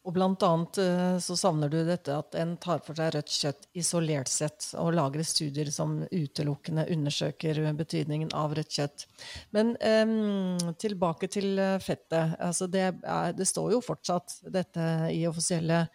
Og 0.05 0.13
blant 0.13 0.43
annet 0.45 0.77
eh, 0.77 1.15
så 1.21 1.35
savner 1.37 1.69
du 1.71 1.79
dette 1.85 2.13
at 2.13 2.35
en 2.37 2.53
tar 2.61 2.83
for 2.85 2.97
seg 2.97 3.09
rødt 3.15 3.31
kjøtt 3.33 3.63
isolert 3.81 4.29
sett, 4.29 4.67
og 4.77 4.93
lager 4.93 5.25
studier 5.25 5.71
som 5.73 5.97
utelukkende 6.11 6.85
undersøker 6.93 7.57
betydningen 7.73 8.29
av 8.37 8.53
rødt 8.57 8.77
kjøtt. 8.77 9.07
Men 9.55 9.73
um, 9.81 10.75
tilbake 10.81 11.29
til 11.33 11.57
eh, 11.57 11.79
fettet. 11.81 12.37
Altså 12.37 12.69
det, 12.69 12.85
er, 13.01 13.33
det, 13.33 13.49
står 13.49 13.73
jo 13.73 13.81
fortsatt 13.85 14.43
dette 14.53 14.85
i 15.09 15.23
offisielle 15.29 15.87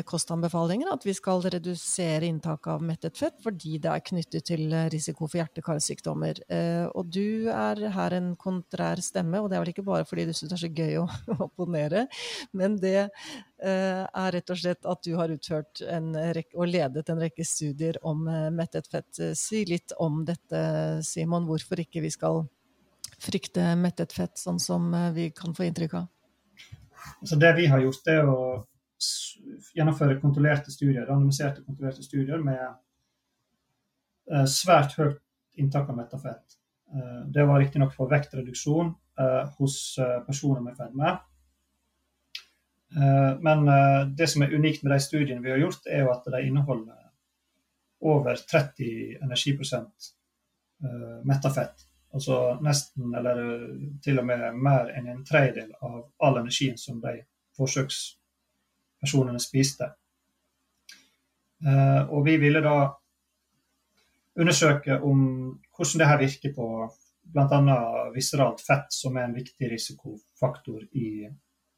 kostanbefalinger 0.00 0.88
at 0.94 1.04
vi 1.04 1.12
skal 1.12 1.42
redusere 1.44 2.24
inntaket 2.24 2.70
av 2.72 2.84
mettet 2.86 3.18
fett 3.18 3.36
fordi 3.44 3.76
det 3.82 3.90
er 3.92 4.04
knyttet 4.06 4.46
til 4.48 4.72
eh, 4.72 4.88
risiko 4.92 5.26
for 5.26 5.42
hjerte-karsykdommer. 5.42 6.40
Eh, 6.48 6.86
og 6.96 7.10
du 7.12 7.50
er 7.52 7.82
her 7.92 8.16
en 8.16 8.32
kontrær 8.40 9.02
stemme, 9.04 9.42
og 9.42 9.50
det 9.50 9.58
er 9.58 9.64
vel 9.64 9.72
ikke 9.74 9.84
bare 9.84 10.06
fordi 10.08 10.24
du 10.28 10.32
syns 10.32 10.52
det 10.52 10.56
er 10.56 10.62
så 10.62 10.70
gøy 10.72 10.96
å 11.02 11.06
opponere, 11.48 12.06
men 12.56 12.78
det 12.80 13.10
er 13.62 14.32
rett 14.34 14.50
og 14.50 14.58
slett 14.58 14.86
at 14.90 15.04
du 15.06 15.12
har 15.14 15.30
utført 15.30 15.84
rekke, 15.86 16.56
og 16.56 16.66
ledet 16.66 17.12
en 17.12 17.20
rekke 17.22 17.44
studier 17.46 17.94
om 18.02 18.24
mettet 18.50 18.88
fett. 18.90 19.20
Si 19.38 19.60
litt 19.68 19.94
om 20.02 20.24
dette, 20.26 20.62
Simon, 21.06 21.46
hvorfor 21.46 21.78
ikke 21.78 22.02
vi 22.02 22.10
skal 22.10 22.42
frykte 23.22 23.68
mettet 23.78 24.16
fett, 24.16 24.34
sånn 24.40 24.58
som 24.58 24.90
vi 25.14 25.28
kan 25.36 25.54
få 25.54 25.68
inntrykk 25.68 25.94
av? 26.00 26.10
Altså 27.20 27.38
det 27.38 27.54
vi 27.60 27.68
har 27.70 27.86
gjort, 27.86 28.10
er 28.10 28.26
å 28.26 28.40
gjennomføre 29.76 30.20
kontrollerte 30.20 30.72
studier, 30.72 31.06
randomiserte 31.08 31.64
kontrollerte 31.66 32.04
studier 32.04 32.42
med 32.44 32.62
uh, 34.32 34.46
svært 34.48 34.96
høyt 34.98 35.20
inntak 35.60 35.90
av 35.92 35.98
metafett. 35.98 36.56
Uh, 36.92 37.22
det 37.32 37.44
var 37.48 37.60
riktignok 37.62 37.94
for 37.96 38.10
vektreduksjon 38.12 38.96
hos 39.58 39.74
personer 40.24 40.62
med 40.64 40.72
fedme. 40.72 41.10
Men 43.44 43.66
det 44.16 44.24
som 44.32 44.40
er 44.42 44.54
unikt 44.56 44.80
med 44.82 44.94
de 44.94 44.98
studiene 45.04 45.44
vi 45.44 45.50
har 45.52 45.60
gjort, 45.60 45.84
er 45.84 46.00
jo 46.00 46.14
at 46.14 46.24
de 46.32 46.40
inneholder 46.46 47.10
over 48.08 48.40
30 48.40 49.18
energiprosent 49.20 50.08
metafett. 51.28 51.84
Altså 52.12 52.38
nesten, 52.60 53.14
eller 53.16 53.38
til 54.04 54.20
og 54.20 54.26
med 54.28 54.58
mer 54.60 54.90
enn 54.92 55.08
en 55.08 55.22
tredjedel 55.24 55.70
av 55.80 56.02
all 56.20 56.40
energien 56.42 56.76
som 56.80 56.98
de 57.04 57.14
forsøkspersonene 59.02 59.40
spiste. 59.40 59.90
Uh, 61.62 62.10
og 62.10 62.24
vi 62.26 62.36
ville 62.36 62.60
da 62.62 62.90
undersøke 64.40 65.00
om 65.02 65.58
hvordan 65.76 66.00
det 66.00 66.08
her 66.08 66.18
virker 66.18 66.54
på 66.56 66.66
bl.a. 67.22 68.10
visceralt 68.14 68.60
fett, 68.60 68.90
som 68.90 69.16
er 69.16 69.28
en 69.28 69.34
viktig 69.34 69.70
risikofaktor 69.70 70.82
i 70.92 71.28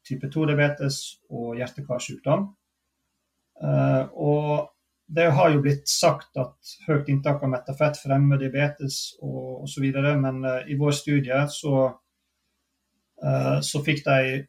type 0.05 0.27
2-diabetes 0.27 1.19
og 1.29 1.55
hjerte-karsykdom. 1.57 2.47
Uh, 3.61 4.03
og 4.13 4.71
det 5.07 5.29
har 5.31 5.51
jo 5.53 5.61
blitt 5.61 5.87
sagt 5.87 6.35
at 6.37 6.73
høyt 6.87 7.09
inntak 7.09 7.43
av 7.43 7.51
metafett 7.51 7.99
fremmer 8.01 8.41
diabetes 8.41 9.15
og 9.21 9.67
osv., 9.67 9.85
men 10.17 10.41
uh, 10.45 10.65
i 10.65 10.77
vår 10.79 10.97
studie 10.97 11.45
så, 11.51 11.91
så, 13.61 13.79
fikk 13.85 14.01
de 14.05 14.41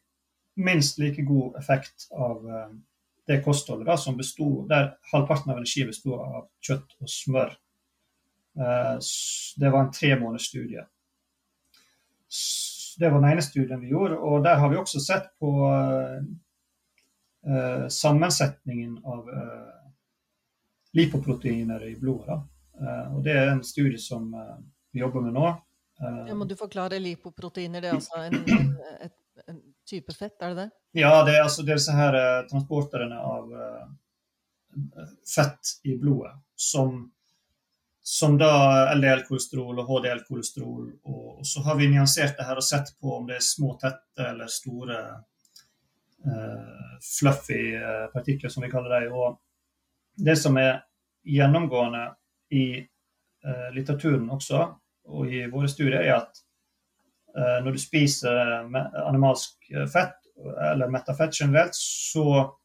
minst 0.57 0.99
like 0.99 1.23
god 1.27 1.57
effekt 1.61 2.09
av 2.13 2.45
uh, 2.47 2.67
det 3.27 3.41
kostholdet 3.45 3.89
da, 3.89 3.97
som 3.99 4.17
bestod, 4.17 4.69
der 4.71 4.93
halvparten 5.13 5.51
av 5.53 5.61
energien 5.61 5.91
bestod 5.91 6.21
av 6.23 6.45
kjøtt 6.63 6.99
og 7.01 7.11
smør. 7.11 7.57
det 8.57 9.71
var 9.73 9.83
en 9.83 9.91
tre 9.93 10.13
måneders 10.17 10.47
studie. 10.49 10.85
Det 12.97 13.11
var 13.11 13.21
den 13.21 13.33
ene 13.33 13.43
studien 13.43 13.83
vi 13.83 13.91
gjorde, 13.91 14.17
og 14.17 14.45
der 14.45 14.57
har 14.63 14.71
vi 14.71 14.79
også 14.79 15.03
sett 15.03 15.27
på 15.43 15.51
sammensetningen 17.93 18.95
av 19.05 19.29
lipoproteiner 20.97 21.89
i 21.89 21.97
blodet. 21.97 22.41
Uh, 22.81 23.17
og 23.17 23.25
Det 23.25 23.33
er 23.33 23.51
en 23.51 23.65
studie 23.65 23.99
som 24.01 24.35
uh, 24.35 24.57
vi 24.93 25.01
jobber 25.01 25.25
med 25.25 25.37
nå. 25.37 25.49
Uh, 26.01 26.25
ja, 26.29 26.35
må 26.37 26.45
du 26.45 26.57
forklare 26.57 27.01
lipoproteiner? 27.01 27.81
Det 27.81 27.91
er 27.91 27.97
altså 27.97 28.23
en, 28.27 28.35
en, 28.53 28.71
en, 29.05 29.15
en, 29.49 29.63
type 29.89 30.15
fett, 30.15 30.37
er 30.41 30.55
det 30.55 30.65
det? 30.65 30.71
Ja, 31.01 31.13
det 31.27 31.37
er 31.37 31.45
altså 31.45 31.65
disse 31.67 31.93
her 31.95 32.17
transporterne 32.51 33.19
av 33.21 33.53
fett 35.29 35.75
i 35.89 35.95
blodet 36.01 36.33
som, 36.57 36.99
som 38.03 38.37
da 38.41 38.51
LDL-kolesterol 38.95 39.79
og 39.81 39.91
HDL-kolesterol. 39.93 40.89
Og, 41.05 41.27
og, 41.39 41.47
så 41.47 41.63
har 41.69 41.79
vi 41.79 41.89
nyansert 41.93 42.37
det 42.37 42.49
her 42.49 42.61
og 42.61 42.67
sett 42.67 42.93
på 43.01 43.15
om 43.19 43.29
det 43.29 43.39
er 43.39 43.47
små, 43.47 43.75
tette 43.81 44.31
eller 44.33 44.53
store 44.53 45.01
fluffy 47.07 47.61
partikler, 48.13 48.51
som 48.51 48.65
vi 48.65 48.73
kaller 48.73 49.01
dem. 49.01 49.13
Og 49.15 49.37
det 50.17 50.37
som 50.41 50.57
er 50.57 50.81
gjennomgående 51.27 52.09
i 52.51 52.67
uh, 53.47 53.69
litteraturen 53.75 54.29
også, 54.31 54.65
og 55.07 55.33
i 55.33 55.45
våre 55.51 55.69
studier, 55.71 56.01
er 56.03 56.17
at 56.21 56.43
når 57.37 57.75
du 57.75 57.81
spiser 57.81 58.39
animalsk 59.05 59.67
fett, 59.93 60.15
eller 60.71 60.89
metafett 60.89 61.35
generelt, 61.37 61.77
så, 61.77 62.57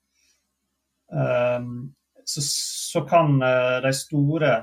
um, 1.12 1.74
så, 2.24 2.44
så 2.46 3.02
kan 3.10 3.36
de 3.84 3.92
store 3.96 4.54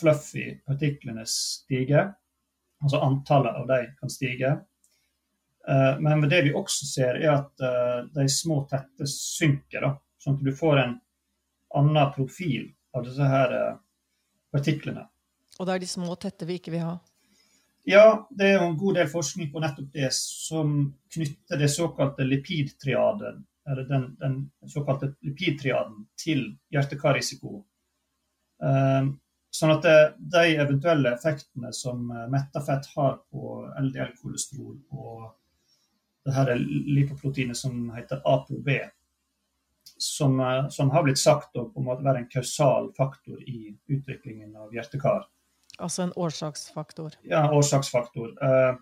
fluffy 0.00 0.48
partiklene 0.66 1.22
stige. 1.30 2.02
Altså 2.82 2.98
antallet 3.06 3.60
av 3.62 3.70
dem 3.70 3.92
kan 4.00 4.10
stige. 4.10 4.56
Men 6.02 6.26
det 6.28 6.42
vi 6.48 6.56
også 6.58 6.90
ser, 6.90 7.20
er 7.22 7.36
at 7.36 7.62
de 8.18 8.26
små, 8.28 8.64
tette 8.70 9.06
synker. 9.08 9.86
Da, 9.86 9.92
sånn 10.24 10.40
at 10.40 10.44
du 10.50 10.52
får 10.58 10.82
en 10.82 10.98
annen 11.74 12.12
profil 12.14 12.68
av 12.94 13.04
disse 13.06 13.26
her 13.28 13.52
eh, 13.52 13.74
partiklene. 14.54 15.08
Og 15.58 15.66
det 15.66 15.74
er 15.74 15.82
de 15.82 15.90
små, 15.90 16.14
tette 16.20 16.46
vi 16.48 16.58
ikke 16.60 16.74
vil 16.74 16.86
ha? 16.86 16.94
Ja, 17.84 18.26
det 18.30 18.46
er 18.48 18.54
jo 18.56 18.68
en 18.70 18.78
god 18.80 18.96
del 18.96 19.10
forskning 19.12 19.50
på 19.52 19.60
nettopp 19.60 19.90
det, 19.92 20.08
som 20.16 20.70
knytter 21.12 21.60
det 21.60 21.68
såkalte 21.68 22.24
lipidtriaden, 22.24 23.42
eller 23.68 23.88
den, 23.88 24.06
den 24.20 24.38
såkalte 24.72 25.12
lipidtriaden, 25.20 26.06
til 26.16 26.46
hjerte-kar-risiko. 26.72 27.60
Um, 28.64 29.12
sånn 29.52 29.74
at 29.76 29.84
de 30.16 30.44
eventuelle 30.56 31.12
effektene 31.12 31.74
som 31.76 32.08
mettafett 32.32 32.88
har 32.96 33.18
på 33.30 33.58
LDL-kolesterol 33.84 34.78
og 34.96 35.28
det 36.24 36.32
her 36.32 36.54
lipoproteinet 36.56 37.56
som 37.56 37.90
heter 37.94 38.22
ApoB, 38.24 38.70
som, 39.98 40.40
eh, 40.40 40.68
som, 40.68 40.90
har 40.90 41.04
blitt 41.04 41.20
sagt 41.20 41.56
å 41.56 41.68
en 41.68 41.86
måte 41.86 42.04
være 42.04 42.24
en 42.24 42.30
kausal 42.32 42.90
faktor 42.96 43.42
i 43.42 43.74
utviklingen 43.92 44.56
av 44.56 44.72
hjertekar. 44.74 45.26
Altså 45.78 46.02
en 46.02 46.12
årsaksfaktor? 46.16 47.10
Ja, 47.22 47.48
en 47.48 47.54
årsaksfaktor. 47.58 48.28
Uh, 48.42 48.74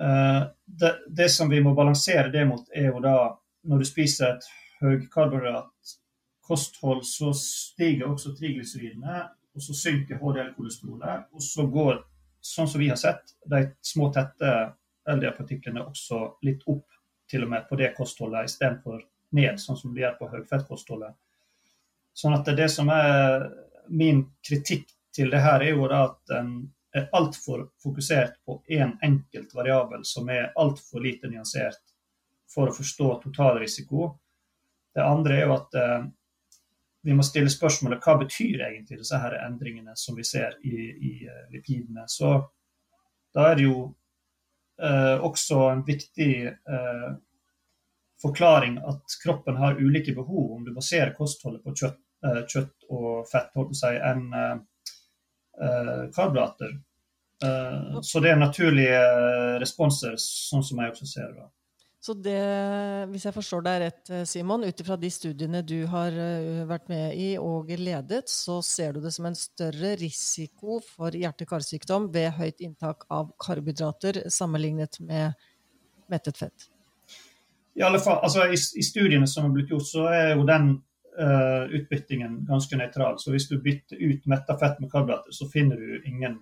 uh, 0.00 0.42
det, 0.64 0.98
det, 1.08 1.30
som 1.30 1.50
vi 1.50 1.60
må 1.64 1.74
balansere 1.74 2.32
det 2.32 2.48
mot, 2.48 2.68
er 2.72 2.86
jo 2.92 3.00
da 3.04 3.38
når 3.64 3.78
du 3.80 3.84
spiser 3.88 4.26
et 4.34 4.44
høykarbohydratkosthold, 4.82 7.04
så 7.08 7.32
stiger 7.38 8.06
også 8.08 8.34
triglyseridene, 8.38 9.22
og 9.54 9.62
så 9.62 9.74
synker 9.76 10.18
HDL-kolesterolet. 10.20 11.20
Og 11.32 11.42
så 11.42 11.66
går, 11.70 12.04
sånn 12.44 12.68
som 12.68 12.80
vi 12.82 12.88
har 12.90 12.96
sett, 13.00 13.22
de 13.50 13.60
små, 13.84 14.12
tette 14.12 14.74
LDL-partiklene 15.08 15.84
også 15.84 16.18
litt 16.44 16.62
opp 16.70 16.86
til 17.30 17.44
og 17.44 17.50
med 17.52 17.62
på 17.68 17.74
det 17.80 17.96
kostholdet, 17.96 18.44
istedenfor 18.48 18.98
ned, 19.34 19.60
sånn 19.60 19.78
som 19.78 19.94
de 19.94 20.00
gjør 20.04 20.18
på 20.18 20.30
høyfettkostholdet. 20.32 21.12
Sånn 22.14 22.36
at 22.36 22.44
det, 22.46 22.54
det 22.60 22.70
som 22.72 22.86
er 22.94 23.48
min 23.90 24.24
kritikk 24.44 24.86
til 25.14 25.30
det 25.30 25.42
her, 25.44 25.62
er 25.62 25.76
jo 25.76 25.88
da 25.90 26.04
at 26.08 26.34
en 26.38 26.56
er 26.94 27.08
altfor 27.16 27.68
fokusert 27.82 28.36
på 28.46 28.60
én 28.70 28.82
en 28.84 28.92
enkelt 29.02 29.54
variabel 29.54 30.04
som 30.06 30.28
er 30.30 30.52
altfor 30.56 31.02
lite 31.02 31.26
nyansert 31.26 31.80
for 32.54 32.70
å 32.70 32.74
forstå 32.76 33.08
totalrisiko. 33.24 34.12
Det 34.94 35.02
andre 35.02 35.40
er 35.40 35.48
jo 35.48 35.56
at 35.56 35.74
eh, 35.80 36.04
vi 37.04 37.16
må 37.18 37.26
stille 37.26 37.50
spørsmålet 37.50 38.04
hva 38.04 38.14
betyr 38.22 38.62
egentlig 38.68 39.00
disse 39.00 39.18
her 39.18 39.34
endringene 39.42 39.96
som 39.98 40.14
vi 40.16 40.24
ser 40.24 40.54
i, 40.62 40.76
i 41.10 41.12
uh, 41.26 41.42
lipidene. 41.52 42.06
Så 42.08 42.30
da 43.34 43.50
er 43.50 43.58
det 43.58 43.66
jo 43.66 43.78
eh, 44.80 45.16
også 45.26 45.58
en 45.72 45.82
viktig 45.86 46.34
eh, 46.46 47.08
forklaring 48.22 48.78
at 48.78 49.16
kroppen 49.24 49.58
har 49.58 49.80
ulike 49.80 50.14
behov 50.14 50.52
om 50.56 50.64
du 50.64 50.70
baserer 50.74 51.16
kostholdet 51.18 51.64
på 51.64 51.74
kjøtt, 51.74 51.98
eh, 52.26 52.40
kjøtt 52.46 52.86
og 52.94 53.26
fett 53.30 53.50
holdt 53.58 53.76
si, 53.80 53.90
enn 53.98 54.30
uh, 55.60 56.06
karbohydrater. 56.14 56.76
Uh, 57.44 58.00
så 58.02 58.22
det 58.22 58.32
er 58.32 58.40
naturlige 58.40 59.02
responser, 59.62 60.16
sånn 60.20 60.64
som 60.64 60.80
jeg 60.82 60.94
også 60.94 61.10
ser 61.10 61.34
det. 61.34 61.46
Så 62.04 62.12
det, 62.20 62.40
hvis 63.08 63.22
jeg 63.24 63.32
forstår 63.32 63.62
deg 63.64 63.78
rett, 63.80 64.10
Simon, 64.28 64.66
ut 64.68 64.80
ifra 64.82 64.98
de 65.00 65.08
studiene 65.08 65.62
du 65.64 65.86
har 65.88 66.12
vært 66.68 66.90
med 66.92 67.16
i 67.16 67.30
og 67.40 67.72
ledet, 67.80 68.28
så 68.28 68.58
ser 68.60 68.92
du 68.92 69.00
det 69.00 69.14
som 69.16 69.30
en 69.30 69.38
større 69.38 69.94
risiko 69.96 70.82
for 70.84 71.16
hjerte-karsykdom 71.16 72.10
ved 72.12 72.34
høyt 72.36 72.60
inntak 72.60 73.08
av 73.08 73.32
karbohydrater 73.40 74.26
sammenlignet 74.28 75.00
med 75.00 75.32
mettet 76.12 76.44
fett? 76.44 76.68
i 77.74 77.82
alle 77.82 77.98
fall, 77.98 78.20
altså 78.22 78.46
i, 78.46 78.58
i, 78.78 78.82
studiene 78.86 79.26
som 79.26 79.48
har 79.48 79.54
blitt 79.54 79.72
gjort, 79.74 79.86
så 79.88 80.06
er 80.12 80.34
jo 80.34 80.46
den 80.46 80.76
uh, 81.20 81.64
utbyttingen 81.74 82.42
ganske 82.48 82.76
nøytral. 82.78 83.18
Så 83.18 83.32
hvis 83.34 83.48
du 83.50 83.58
bytter 83.62 84.00
ut 84.00 84.28
metta 84.30 84.56
fett 84.60 84.80
med 84.80 84.90
karbohydrater, 84.92 85.34
så 85.34 85.48
finner 85.52 85.80
du 85.80 86.02
ingen 86.08 86.38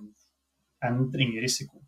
endring 0.84 1.36
i 1.36 1.42
risiko. 1.42 1.82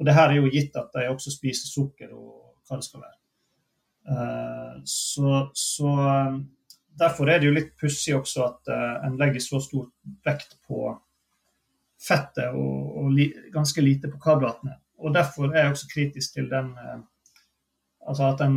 Og 0.00 0.06
det 0.06 0.14
her 0.16 0.30
er 0.30 0.40
jo 0.40 0.52
gitt 0.52 0.76
at 0.80 0.94
de 0.96 1.08
også 1.10 1.32
spiser 1.34 1.68
sukker 1.68 2.12
og 2.16 2.54
hva 2.68 2.78
det 2.80 2.86
skal 2.86 3.04
være. 3.04 3.18
Uh, 4.10 4.80
så, 4.88 5.44
så 5.54 5.90
um, 5.92 6.40
derfor 6.98 7.28
er 7.28 7.40
det 7.40 7.50
jo 7.50 7.56
litt 7.56 7.74
pussig 7.78 8.16
også 8.16 8.46
at 8.46 8.72
uh, 8.72 9.06
en 9.06 9.18
legger 9.20 9.44
så 9.44 9.60
stor 9.62 9.90
vekt 10.26 10.56
på 10.66 10.88
fettet 12.00 12.56
og, 12.56 12.96
og 12.96 13.10
li, 13.12 13.28
ganske 13.52 13.84
lite 13.84 14.08
på 14.08 14.20
karbohydratene. 14.22 14.78
Og 15.00 15.14
derfor 15.14 15.52
er 15.52 15.66
jeg 15.66 15.76
også 15.76 15.92
kritisk 15.92 16.36
til 16.38 16.50
den 16.52 16.74
uh, 16.76 17.00
Altså 18.08 18.30
at 18.32 18.40
en 18.40 18.54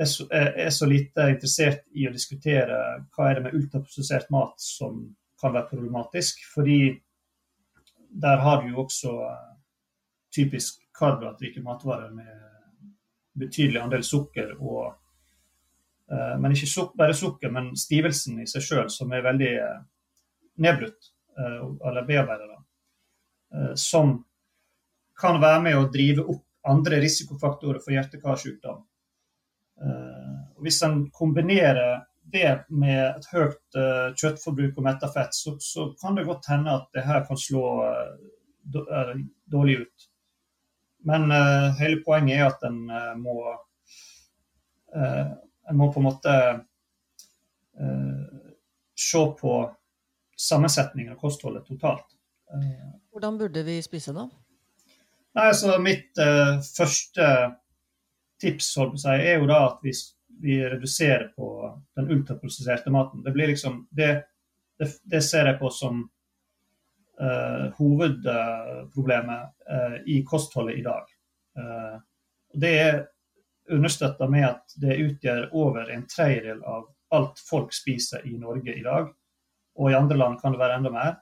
er 0.00 0.08
så, 0.08 0.26
er 0.32 0.70
så, 0.70 0.86
lite 0.88 1.28
interessert 1.34 1.84
i 1.92 2.06
å 2.08 2.12
diskutere 2.14 2.76
hva 3.12 3.28
er 3.28 3.38
det 3.38 3.44
med 3.46 3.56
ultraprosessert 3.58 4.30
mat 4.32 4.54
som 4.62 5.02
kan 5.40 5.54
være 5.54 5.68
problematisk. 5.72 6.40
Fordi 6.54 6.80
der 8.22 8.42
har 8.44 8.62
du 8.62 8.70
jo 8.72 8.84
også 8.84 9.12
eh, 9.26 9.50
typisk 10.34 10.80
karbohydratrike 10.96 11.62
matvarer 11.64 12.10
med 12.14 12.32
betydelig 13.40 13.80
andel 13.80 14.02
sukker 14.04 14.56
og 14.58 14.96
Men 16.10 16.50
ikke 16.50 16.66
suk 16.66 16.96
bare 16.98 17.14
sukker, 17.14 17.52
men 17.54 17.68
stivelsen 17.78 18.40
i 18.42 18.46
seg 18.50 18.64
sjøl, 18.66 18.88
som 18.90 19.12
er 19.14 19.22
veldig 19.22 19.50
nedbrutt 20.58 21.06
eller 21.38 22.02
bearbeida, 22.08 22.56
som 23.78 24.16
kan 25.20 25.38
være 25.38 25.60
med 25.68 25.78
å 25.78 25.86
drive 25.92 26.24
opp 26.32 26.42
andre 26.66 26.98
risikofaktorer 27.04 27.78
for 27.84 27.94
hjerte-karsykdom. 27.94 28.82
Hvis 30.60 30.82
en 30.84 31.06
kombinerer 31.16 32.02
det 32.32 32.64
med 32.68 33.00
et 33.06 33.26
høyt 33.32 33.78
uh, 33.78 34.10
kjøttforbruk 34.18 34.78
og 34.78 34.86
metta 34.86 35.10
fett, 35.12 35.34
så, 35.34 35.56
så, 35.62 35.90
kan 36.00 36.18
det 36.18 36.26
godt 36.28 36.48
hende 36.50 36.76
at 36.78 36.88
det 36.94 37.04
her 37.06 37.24
kan 37.26 37.38
slå 37.40 37.64
uh, 37.82 39.14
dårlig 39.50 39.80
ut. 39.84 40.06
Men 41.08 41.30
uh, 41.32 41.70
hele 41.80 42.02
poenget 42.06 42.38
er 42.38 42.50
at 42.50 42.68
en 42.68 42.84
må 43.22 43.40
En 44.90 45.76
må 45.78 45.86
på 45.94 46.00
en 46.00 46.06
måte 46.08 46.32
se 48.98 49.20
på 49.38 49.52
sammensetningen 50.34 51.12
av 51.12 51.20
kostholdet 51.20 51.68
totalt. 51.68 52.16
Hvordan 53.12 53.38
burde 53.38 53.62
vi 53.62 53.76
spise 53.86 54.10
da? 54.16 54.24
Nei, 55.38 55.44
altså 55.44 55.76
Mitt 55.78 56.18
første 56.74 57.28
tips 58.40 58.72
si, 58.74 59.12
er 59.12 59.38
jo 59.38 59.48
da 59.50 59.64
at 59.68 59.84
vi 59.84 59.92
vi 60.42 60.68
reduserer 60.68 61.24
på 61.24 61.80
den 61.96 62.10
ultraprosesserte 62.10 62.90
maten. 62.90 63.22
Det, 63.22 63.30
blir 63.30 63.46
liksom, 63.46 63.88
det, 63.90 64.24
det, 64.78 64.88
det 65.02 65.22
ser 65.22 65.46
jeg 65.46 65.58
på 65.60 65.70
som 65.70 66.02
uh, 67.20 67.66
hovedproblemet 67.76 69.50
uh, 69.70 69.96
i 70.06 70.22
kostholdet 70.24 70.78
i 70.78 70.84
dag. 70.86 71.12
Uh, 71.58 72.00
det 72.54 72.72
er 72.78 73.02
understøtta 73.70 74.28
med 74.28 74.48
at 74.48 74.76
det 74.80 74.98
utgjør 75.04 75.50
over 75.52 75.92
en 75.92 76.06
tredjedel 76.08 76.64
av 76.64 76.88
alt 77.14 77.42
folk 77.50 77.74
spiser 77.74 78.24
i 78.26 78.38
Norge 78.38 78.74
i 78.74 78.84
dag. 78.86 79.12
Og 79.78 79.90
i 79.90 79.98
andre 79.98 80.16
land 80.16 80.40
kan 80.40 80.54
det 80.54 80.62
være 80.62 80.80
enda 80.80 80.90
mer. 80.94 81.20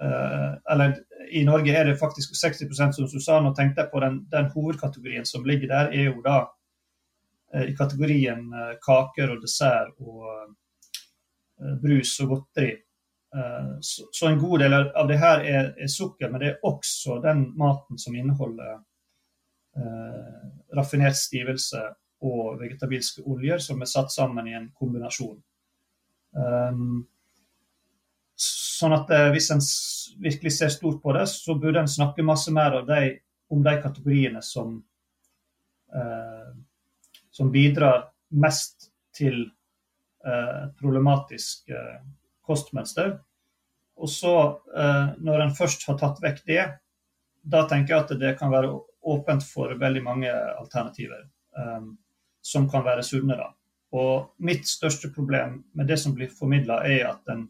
Eller 0.00 0.94
i 1.30 1.42
Norge 1.44 1.74
er 1.76 1.84
det 1.84 1.98
faktisk 2.00 2.32
60% 2.32 2.96
som 2.96 3.08
Susanne 3.08 3.50
tenkte 3.56 3.84
på 3.92 4.00
den, 4.00 4.22
den 4.32 4.46
hovedkategorien 4.54 5.26
som 5.28 5.44
ligger 5.44 5.68
der, 5.68 5.90
er 5.92 6.06
jo 6.08 6.22
da 6.24 6.38
Eh, 7.54 7.62
i 7.62 7.76
kategorien 7.76 8.52
eh, 8.52 8.76
kaker 8.82 9.34
og 9.34 9.42
dessert 9.42 9.96
og 9.98 10.26
eh, 10.30 11.74
brus 11.82 12.14
og 12.22 12.36
godteri. 12.36 12.76
Så 13.80 14.26
en 14.26 14.40
god 14.42 14.58
del 14.58 14.74
av 14.74 15.06
det 15.06 15.20
her 15.22 15.44
er, 15.46 15.68
er 15.78 15.90
sukker, 15.90 16.32
men 16.32 16.42
det 16.42 16.48
er 16.48 16.64
også 16.66 17.20
den 17.22 17.44
maten 17.54 17.98
som 18.02 18.16
inneholder 18.18 18.72
eh, 19.78 20.40
raffinert 20.74 21.14
stivelse 21.14 21.84
og 22.26 22.58
vegetabilske 22.58 23.22
oljer 23.22 23.62
som 23.62 23.84
er 23.86 23.90
satt 23.92 24.10
sammen 24.10 24.48
i 24.50 24.56
en 24.58 24.66
kombinasjon. 24.74 25.38
Um, 26.34 27.06
sånn 28.80 28.96
at 28.96 29.10
eh, 29.14 29.28
Hvis 29.34 29.50
en 29.54 29.60
virkelig 30.20 30.56
ser 30.56 30.72
stort 30.72 31.02
på 31.02 31.12
det, 31.16 31.26
så 31.30 31.54
burde 31.54 31.84
en 31.84 31.90
snakke 31.90 32.24
masse 32.26 32.52
mer 32.52 32.80
de, 32.88 33.20
om 33.52 33.62
de 33.64 33.76
kategoriene 33.82 34.42
som 34.44 34.78
eh, 35.94 36.50
som 37.30 37.50
bidrar 37.50 38.10
mest 38.28 38.90
til 39.16 39.42
eh, 40.26 40.62
problematisk 40.78 41.70
eh, 41.70 42.00
kostmønster. 42.46 43.14
Og 44.00 44.10
så, 44.10 44.34
eh, 44.76 45.06
når 45.18 45.46
en 45.46 45.54
først 45.56 45.86
har 45.88 45.98
tatt 46.00 46.20
vekk 46.22 46.42
det, 46.48 46.64
da 47.40 47.64
tenker 47.68 47.94
jeg 47.94 48.04
at 48.04 48.14
det 48.20 48.34
kan 48.38 48.52
være 48.52 48.74
åpent 49.10 49.46
for 49.46 49.72
veldig 49.80 50.02
mange 50.04 50.32
alternativer 50.32 51.22
eh, 51.56 51.88
som 52.42 52.68
kan 52.70 52.84
være 52.84 53.06
sunne. 53.06 53.38
da. 53.38 53.52
Og 53.96 54.34
mitt 54.44 54.68
største 54.68 55.10
problem 55.14 55.62
med 55.72 55.88
det 55.90 55.98
som 56.02 56.14
blir 56.14 56.30
formidla, 56.34 56.82
er 56.86 57.08
at 57.14 57.32
en, 57.32 57.48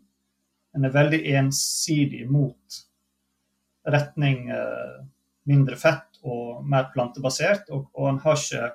en, 0.77 0.85
er 0.85 0.95
veldig 0.95 1.21
ensidig 1.41 2.27
mot 2.31 2.81
retning 3.91 4.51
eh, 4.55 5.01
mindre 5.51 5.77
fett 5.81 6.21
og 6.23 6.65
mer 6.69 6.91
plantebasert, 6.93 7.71
og, 7.75 7.89
og 7.97 8.11
en 8.11 8.23
har 8.23 8.39
ikke 8.39 8.69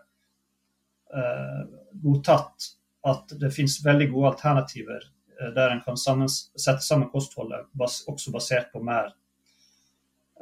Eh, 1.15 1.65
godtatt 1.91 2.63
at 3.07 3.29
det 3.39 3.51
finnes 3.53 3.77
veldig 3.85 4.07
gode 4.11 4.31
alternativer 4.33 5.03
eh, 5.39 5.51
der 5.55 5.71
en 5.71 5.83
kan 5.85 5.97
sammens, 5.97 6.49
sette 6.59 6.83
sammen 6.83 7.11
kostholdet 7.11 7.69
bas, 7.71 8.01
også 8.11 8.33
basert 8.33 8.71
på 8.73 8.81
mer 8.83 9.13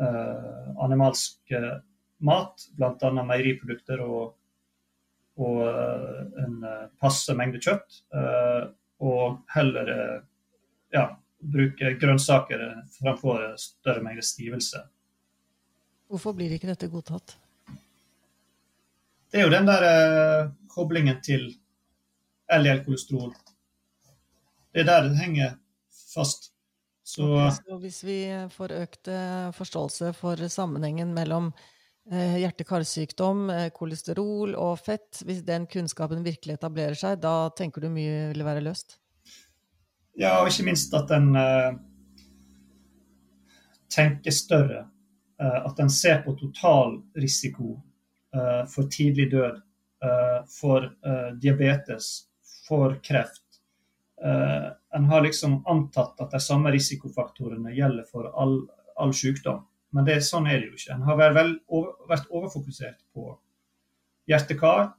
uh, 0.02 0.72
animalsk 0.82 1.54
uh, 1.54 1.76
mat, 2.26 2.64
bl.a. 2.74 3.12
meieriprodukter 3.20 4.02
og, 4.02 4.32
og 5.38 5.60
uh, 5.62 6.24
en 6.42 6.58
passe 6.98 7.36
mengde 7.38 7.62
kjøtt. 7.62 8.02
og 9.04 9.44
heller 9.54 9.90
ja, 10.96 11.06
bruke 11.52 11.94
grønnsaker 12.00 12.62
fremfor 12.98 13.54
større 13.60 14.04
mengder 14.06 14.26
stivelse. 14.26 14.84
Hvorfor 16.12 16.36
blir 16.38 16.52
ikke 16.54 16.70
dette 16.70 16.92
godtatt? 16.92 17.36
Det 19.34 19.42
er 19.42 19.48
jo 19.48 19.54
den 19.54 19.66
der 19.66 19.86
eh, 19.88 20.50
koblingen 20.70 21.18
til 21.26 21.48
LDL-kolesterol. 22.54 23.34
Det 24.74 24.84
er 24.84 24.90
der 24.90 25.08
det 25.08 25.18
henger 25.18 25.56
fast. 26.14 26.52
Så, 27.04 27.26
så 27.52 27.78
hvis 27.82 28.00
vi 28.08 28.18
får 28.54 28.76
økt 28.78 29.10
eh, 29.12 29.50
forståelse 29.58 30.14
for 30.16 30.40
sammenhengen 30.50 31.12
mellom 31.14 31.50
eh, 32.12 32.38
hjerte-karsykdom, 32.40 33.50
eh, 33.52 33.70
kolesterol 33.76 34.56
og 34.56 34.78
fett, 34.86 35.20
hvis 35.28 35.44
den 35.46 35.68
kunnskapen 35.72 36.24
virkelig 36.24 36.56
etablerer 36.58 36.98
seg, 36.98 37.20
da 37.26 37.52
tenker 37.58 37.84
du 37.84 37.90
mye 37.92 38.30
vil 38.32 38.46
være 38.48 38.64
løst? 38.64 38.98
Ja, 40.20 40.40
og 40.42 40.52
ikke 40.52 40.68
minst 40.68 40.94
at 40.94 41.12
en 41.16 41.32
uh, 41.36 41.74
tenker 43.90 44.36
større. 44.36 44.86
Uh, 45.42 45.66
at 45.66 45.80
en 45.82 45.90
ser 45.90 46.22
på 46.26 46.36
totalrisiko 46.38 47.80
Eh, 48.34 48.68
for 48.68 48.84
tidlig 48.84 49.32
død, 49.32 49.56
eh, 50.04 50.46
for 50.60 50.84
eh, 50.84 51.34
diabetes, 51.42 52.22
for 52.68 53.00
kreft. 53.04 53.40
En 54.96 55.06
har 55.06 55.22
liksom 55.22 55.66
antatt 55.68 56.22
at 56.22 56.32
de 56.32 56.40
samme 56.40 56.72
risikofaktorene 56.72 57.74
gjelder 57.76 58.06
for 58.08 58.30
all, 58.40 58.54
all 58.96 59.12
sykdom. 59.12 59.66
Men 59.92 60.06
det, 60.08 60.22
sånn 60.24 60.48
er 60.48 60.62
det 60.62 60.70
jo 60.70 60.78
ikke. 60.78 60.94
En 60.96 61.04
har 61.10 61.18
vært, 61.20 61.36
vel, 61.36 61.52
over, 61.68 61.90
vært 62.08 62.30
overfokusert 62.32 63.02
på 63.12 63.34
hjerte-kar. 64.32 64.94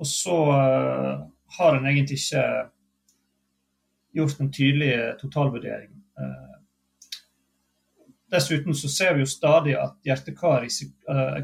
Og 0.00 0.08
så 0.08 0.38
har 1.58 1.76
en 1.76 1.90
egentlig 1.90 2.16
ikke 2.22 2.46
gjort 4.14 4.40
en 4.40 4.52
tydelig 4.52 4.92
totalvurdering. 5.20 5.90
Uh, 6.18 6.54
dessuten 8.34 8.74
så 8.74 8.90
ser 8.90 9.14
vi 9.14 9.24
jo 9.24 9.30
stadig 9.30 9.74
at 9.78 9.96
hjerte-kar 10.06 10.66
uh, 10.66 11.40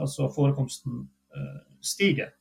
altså 0.00 0.28
forekomsten, 0.34 1.08
eh, 1.34 1.60
stiger. 1.80 2.34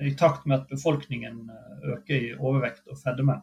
I 0.00 0.14
takt 0.18 0.46
med 0.46 0.60
at 0.60 0.68
befolkningen 0.68 1.50
eh, 1.50 1.92
øker 1.92 2.14
i 2.14 2.34
overvekt 2.34 2.88
og 2.88 2.98
fedme. 2.98 3.40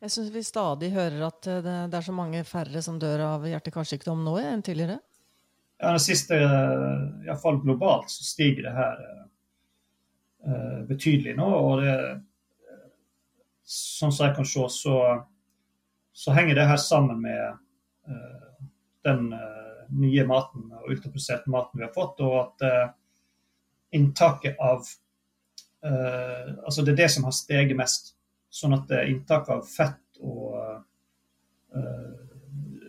Jeg 0.00 0.10
syns 0.10 0.32
vi 0.32 0.42
stadig 0.42 0.90
hører 0.92 1.26
at 1.26 1.46
eh, 1.46 1.62
det 1.62 1.94
er 1.94 2.00
så 2.00 2.12
mange 2.12 2.44
færre 2.44 2.82
som 2.82 2.98
dør 2.98 3.20
av 3.20 3.46
hjerte-karsykdom 3.46 4.24
nå 4.24 4.38
enn 4.40 4.62
tidligere. 4.62 4.98
Ja, 5.76 5.92
det 5.92 6.00
siste, 6.00 6.38
iallfall 7.26 7.60
globalt, 7.60 8.08
så 8.08 8.24
stiger 8.24 8.62
det 8.64 8.72
her 8.72 9.00
betydelig 10.88 11.34
nå. 11.36 11.44
Og 11.44 11.82
det, 11.82 11.96
sånn 13.66 14.14
som 14.14 14.28
jeg 14.28 14.36
kan 14.36 14.46
se, 14.48 14.64
så, 14.72 14.96
så 16.14 16.34
henger 16.36 16.58
det 16.58 16.68
her 16.70 16.80
sammen 16.80 17.20
med 17.24 17.58
den 19.06 19.30
nye 19.94 20.24
maten 20.26 20.70
og 20.74 20.90
ultraproduserte 20.90 21.50
maten 21.52 21.80
vi 21.80 21.86
har 21.86 21.94
fått, 21.94 22.20
og 22.24 22.36
at 22.40 22.66
uh, 22.66 22.94
inntaket 23.96 24.58
av 24.62 24.82
uh, 25.86 26.54
Altså 26.66 26.82
det 26.82 26.94
er 26.94 27.02
det 27.04 27.10
som 27.14 27.26
har 27.28 27.36
steget 27.36 27.78
mest. 27.78 28.14
Sånn 28.50 28.74
at 28.76 28.90
uh, 28.90 29.04
inntaket 29.06 29.56
av 29.58 29.64
fett 29.70 30.22
og 30.24 30.54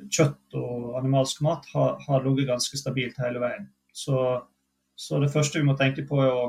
kjøtt 0.07 0.55
og 0.55 0.93
animalsk 0.95 1.41
mat 1.43 1.65
har, 1.73 1.97
har 2.05 2.21
ligget 2.23 2.47
ganske 2.53 2.77
stabilt 2.79 3.17
hele 3.19 3.41
veien. 3.41 3.65
Så, 3.91 4.15
så, 4.95 5.17
det 5.19 5.33
første 5.33 5.59
vi 5.59 5.67
må 5.67 5.75
tenke 5.75 6.05
på, 6.07 6.21
er 6.23 6.31
å 6.31 6.45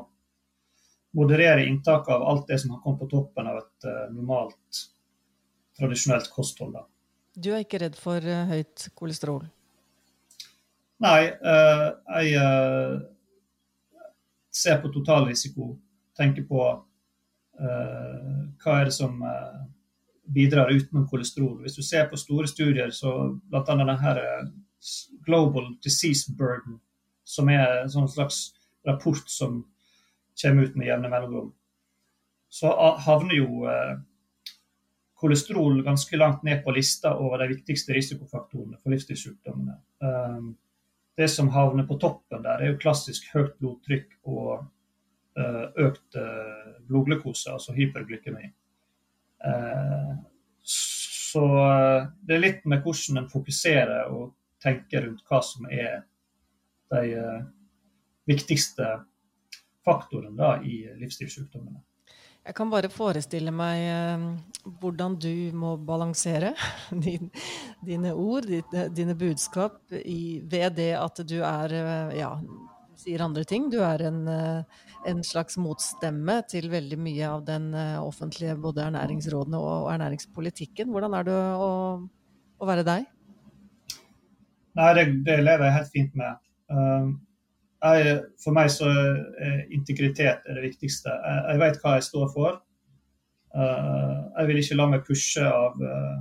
moderere 1.16 1.66
inntaket 1.66 2.10
av 2.14 2.22
alt 2.22 2.48
det 2.48 2.58
som 2.62 2.74
har 2.74 2.80
kommet 2.82 3.00
på 3.00 3.10
toppen 3.12 3.46
av 3.48 3.60
et 3.62 3.88
normalt, 4.12 4.82
tradisjonelt 5.78 6.30
kosthold. 6.34 6.74
Da. 6.76 6.84
Du 7.38 7.52
er 7.54 7.64
ikke 7.64 7.80
redd 7.82 7.96
for 7.96 8.20
høyt 8.20 8.88
kolesterol? 8.98 9.46
Nei, 11.04 11.30
uh, 11.30 11.88
jeg 12.18 12.34
ser 14.50 14.80
på 14.82 14.90
totalrisiko. 14.92 15.72
Tenker 16.18 16.44
på 16.50 16.62
hva 17.58 18.74
er 18.78 18.86
det 18.86 18.94
som 18.94 19.16
bidrar 20.30 20.70
utenom 20.70 21.08
kolesterol. 21.10 21.56
Hvis 21.62 21.78
du 21.78 21.82
ser 21.82 22.06
på 22.10 22.18
store 22.20 22.46
studier, 22.46 22.90
så 22.94 23.14
bl.a. 23.50 23.62
denne 23.66 23.96
Global 25.26 25.72
Disease 25.82 26.32
Burden 26.38 26.78
som 27.28 27.50
er 27.52 27.82
en 27.82 27.90
sånn 27.92 28.08
slags 28.08 28.52
rapport 28.88 29.26
som 29.28 29.62
kommer 30.42 30.68
ut 30.68 30.76
med 30.76 30.86
jevne 30.86 31.10
mellomrom, 31.10 31.52
så 32.48 32.70
havner 33.04 33.36
jo 33.36 33.66
eh, 33.68 33.98
kolesterol 35.18 35.82
ganske 35.82 36.16
langt 36.16 36.42
ned 36.46 36.62
på 36.64 36.72
lista 36.76 37.14
over 37.18 37.42
de 37.42 37.52
viktigste 37.56 37.92
risikofaktorene 37.96 38.78
for 38.78 38.94
livsstilssykdommene. 38.94 39.74
Um, 39.98 40.52
det 41.18 41.28
som 41.32 41.50
havner 41.50 41.86
på 41.88 41.98
toppen 41.98 42.44
der, 42.44 42.62
er 42.62 42.72
jo 42.72 42.78
klassisk 42.78 43.26
høyt 43.34 43.56
blodtrykk 43.58 44.14
og 44.30 44.52
uh, 44.62 45.64
økt 45.74 46.14
uh, 46.16 46.78
blodglukose, 46.86 47.50
altså 47.52 47.74
hyperglykemi. 47.74 48.52
Så 50.68 51.42
det 52.26 52.34
er 52.34 52.40
litt 52.42 52.64
med 52.66 52.80
hvordan 52.82 53.20
en 53.20 53.28
fokuserer 53.30 54.08
og 54.10 54.32
tenker 54.62 55.04
rundt 55.04 55.20
hva 55.28 55.38
som 55.46 55.68
er 55.70 56.00
de 56.90 57.20
viktigste 58.26 58.88
faktorene 59.88 60.36
da, 60.38 60.56
i 60.62 60.84
livsstilssykdommene. 61.00 61.82
Jeg 62.48 62.56
kan 62.56 62.70
bare 62.72 62.88
forestille 62.88 63.52
meg 63.52 63.82
eh, 63.84 64.22
hvordan 64.80 65.18
du 65.20 65.50
må 65.58 65.74
balansere 65.84 66.54
din, 67.06 67.28
dine 67.84 68.14
ord, 68.16 68.48
dine 68.96 69.16
budskap, 69.20 69.82
i, 69.92 70.40
ved 70.40 70.78
det 70.78 70.94
at 70.96 71.20
du 71.28 71.42
er 71.42 71.74
eh, 71.76 72.14
Ja, 72.22 72.30
sier 72.98 73.26
andre 73.26 73.44
ting. 73.44 73.68
Du 73.68 73.82
er 73.84 74.06
en, 74.08 74.22
eh, 74.32 74.80
en, 75.12 75.20
slags 75.26 75.60
motstemme 75.60 76.40
til 76.48 76.70
veldig 76.72 76.98
mye 77.04 77.28
av 77.28 77.44
den 77.44 77.68
offentlige 78.00 78.56
både 78.56 78.86
ernæringsrådene 78.88 79.60
og 79.60 79.92
ernæringspolitikken. 79.92 80.88
Hvordan 80.94 81.20
er 81.20 81.28
det 81.28 81.36
å, 81.36 81.70
å 82.56 82.72
være 82.72 82.88
deg? 82.88 83.06
Nei, 84.78 84.90
det, 84.96 85.08
det, 85.28 85.40
lever 85.44 85.68
jeg 85.68 85.76
helt 85.76 85.96
fint 86.00 86.16
med. 86.16 86.44
Jeg, 87.78 88.14
for 88.42 88.56
meg 88.56 88.72
så 88.74 88.88
er 88.90 89.60
integritet 89.70 90.42
er 90.42 90.56
det 90.56 90.64
viktigste. 90.64 91.12
Jeg, 91.12 91.44
jeg 91.52 91.60
vet 91.62 91.78
hva 91.82 91.94
jeg 91.98 92.08
står 92.08 92.32
for. 92.32 92.56
Uh, 93.54 94.28
jeg 94.38 94.48
vil 94.48 94.60
ikke 94.60 94.76
la 94.78 94.86
meg 94.90 95.04
pushe 95.06 95.44
av 95.46 95.78
uh, 95.80 96.18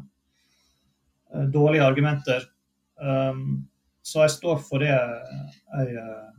dårlige 1.54 1.86
argumenter. 1.86 2.46
Um, 3.02 3.66
så 4.06 4.24
jeg 4.24 4.36
står 4.38 4.62
for 4.64 4.86
det 4.86 4.94
jeg 4.94 5.98
uh, 5.98 6.30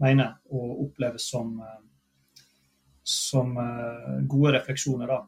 mener 0.00 0.38
og 0.48 0.86
opplever 0.86 1.20
som, 1.20 1.58
som 3.04 3.52
gode 4.30 4.54
refleksjoner. 4.54 5.10
Da. 5.10 5.18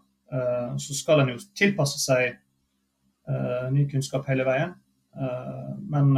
så 0.80 0.94
skal 0.96 1.20
en 1.20 1.34
jo 1.34 1.42
tilpasse 1.52 1.98
seg 2.00 2.38
ny 3.74 3.84
kunnskap 3.90 4.24
hele 4.32 4.46
veien. 4.48 4.72
men 5.92 6.16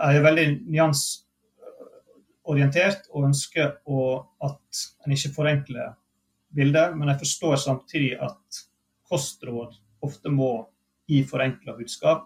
er 0.00 0.22
veldig 0.24 0.46
nyansorientert 0.74 3.02
og 3.12 3.24
ønsker 3.30 3.68
å, 3.86 3.98
at 4.44 4.64
en 5.04 5.12
ikke 5.16 5.36
forenkler 5.36 5.88
bildet. 6.54 6.96
Men 6.96 7.08
jeg 7.12 7.20
forstår 7.24 7.56
samtidig 7.62 8.12
at 8.22 8.44
kostråd 9.08 9.72
ofte 10.04 10.28
må 10.32 10.52
gi 11.08 11.22
forenkla 11.28 11.76
budskap. 11.78 12.20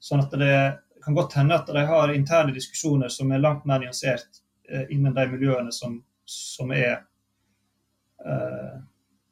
Sånn 0.00 0.22
at 0.24 0.32
det 0.40 0.56
kan 1.04 1.16
godt 1.16 1.36
hende 1.38 1.56
at 1.56 1.68
de 1.68 1.84
har 1.86 2.14
interne 2.14 2.54
diskusjoner 2.56 3.08
som 3.12 3.30
er 3.32 3.42
langt 3.42 3.66
mer 3.68 3.80
nyansert 3.82 4.40
eh, 4.68 4.86
innen 4.92 5.14
de 5.16 5.26
miljøene 5.30 5.72
som, 5.72 6.00
som 6.24 6.72
er 6.76 7.02
eh, 8.24 8.74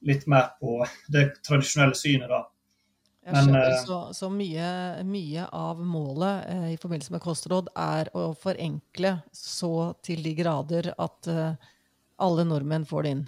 litt 0.08 0.26
mer 0.30 0.54
på 0.60 0.80
det 1.12 1.30
tradisjonelle 1.46 1.96
synet. 1.98 2.30
da. 2.30 2.44
Men, 3.28 3.44
skjønner, 3.44 3.70
eh, 3.70 3.80
så, 3.84 3.98
så 4.16 4.28
mye, 4.32 4.68
mye, 5.04 5.46
av 5.52 5.80
målet 5.84 6.46
eh, 6.48 6.68
i 6.72 6.78
forbindelse 6.80 7.12
med 7.12 7.24
kostråd 7.24 7.72
er 7.76 8.08
å 8.16 8.30
forenkle 8.38 9.18
så 9.36 9.72
til 10.04 10.22
de 10.24 10.32
grader 10.38 10.92
at 10.96 11.28
eh, 11.32 11.68
alle 12.24 12.46
nordmenn 12.48 12.86
får 12.88 13.04
det 13.04 13.12
inn? 13.16 13.26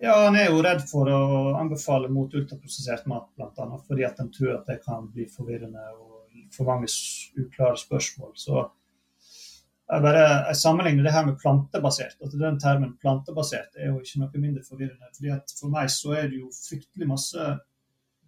Ja, 0.00 0.14
han 0.24 0.38
er 0.38 0.48
jo 0.52 0.62
redd 0.62 0.84
for 0.86 1.10
å 1.10 1.20
anbefale 1.58 2.08
mot 2.12 2.34
ultraprosessert 2.34 3.08
mat, 3.10 3.28
bl.a. 3.36 3.68
fordi 3.88 4.06
at 4.06 4.20
en 4.22 4.30
tror 4.32 4.60
at 4.60 4.68
det 4.70 4.78
kan 4.84 5.08
bli 5.12 5.26
forvirrende 5.30 5.84
og 5.96 6.52
for 6.54 6.70
mange 6.70 6.88
uklare 7.36 7.76
spørsmål. 7.76 8.32
Så 8.38 8.60
jeg, 9.88 10.02
bare, 10.04 10.22
jeg 10.48 10.60
sammenligner 10.60 11.04
det 11.04 11.12
her 11.12 11.26
med 11.26 11.40
plantebasert. 11.42 12.16
at 12.24 12.36
Den 12.40 12.60
termen 12.62 12.94
plantebasert 13.02 13.76
er 13.76 13.90
jo 13.90 13.98
ikke 14.00 14.22
noe 14.22 14.40
mindre 14.40 14.62
forvirrende. 14.64 15.10
fordi 15.16 15.34
at 15.34 15.54
For 15.58 15.72
meg 15.72 15.90
så 15.92 16.14
er 16.14 16.30
det 16.30 16.40
jo 16.42 16.52
fryktelig 16.54 17.08
masse 17.10 17.48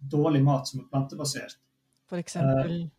dårlig 0.01 0.41
mat 0.43 0.67
som 0.67 0.81
er 0.81 0.89
plantebasert. 0.89 1.57
For 2.09 2.21
eksempel? 2.21 2.89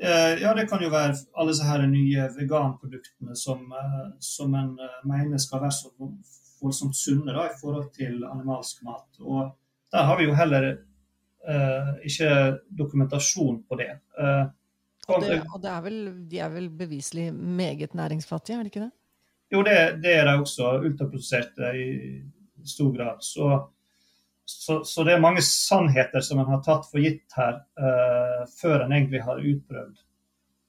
Uh, 0.00 0.34
ja, 0.40 0.52
det 0.56 0.66
kan 0.70 0.82
jo 0.82 0.90
være 0.92 1.16
alle 1.36 1.52
disse 1.52 1.66
her 1.68 1.82
nye 1.88 2.28
veganproduktene 2.32 3.36
som, 3.36 3.66
uh, 3.72 4.12
som 4.24 4.54
en 4.56 4.72
uh, 4.80 5.00
mener 5.08 5.40
skal 5.40 5.60
være 5.64 5.76
så 5.76 5.90
voldsomt 6.60 6.96
sunne 6.96 7.34
da, 7.36 7.48
i 7.48 7.58
forhold 7.60 7.90
til 7.96 8.24
animalsk 8.28 8.80
mat. 8.88 9.08
Og 9.20 9.50
der 9.92 10.08
har 10.08 10.18
vi 10.20 10.28
jo 10.28 10.36
heller 10.36 10.72
ikke 12.04 12.26
dokumentasjon 12.76 13.62
på 13.64 13.76
det. 13.80 13.88
Og, 15.08 15.22
det, 15.24 15.38
og 15.48 15.62
det 15.62 15.70
er 15.72 15.78
vel, 15.86 15.96
de 16.28 16.38
er 16.38 16.50
vel 16.52 16.66
beviselig 16.68 17.30
meget 17.32 17.94
næringsfattige, 17.96 18.58
er 18.58 18.66
de 18.66 18.68
ikke 18.68 18.82
det? 18.82 18.90
Jo, 19.50 19.62
det, 19.66 19.76
det 20.04 20.12
er 20.18 20.28
de 20.28 20.34
også. 20.36 20.74
Ultraproduserte 20.84 21.72
i 21.80 22.68
stor 22.68 22.92
grad. 22.96 23.24
Så 23.24 23.48
så, 24.50 24.84
så, 24.84 25.04
det 25.04 25.14
er 25.14 25.22
mange 25.22 25.42
sannheter 25.44 26.22
som 26.24 26.40
en 26.40 26.48
har 26.50 26.62
tatt 26.64 26.86
for 26.90 27.02
gitt 27.02 27.36
her, 27.38 27.60
uh, 27.80 28.42
før 28.60 28.84
en 28.84 28.94
egentlig 28.96 29.22
har 29.24 29.42
utprøvd 29.42 29.98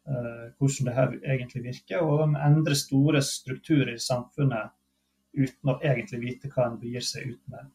uh, 0.10 0.48
hvordan 0.60 0.90
det 0.90 0.96
her 0.98 1.16
egentlig 1.34 1.64
virker. 1.66 2.04
Og 2.06 2.26
en 2.28 2.38
endrer 2.38 2.78
store 2.78 3.24
strukturer 3.26 3.96
i 3.96 4.02
samfunnet 4.02 4.74
uten 5.38 5.72
å 5.72 5.80
egentlig 5.80 6.22
vite 6.26 6.52
hva 6.52 6.68
en 6.68 6.80
begir 6.82 7.06
seg 7.06 7.34
ut 7.34 7.54
med. 7.54 7.72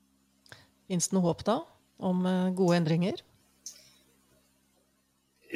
Fins 0.86 1.11
det 1.11 1.16
noe 1.16 1.26
håp 1.26 1.42
da, 1.48 1.61
om 1.98 2.22
uh, 2.28 2.52
gode 2.54 2.80
endringer? 2.82 3.24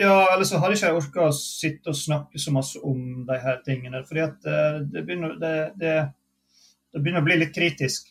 Ja, 0.00 0.14
eller 0.32 0.46
så 0.48 0.60
har 0.62 0.72
ikke 0.72 0.88
jeg 0.88 1.00
orka 1.00 1.26
å 1.28 1.36
sitte 1.36 1.92
og 1.92 1.98
snakke 1.98 2.40
så 2.40 2.52
masse 2.54 2.80
om 2.86 3.24
de 3.28 3.40
her 3.42 3.58
tingene. 3.66 4.04
fordi 4.08 4.22
at 4.22 4.46
det 4.86 5.02
begynner, 5.02 5.34
det, 5.42 5.56
det, 5.82 5.96
det 6.94 7.02
begynner 7.02 7.20
å 7.20 7.26
bli 7.26 7.36
litt 7.42 7.52
kritisk, 7.52 8.06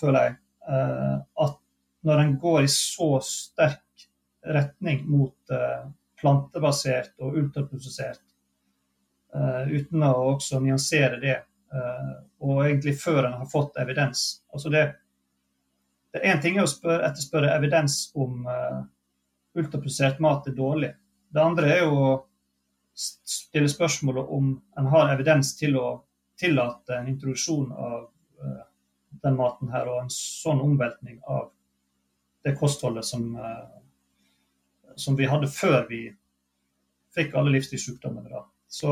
føler 0.00 0.24
jeg. 0.24 0.34
Eh, 0.68 1.16
at 1.34 1.58
når 2.00 2.18
en 2.18 2.38
går 2.38 2.62
i 2.64 2.68
så 2.72 3.18
sterk 3.24 4.08
retning 4.44 5.04
mot 5.08 5.52
eh, 5.52 5.86
plantebasert 6.20 7.12
og 7.20 7.36
ultraprosessert, 7.40 8.22
eh, 9.34 9.62
uten 9.74 10.04
å 10.08 10.14
også 10.34 10.62
nyansere 10.64 11.20
det, 11.20 11.40
og 12.38 12.60
egentlig 12.62 12.92
før 13.00 13.24
en 13.26 13.32
har 13.40 13.48
fått 13.50 13.80
evidens 13.82 14.20
altså 14.54 14.70
det, 14.70 14.82
det 16.14 16.20
er 16.20 16.36
Én 16.36 16.42
ting 16.44 16.60
å 16.62 16.68
spørre, 16.70 17.08
etterspørre 17.08 17.48
evidens 17.50 17.96
om 18.14 18.44
ultraprosessert 19.58 20.20
mat 20.22 20.46
er 20.46 20.54
dårlig. 20.54 20.92
Det 21.34 21.42
andre 21.42 21.72
er 21.74 21.82
jo 21.82 21.96
å 21.98 22.12
stille 22.94 23.72
spørsmålet 23.72 24.30
om 24.36 24.52
en 24.78 24.90
har 24.92 25.10
evidens 25.16 25.50
til 25.58 25.74
å 25.80 25.88
tillate 26.38 26.94
en 27.00 27.10
introduksjon 27.10 27.72
av 27.74 28.06
den 29.24 29.38
maten 29.38 29.72
her, 29.72 29.88
og 29.88 30.04
en 30.04 30.12
sånn 30.12 30.60
omveltning 30.62 31.20
av 31.30 31.48
det 32.44 32.54
kostholdet 32.60 33.06
som, 33.08 33.30
eh, 33.36 34.94
som 35.00 35.16
vi 35.16 35.28
hadde 35.30 35.48
før 35.48 35.86
vi 35.88 36.02
fikk 37.14 37.34
alle 37.34 37.54
livsstilssykdommene. 37.54 38.28
Da. 38.28 38.42
Så 38.68 38.90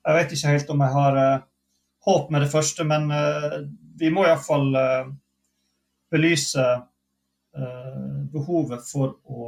jeg 0.00 0.16
vet 0.16 0.34
ikke 0.34 0.52
helt 0.54 0.70
om 0.72 0.84
jeg 0.84 0.94
har 0.96 1.18
uh, 1.18 1.42
håp 2.06 2.30
med 2.32 2.44
det 2.44 2.52
første, 2.52 2.84
men 2.88 3.08
uh, 3.12 3.56
vi 4.00 4.12
må 4.12 4.26
iallfall 4.28 4.70
uh, 4.76 5.10
belyse 6.12 6.68
behovet 8.30 8.84
for 8.86 9.16
å 9.26 9.46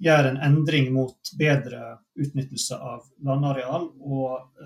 gjøre 0.00 0.30
en 0.30 0.38
endring 0.46 0.86
mot 0.94 1.30
bedre 1.36 1.98
utnyttelse 2.16 2.78
av 2.80 3.02
landareal. 3.28 3.84
Og 4.00 4.64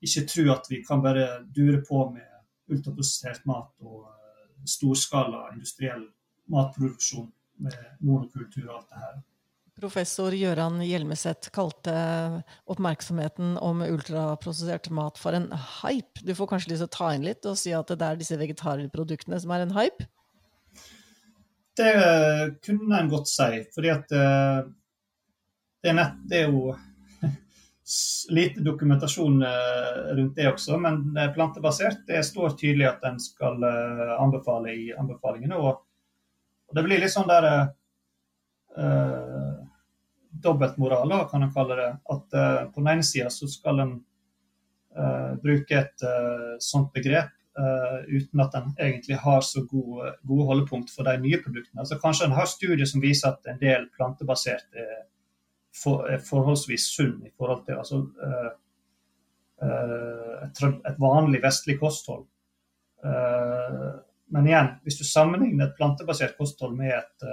ikke 0.00 0.24
tro 0.32 0.46
at 0.54 0.70
vi 0.72 0.80
kan 0.86 1.04
bare 1.04 1.42
dure 1.52 1.82
på 1.84 2.06
med 2.14 2.37
ultraprosessert 2.72 3.44
mat 3.48 3.70
og 3.84 4.06
eh, 4.10 4.44
storskala 4.68 5.48
industriell 5.54 6.06
matproduksjon 6.52 7.30
med 7.64 7.74
monokultur 8.04 8.68
og 8.68 8.78
alt 8.78 8.92
det 8.92 9.02
her. 9.02 9.18
Professor 9.78 10.34
Gøran 10.34 10.80
Hjelmeset 10.82 11.52
kalte 11.54 11.92
oppmerksomheten 12.70 13.54
om 13.62 13.84
ultraprosessert 13.86 14.88
mat 14.94 15.20
for 15.20 15.38
en 15.38 15.52
hype. 15.54 16.24
Du 16.26 16.34
får 16.34 16.50
kanskje 16.50 16.72
lyst 16.72 16.82
til 16.82 16.88
å 16.88 16.96
ta 16.96 17.10
inn 17.14 17.26
litt 17.26 17.46
og 17.46 17.58
si 17.60 17.74
at 17.76 17.92
det 17.92 18.02
er 18.08 18.18
disse 18.18 18.38
vegetarproduktene 18.40 19.38
som 19.38 19.54
er 19.54 19.66
en 19.66 19.76
hype? 19.76 20.08
Det 21.78 21.92
kunne 22.66 22.98
en 22.98 23.10
godt 23.12 23.30
si, 23.30 23.62
fordi 23.74 23.92
at 23.94 24.14
eh, 24.18 24.66
det 25.78 25.92
er, 25.92 25.98
nett, 26.00 26.16
det 26.26 26.40
er 26.40 26.50
jo 26.50 26.72
lite 28.30 28.60
dokumentasjon 28.60 29.42
eh, 29.42 30.16
rundt 30.16 30.36
det 30.36 30.48
også, 30.50 30.76
men 30.82 31.02
plantebasert 31.34 32.04
det 32.06 32.20
står 32.26 32.56
tydelig 32.60 32.88
at 32.90 33.04
en 33.08 33.16
skal 33.22 33.62
eh, 33.64 34.12
anbefale 34.20 34.74
i 34.74 34.90
anbefalingene. 34.92 35.56
Og, 35.56 35.84
det 36.76 36.84
blir 36.84 37.00
litt 37.00 37.14
sånn 37.14 37.30
der 37.30 37.46
uh, 38.76 39.54
dobbeltmoral, 40.44 41.14
kan 41.30 41.46
en 41.46 41.52
kalle 41.54 41.78
det. 41.78 41.88
At 42.12 42.36
uh, 42.36 42.66
på 42.68 42.82
den 42.82 42.90
ene 42.92 43.06
sida 43.06 43.30
så 43.32 43.48
skal 43.48 43.80
en 43.80 43.94
uh, 44.98 45.32
bruke 45.40 45.78
et 45.78 46.04
uh, 46.04 46.56
sånt 46.60 46.92
begrep 46.92 47.34
uten 47.58 48.38
at 48.38 48.52
en 48.54 48.68
egentlig 48.78 49.16
har 49.18 49.40
så 49.42 49.64
gode, 49.66 50.12
gode, 50.22 50.44
holdepunkt 50.46 50.92
for 50.94 51.08
de 51.08 51.16
nye 51.18 51.40
produktene. 51.42 51.80
Altså 51.82 51.96
Kanskje 51.98 52.28
en 52.28 52.36
har 52.36 52.46
studier 52.46 52.86
som 52.86 53.02
viser 53.02 53.32
at 53.32 53.48
en 53.50 53.58
del 53.58 53.88
plantebasert 53.96 54.78
er, 54.78 55.00
for, 55.82 56.08
er 56.10 56.24
forholdsvis 56.24 56.88
sunn 56.96 57.22
i 57.26 57.32
forhold 57.36 57.64
til 57.66 57.78
altså, 57.78 58.02
et, 59.58 60.60
et, 60.62 60.98
vanlig 61.00 61.42
vestlig 61.42 61.78
kosthold. 61.80 62.26
men 64.28 64.46
igjen, 64.46 64.68
hvis 64.84 64.98
du 64.98 65.04
sammenligner 65.06 65.68
et 65.68 65.76
plantebasert 65.78 66.36
kosthold 66.38 66.76
med 66.76 66.92
et 66.94 67.28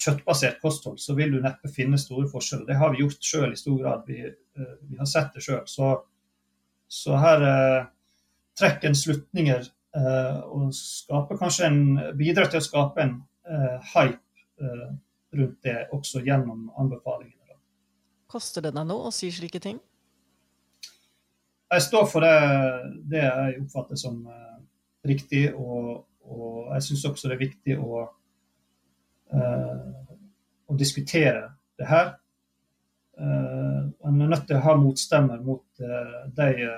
kjøttbasert 0.00 0.60
kosthold, 0.62 0.98
så 1.00 1.14
vil 1.16 1.32
du 1.34 1.40
neppe 1.42 1.70
finne 1.72 1.98
store 1.98 2.28
forskjeller. 2.30 2.66
Det 2.68 2.78
har 2.80 2.92
vi 2.92 3.02
gjort 3.02 3.24
sjøl 3.24 3.52
i 3.52 3.58
stor 3.58 3.78
grad. 3.80 4.02
Vi, 4.06 4.22
vi 4.88 4.98
har 4.98 5.08
sett 5.08 5.34
det 5.34 5.44
sjøl. 5.44 5.62
Så, 5.70 5.92
så, 6.88 7.16
her 7.20 7.44
trekker 8.60 8.90
en 8.90 8.98
slutninger 8.98 9.70
og 10.50 10.74
skaper 10.76 11.38
kanskje 11.40 11.70
en, 11.70 11.80
bidrar 12.18 12.50
til 12.50 12.60
å 12.60 12.66
skape 12.66 13.06
en 13.06 13.14
hype 13.94 14.90
rundt 15.36 15.62
det 15.66 15.76
også 15.94 16.22
gjennom 16.26 16.68
anbefalingene. 16.78 17.46
Da. 17.48 17.58
Koster 18.30 18.66
det 18.66 18.74
deg 18.76 18.86
noe 18.88 19.08
å 19.08 19.14
si 19.14 19.30
slike 19.34 19.62
ting? 19.62 19.78
Jeg 21.70 21.86
står 21.86 22.06
for 22.10 22.26
det, 22.26 22.36
det 23.12 23.22
jeg 23.22 23.60
oppfatter 23.62 23.98
som 23.98 24.24
riktig, 25.06 25.44
og, 25.54 26.06
og 26.26 26.72
jeg 26.74 26.88
syns 26.88 27.04
også 27.12 27.30
det 27.30 27.36
er 27.36 27.44
viktig 27.44 27.76
å 27.78 28.00
uh, 29.30 29.90
å 30.70 30.78
diskutere 30.78 31.50
det 31.78 31.88
her. 31.90 32.14
Eh, 33.20 33.82
en 34.06 34.22
er 34.22 34.30
nødt 34.30 34.46
til 34.48 34.56
å 34.56 34.64
ha 34.64 34.76
motstemmer 34.78 35.42
mot 35.44 35.82
uh, 35.82 36.20
de, 36.36 36.68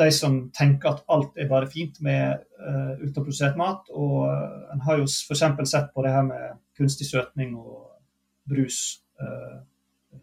de 0.00 0.08
som 0.12 0.40
tenker 0.56 0.90
at 0.90 1.04
alt 1.12 1.38
er 1.38 1.48
bare 1.48 1.70
fint 1.70 2.00
med 2.04 2.42
uh, 2.58 2.98
ultraprodusert 2.98 3.56
mat. 3.60 3.88
Og 3.94 4.26
en 4.74 4.82
har 4.88 5.00
jo 5.00 5.06
f.eks. 5.06 5.44
sett 5.70 5.92
på 5.94 6.04
det 6.04 6.12
her 6.16 6.26
med 6.26 6.58
kunstig 6.76 7.08
søtning 7.10 7.56
og 7.58 7.90
brus. 8.48 9.02
Uh, 9.20 9.62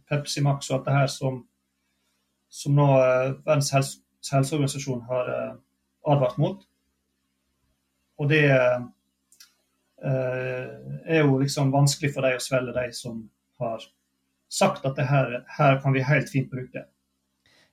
Pepsi 0.09 0.41
Max 0.41 0.69
og 0.69 0.79
alt 0.79 0.87
det 0.87 0.97
her 0.97 1.11
som, 1.11 1.43
som 2.49 2.75
nå 2.77 2.87
uh, 2.93 3.33
Verdens 3.45 3.73
helse, 3.73 4.01
helseorganisasjon 4.31 5.05
har 5.09 5.31
uh, 5.33 5.55
advart 6.13 6.37
mot. 6.41 6.67
Og 8.21 8.29
det 8.29 8.45
Eh, 10.03 10.69
er 11.15 11.21
jo 11.23 11.37
liksom 11.39 11.71
vanskelig 11.71 12.11
for 12.11 12.27
dem 12.27 12.35
å 12.35 12.43
svelge, 12.43 12.73
de 12.75 12.89
som 12.95 13.21
har 13.61 13.85
sagt 14.51 14.83
at 14.85 14.97
det 14.99 15.05
her, 15.07 15.37
her 15.47 15.77
kan 15.83 15.95
vi 15.95 16.03
helt 16.03 16.31
fint 16.31 16.51
bruke. 16.51 16.83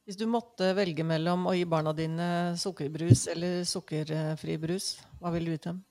Hvis 0.07 0.19
du 0.19 0.29
måtte 0.31 0.71
velge 0.79 1.03
mellom 1.07 1.49
å 1.51 1.55
gi 1.59 1.67
barna 1.69 1.93
dine 1.95 2.29
sukkerbrus 2.59 3.27
eller 3.35 3.65
sukkerfri 3.67 4.57
brus, 4.63 4.93
hva 5.19 5.35
ville 5.35 5.51
du 5.51 5.57
gitt 5.57 5.67
dem? 5.67 5.83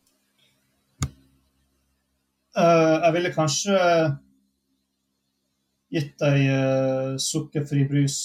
Uh, 2.57 2.97
jeg 3.05 3.13
ville 3.13 3.33
kanskje 3.33 3.75
gitt 5.93 6.15
deg 6.21 6.47
uh, 6.49 7.11
sukkerfri 7.21 7.85
brus. 7.89 8.17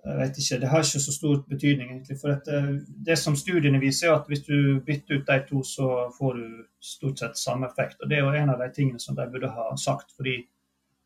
Jeg 0.00 0.16
vet 0.16 0.38
ikke, 0.38 0.60
Det 0.60 0.68
har 0.68 0.78
ikke 0.78 1.00
så 1.04 1.12
stor 1.12 1.42
betydning, 1.48 1.90
egentlig. 1.90 2.16
For 2.20 2.32
dette, 2.32 2.80
det 3.06 3.18
som 3.18 3.36
studiene 3.36 3.80
viser, 3.80 4.08
er 4.08 4.14
at 4.14 4.30
hvis 4.30 4.46
du 4.46 4.80
bytter 4.86 5.18
ut 5.18 5.26
de 5.26 5.36
to, 5.48 5.62
så 5.62 5.88
får 6.18 6.38
du 6.38 6.46
stort 6.80 7.18
sett 7.18 7.38
samme 7.38 7.68
effekt. 7.68 7.98
Og 8.00 8.08
Det 8.08 8.16
er 8.16 8.24
jo 8.24 8.32
en 8.32 8.50
av 8.50 8.58
de 8.62 8.70
tingene 8.74 9.00
som 9.00 9.16
de 9.16 9.28
burde 9.32 9.48
ha 9.48 9.76
sagt. 9.76 10.12
fordi 10.16 10.48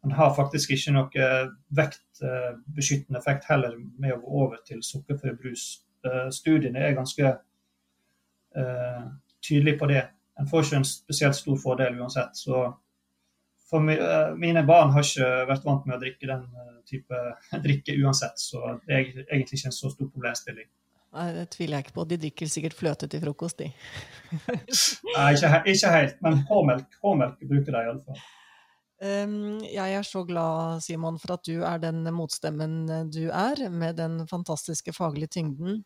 man 0.05 0.13
har 0.13 0.35
faktisk 0.37 0.71
ikke 0.71 0.93
noe 0.93 1.29
vektbeskyttende 1.73 3.19
effekt 3.19 3.45
heller 3.49 3.73
med 3.99 4.13
å 4.13 4.21
gå 4.21 4.43
over 4.45 4.57
til 4.67 4.83
sukkerfri 4.83 5.33
brus. 5.33 5.81
Eh, 6.05 6.31
studiene 6.31 6.79
er 6.79 6.95
ganske 6.95 7.37
tydelige 9.43 9.79
på 9.79 9.87
det. 9.87 10.03
En 10.41 10.49
får 10.51 10.65
ikke 10.65 10.81
en 10.81 10.89
spesielt 10.89 11.37
stor 11.39 11.59
fordel 11.63 12.01
uansett. 12.01 12.37
så 12.37 12.73
for 13.75 13.91
eh, 13.91 14.37
mine 14.37 14.63
barn 14.67 14.93
har 14.95 15.07
ikke 15.07 15.29
vært 15.49 15.67
vant 15.67 15.87
med 15.89 15.97
å 15.97 16.03
drikke 16.03 16.31
den 16.31 16.45
eh, 16.47 16.79
type 16.89 17.21
drikke 17.67 17.97
uansett, 18.05 18.39
så 18.41 18.77
det 18.85 18.95
er 18.95 19.05
egentlig 19.25 19.61
ikke 19.61 19.73
en 19.73 19.77
så 19.81 19.91
stor 19.93 20.11
problemstilling. 20.11 20.69
Nei, 21.15 21.29
Det 21.37 21.45
tviler 21.55 21.79
jeg 21.79 21.87
ikke 21.87 21.97
på. 21.97 22.05
De 22.11 22.17
drikker 22.25 22.51
sikkert 22.51 22.75
fløte 22.75 23.09
til 23.11 23.23
frokost, 23.23 23.63
de. 23.63 23.69
Nei, 25.15 25.29
ikke, 25.37 25.51
ikke, 25.71 25.93
helt, 25.95 26.17
men 26.27 26.41
håmelk, 26.49 26.97
håmelk 27.05 27.45
bruker 27.45 27.71
de 27.71 27.83
iallfall. 27.85 28.25
Jeg 29.05 29.95
er 29.99 30.07
så 30.07 30.23
glad, 30.25 30.81
Simon, 30.81 31.19
for 31.21 31.35
at 31.35 31.43
du 31.45 31.59
er 31.67 31.81
den 31.83 32.07
motstemmen 32.15 33.11
du 33.13 33.27
er, 33.27 33.67
med 33.69 33.99
den 33.99 34.23
fantastiske 34.31 34.95
faglige 34.97 35.35
tyngden 35.35 35.83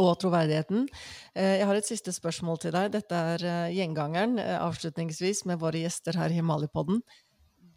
og 0.00 0.16
troverdigheten. 0.22 0.88
Eh, 1.34 1.60
jeg 1.60 1.68
har 1.68 1.78
et 1.78 1.88
siste 1.88 2.12
spørsmål 2.14 2.58
til 2.62 2.74
deg. 2.74 2.90
Dette 2.96 3.20
er 3.34 3.44
eh, 3.50 3.74
gjengangeren 3.76 4.38
eh, 4.42 4.56
avslutningsvis 4.58 5.44
med 5.50 5.60
våre 5.62 5.84
gjester 5.84 6.18
her 6.18 6.32
i 6.32 6.40
Himalipodden. 6.40 7.02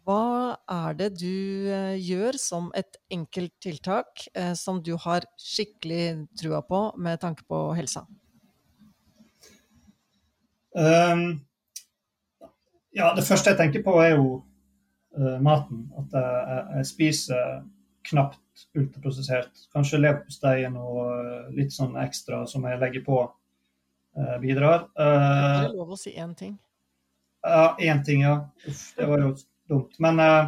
Hva 0.08 0.56
er 0.72 0.96
det 0.96 1.10
du 1.20 1.68
gjør 2.00 2.38
som 2.40 2.70
et 2.72 2.96
enkelt 3.12 3.52
tiltak 3.60 4.22
som 4.56 4.78
du 4.80 4.94
har 4.96 5.26
skikkelig 5.36 6.30
trua 6.40 6.62
på 6.64 6.78
med 6.96 7.20
tanke 7.20 7.44
på 7.44 7.58
helsa? 7.76 8.06
Um, 10.72 11.42
ja, 12.96 13.10
det 13.18 13.26
første 13.28 13.52
jeg 13.52 13.60
tenker 13.60 13.84
på, 13.84 13.98
er 14.00 14.14
jo 14.14 14.38
uh, 15.12 15.36
maten. 15.44 15.90
At 16.00 16.16
jeg, 16.16 16.64
jeg 16.78 16.90
spiser 16.94 17.60
knapt 18.08 18.40
ultraprosessert. 18.78 19.52
Kanskje 19.74 20.00
leverposteien 20.00 20.74
og 20.80 20.98
eh, 21.06 21.50
litt 21.58 21.72
sånn 21.74 21.94
ekstra 22.02 22.36
som 22.50 22.66
jeg 22.68 22.80
legger 22.80 23.02
på, 23.06 23.18
uh, 24.18 24.36
bidrar. 24.42 24.80
Uh, 24.98 25.68
er 25.68 25.76
lov 25.76 25.90
å 25.94 26.00
si 26.00 26.10
én 26.18 26.32
ting? 26.38 26.54
Ja, 27.46 27.76
én 27.78 28.02
ting, 28.04 28.20
ja. 28.26 28.34
Uff, 28.68 28.82
det 28.98 29.06
var 29.08 29.18
jo 29.22 29.28
dumt. 29.70 29.92
Men 30.02 30.14
nei, 30.18 30.42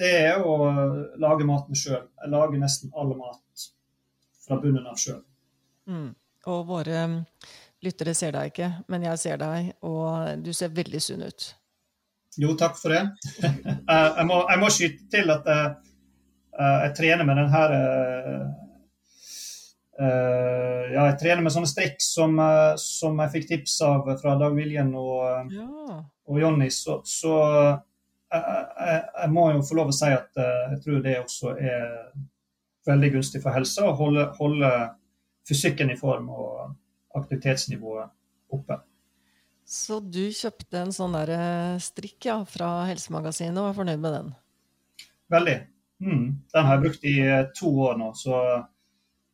det 0.00 0.12
er 0.24 0.34
å 0.42 0.54
lage 1.22 1.44
maten 1.46 1.74
sjøl. 1.78 2.04
Jeg 2.22 2.28
lager 2.32 2.58
nesten 2.58 2.88
all 2.98 3.14
mat 3.16 3.40
fra 4.44 4.58
bunnen 4.60 4.86
av 4.90 4.96
sjøl. 5.00 5.22
Mm. 5.86 6.10
Og 6.50 6.66
våre 6.68 6.98
lyttere 7.84 8.14
ser 8.16 8.34
deg 8.34 8.50
ikke, 8.50 8.70
men 8.92 9.04
jeg 9.06 9.20
ser 9.20 9.36
deg, 9.40 9.70
og 9.84 10.42
du 10.44 10.52
ser 10.56 10.72
veldig 10.74 11.00
sunn 11.02 11.24
ut. 11.24 11.46
Jo, 12.40 12.54
takk 12.58 12.76
for 12.80 12.94
det. 12.94 13.02
jeg, 13.44 14.26
må, 14.28 14.40
jeg, 14.50 14.60
må, 14.60 14.70
skyte 14.72 15.08
til 15.12 15.32
at 15.34 15.48
jeg, 15.50 15.72
eh, 16.58 16.76
jeg 16.86 16.94
trener 16.98 17.28
med 17.28 17.42
den 17.42 17.50
her 17.54 17.74
Ja, 19.94 21.04
jeg 21.06 21.18
trener 21.20 21.44
med 21.44 21.52
sånne 21.54 21.70
strikk 21.70 22.00
som, 22.02 22.32
som 22.82 23.20
jeg 23.22 23.30
fikk 23.30 23.44
tips 23.46 23.76
av 23.86 24.08
fra 24.18 24.32
Dag 24.40 24.56
Viljen 24.56 24.88
og, 24.98 25.52
ja. 25.54 25.98
og 26.26 26.40
Jonny. 26.42 26.66
Så, 26.74 26.96
så 27.06 27.34
jeg, 28.34 28.96
jeg, 29.20 29.28
må 29.30 29.44
jo 29.54 29.62
få 29.62 29.78
lov 29.78 29.92
å 29.92 29.94
si 29.94 30.10
at 30.10 30.42
jeg 30.42 30.80
tror 30.82 31.04
det 31.04 31.14
også 31.20 31.54
er 31.54 31.86
veldig 32.90 33.12
gunstig 33.14 33.42
for 33.44 33.54
helsa 33.54 33.86
å 33.86 33.94
holde, 34.00 34.26
holde 34.40 34.72
fysikken 35.48 35.92
i 35.94 35.98
form 36.00 36.30
og 36.34 36.74
aktivitetsnivået 37.18 38.10
oppe. 38.54 38.80
Så 39.74 39.98
du 39.98 40.22
kjøpte 40.30 40.84
en 40.84 40.92
sånn 40.94 41.16
der 41.16 41.32
eh, 41.34 41.82
strikk 41.82 42.28
ja, 42.28 42.36
fra 42.46 42.84
Helsemagasinet 42.86 43.58
og 43.58 43.72
er 43.72 43.78
fornøyd 43.78 44.02
med 44.02 44.14
den? 44.14 44.28
Veldig. 45.34 45.56
Mm. 46.04 46.26
Den 46.52 46.68
har 46.68 46.76
jeg 46.76 46.84
brukt 46.84 47.08
i 47.08 47.16
eh, 47.24 47.48
to 47.58 47.72
år 47.88 47.98
nå, 47.98 48.12
så, 48.18 48.38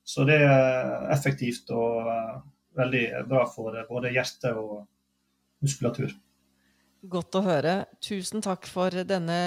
så 0.06 0.24
det 0.28 0.38
er 0.46 1.10
effektivt 1.12 1.72
og 1.74 2.08
uh, 2.08 2.40
veldig 2.78 3.04
bra 3.28 3.44
for 3.52 3.76
både 3.88 4.14
hjerte 4.14 4.54
og 4.56 4.86
muskulatur. 5.64 6.14
Godt 7.10 7.36
å 7.36 7.44
høre. 7.44 7.74
Tusen 8.04 8.44
takk 8.44 8.68
for 8.68 8.94
denne 9.08 9.40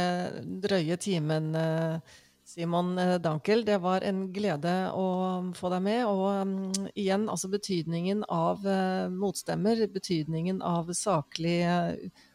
drøye 0.62 0.98
timen. 1.02 1.54
Simon 2.54 2.98
eh, 2.98 3.16
Dankel, 3.16 3.66
det 3.66 3.78
var 3.82 4.04
en 4.06 4.28
glede 4.34 4.74
å 4.94 5.08
få 5.58 5.72
deg 5.74 5.82
med. 5.88 6.04
Og 6.06 6.26
um, 6.46 6.86
igjen, 6.94 7.26
altså 7.32 7.50
betydningen 7.50 8.22
av 8.30 8.62
uh, 8.68 9.10
motstemmer, 9.10 9.82
betydningen 9.90 10.62
av 10.62 10.92
saklig 10.94 11.58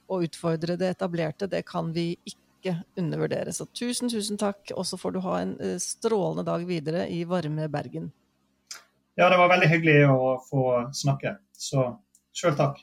og 0.09 0.19
å 0.19 0.21
utfordre 0.25 0.79
det 0.81 0.91
etablerte, 0.97 1.47
det 1.47 1.63
kan 1.69 1.93
vi 1.95 2.17
ikke 2.27 2.75
undervurdere. 2.99 3.55
Så 3.55 3.69
tusen, 3.71 4.11
tusen 4.11 4.41
takk. 4.41 4.73
Og 4.75 4.89
så 4.89 4.99
får 4.99 5.15
du 5.15 5.23
ha 5.23 5.39
en 5.45 5.55
strålende 5.79 6.49
dag 6.49 6.67
videre 6.67 7.07
i 7.13 7.23
varme 7.29 7.69
Bergen. 7.71 8.11
Ja, 9.15 9.29
det 9.31 9.39
var 9.39 9.53
veldig 9.55 9.71
hyggelig 9.71 9.99
å 10.11 10.35
få 10.49 10.67
snakke. 10.97 11.37
Så 11.55 11.91
sjøl 12.35 12.59
takk. 12.59 12.83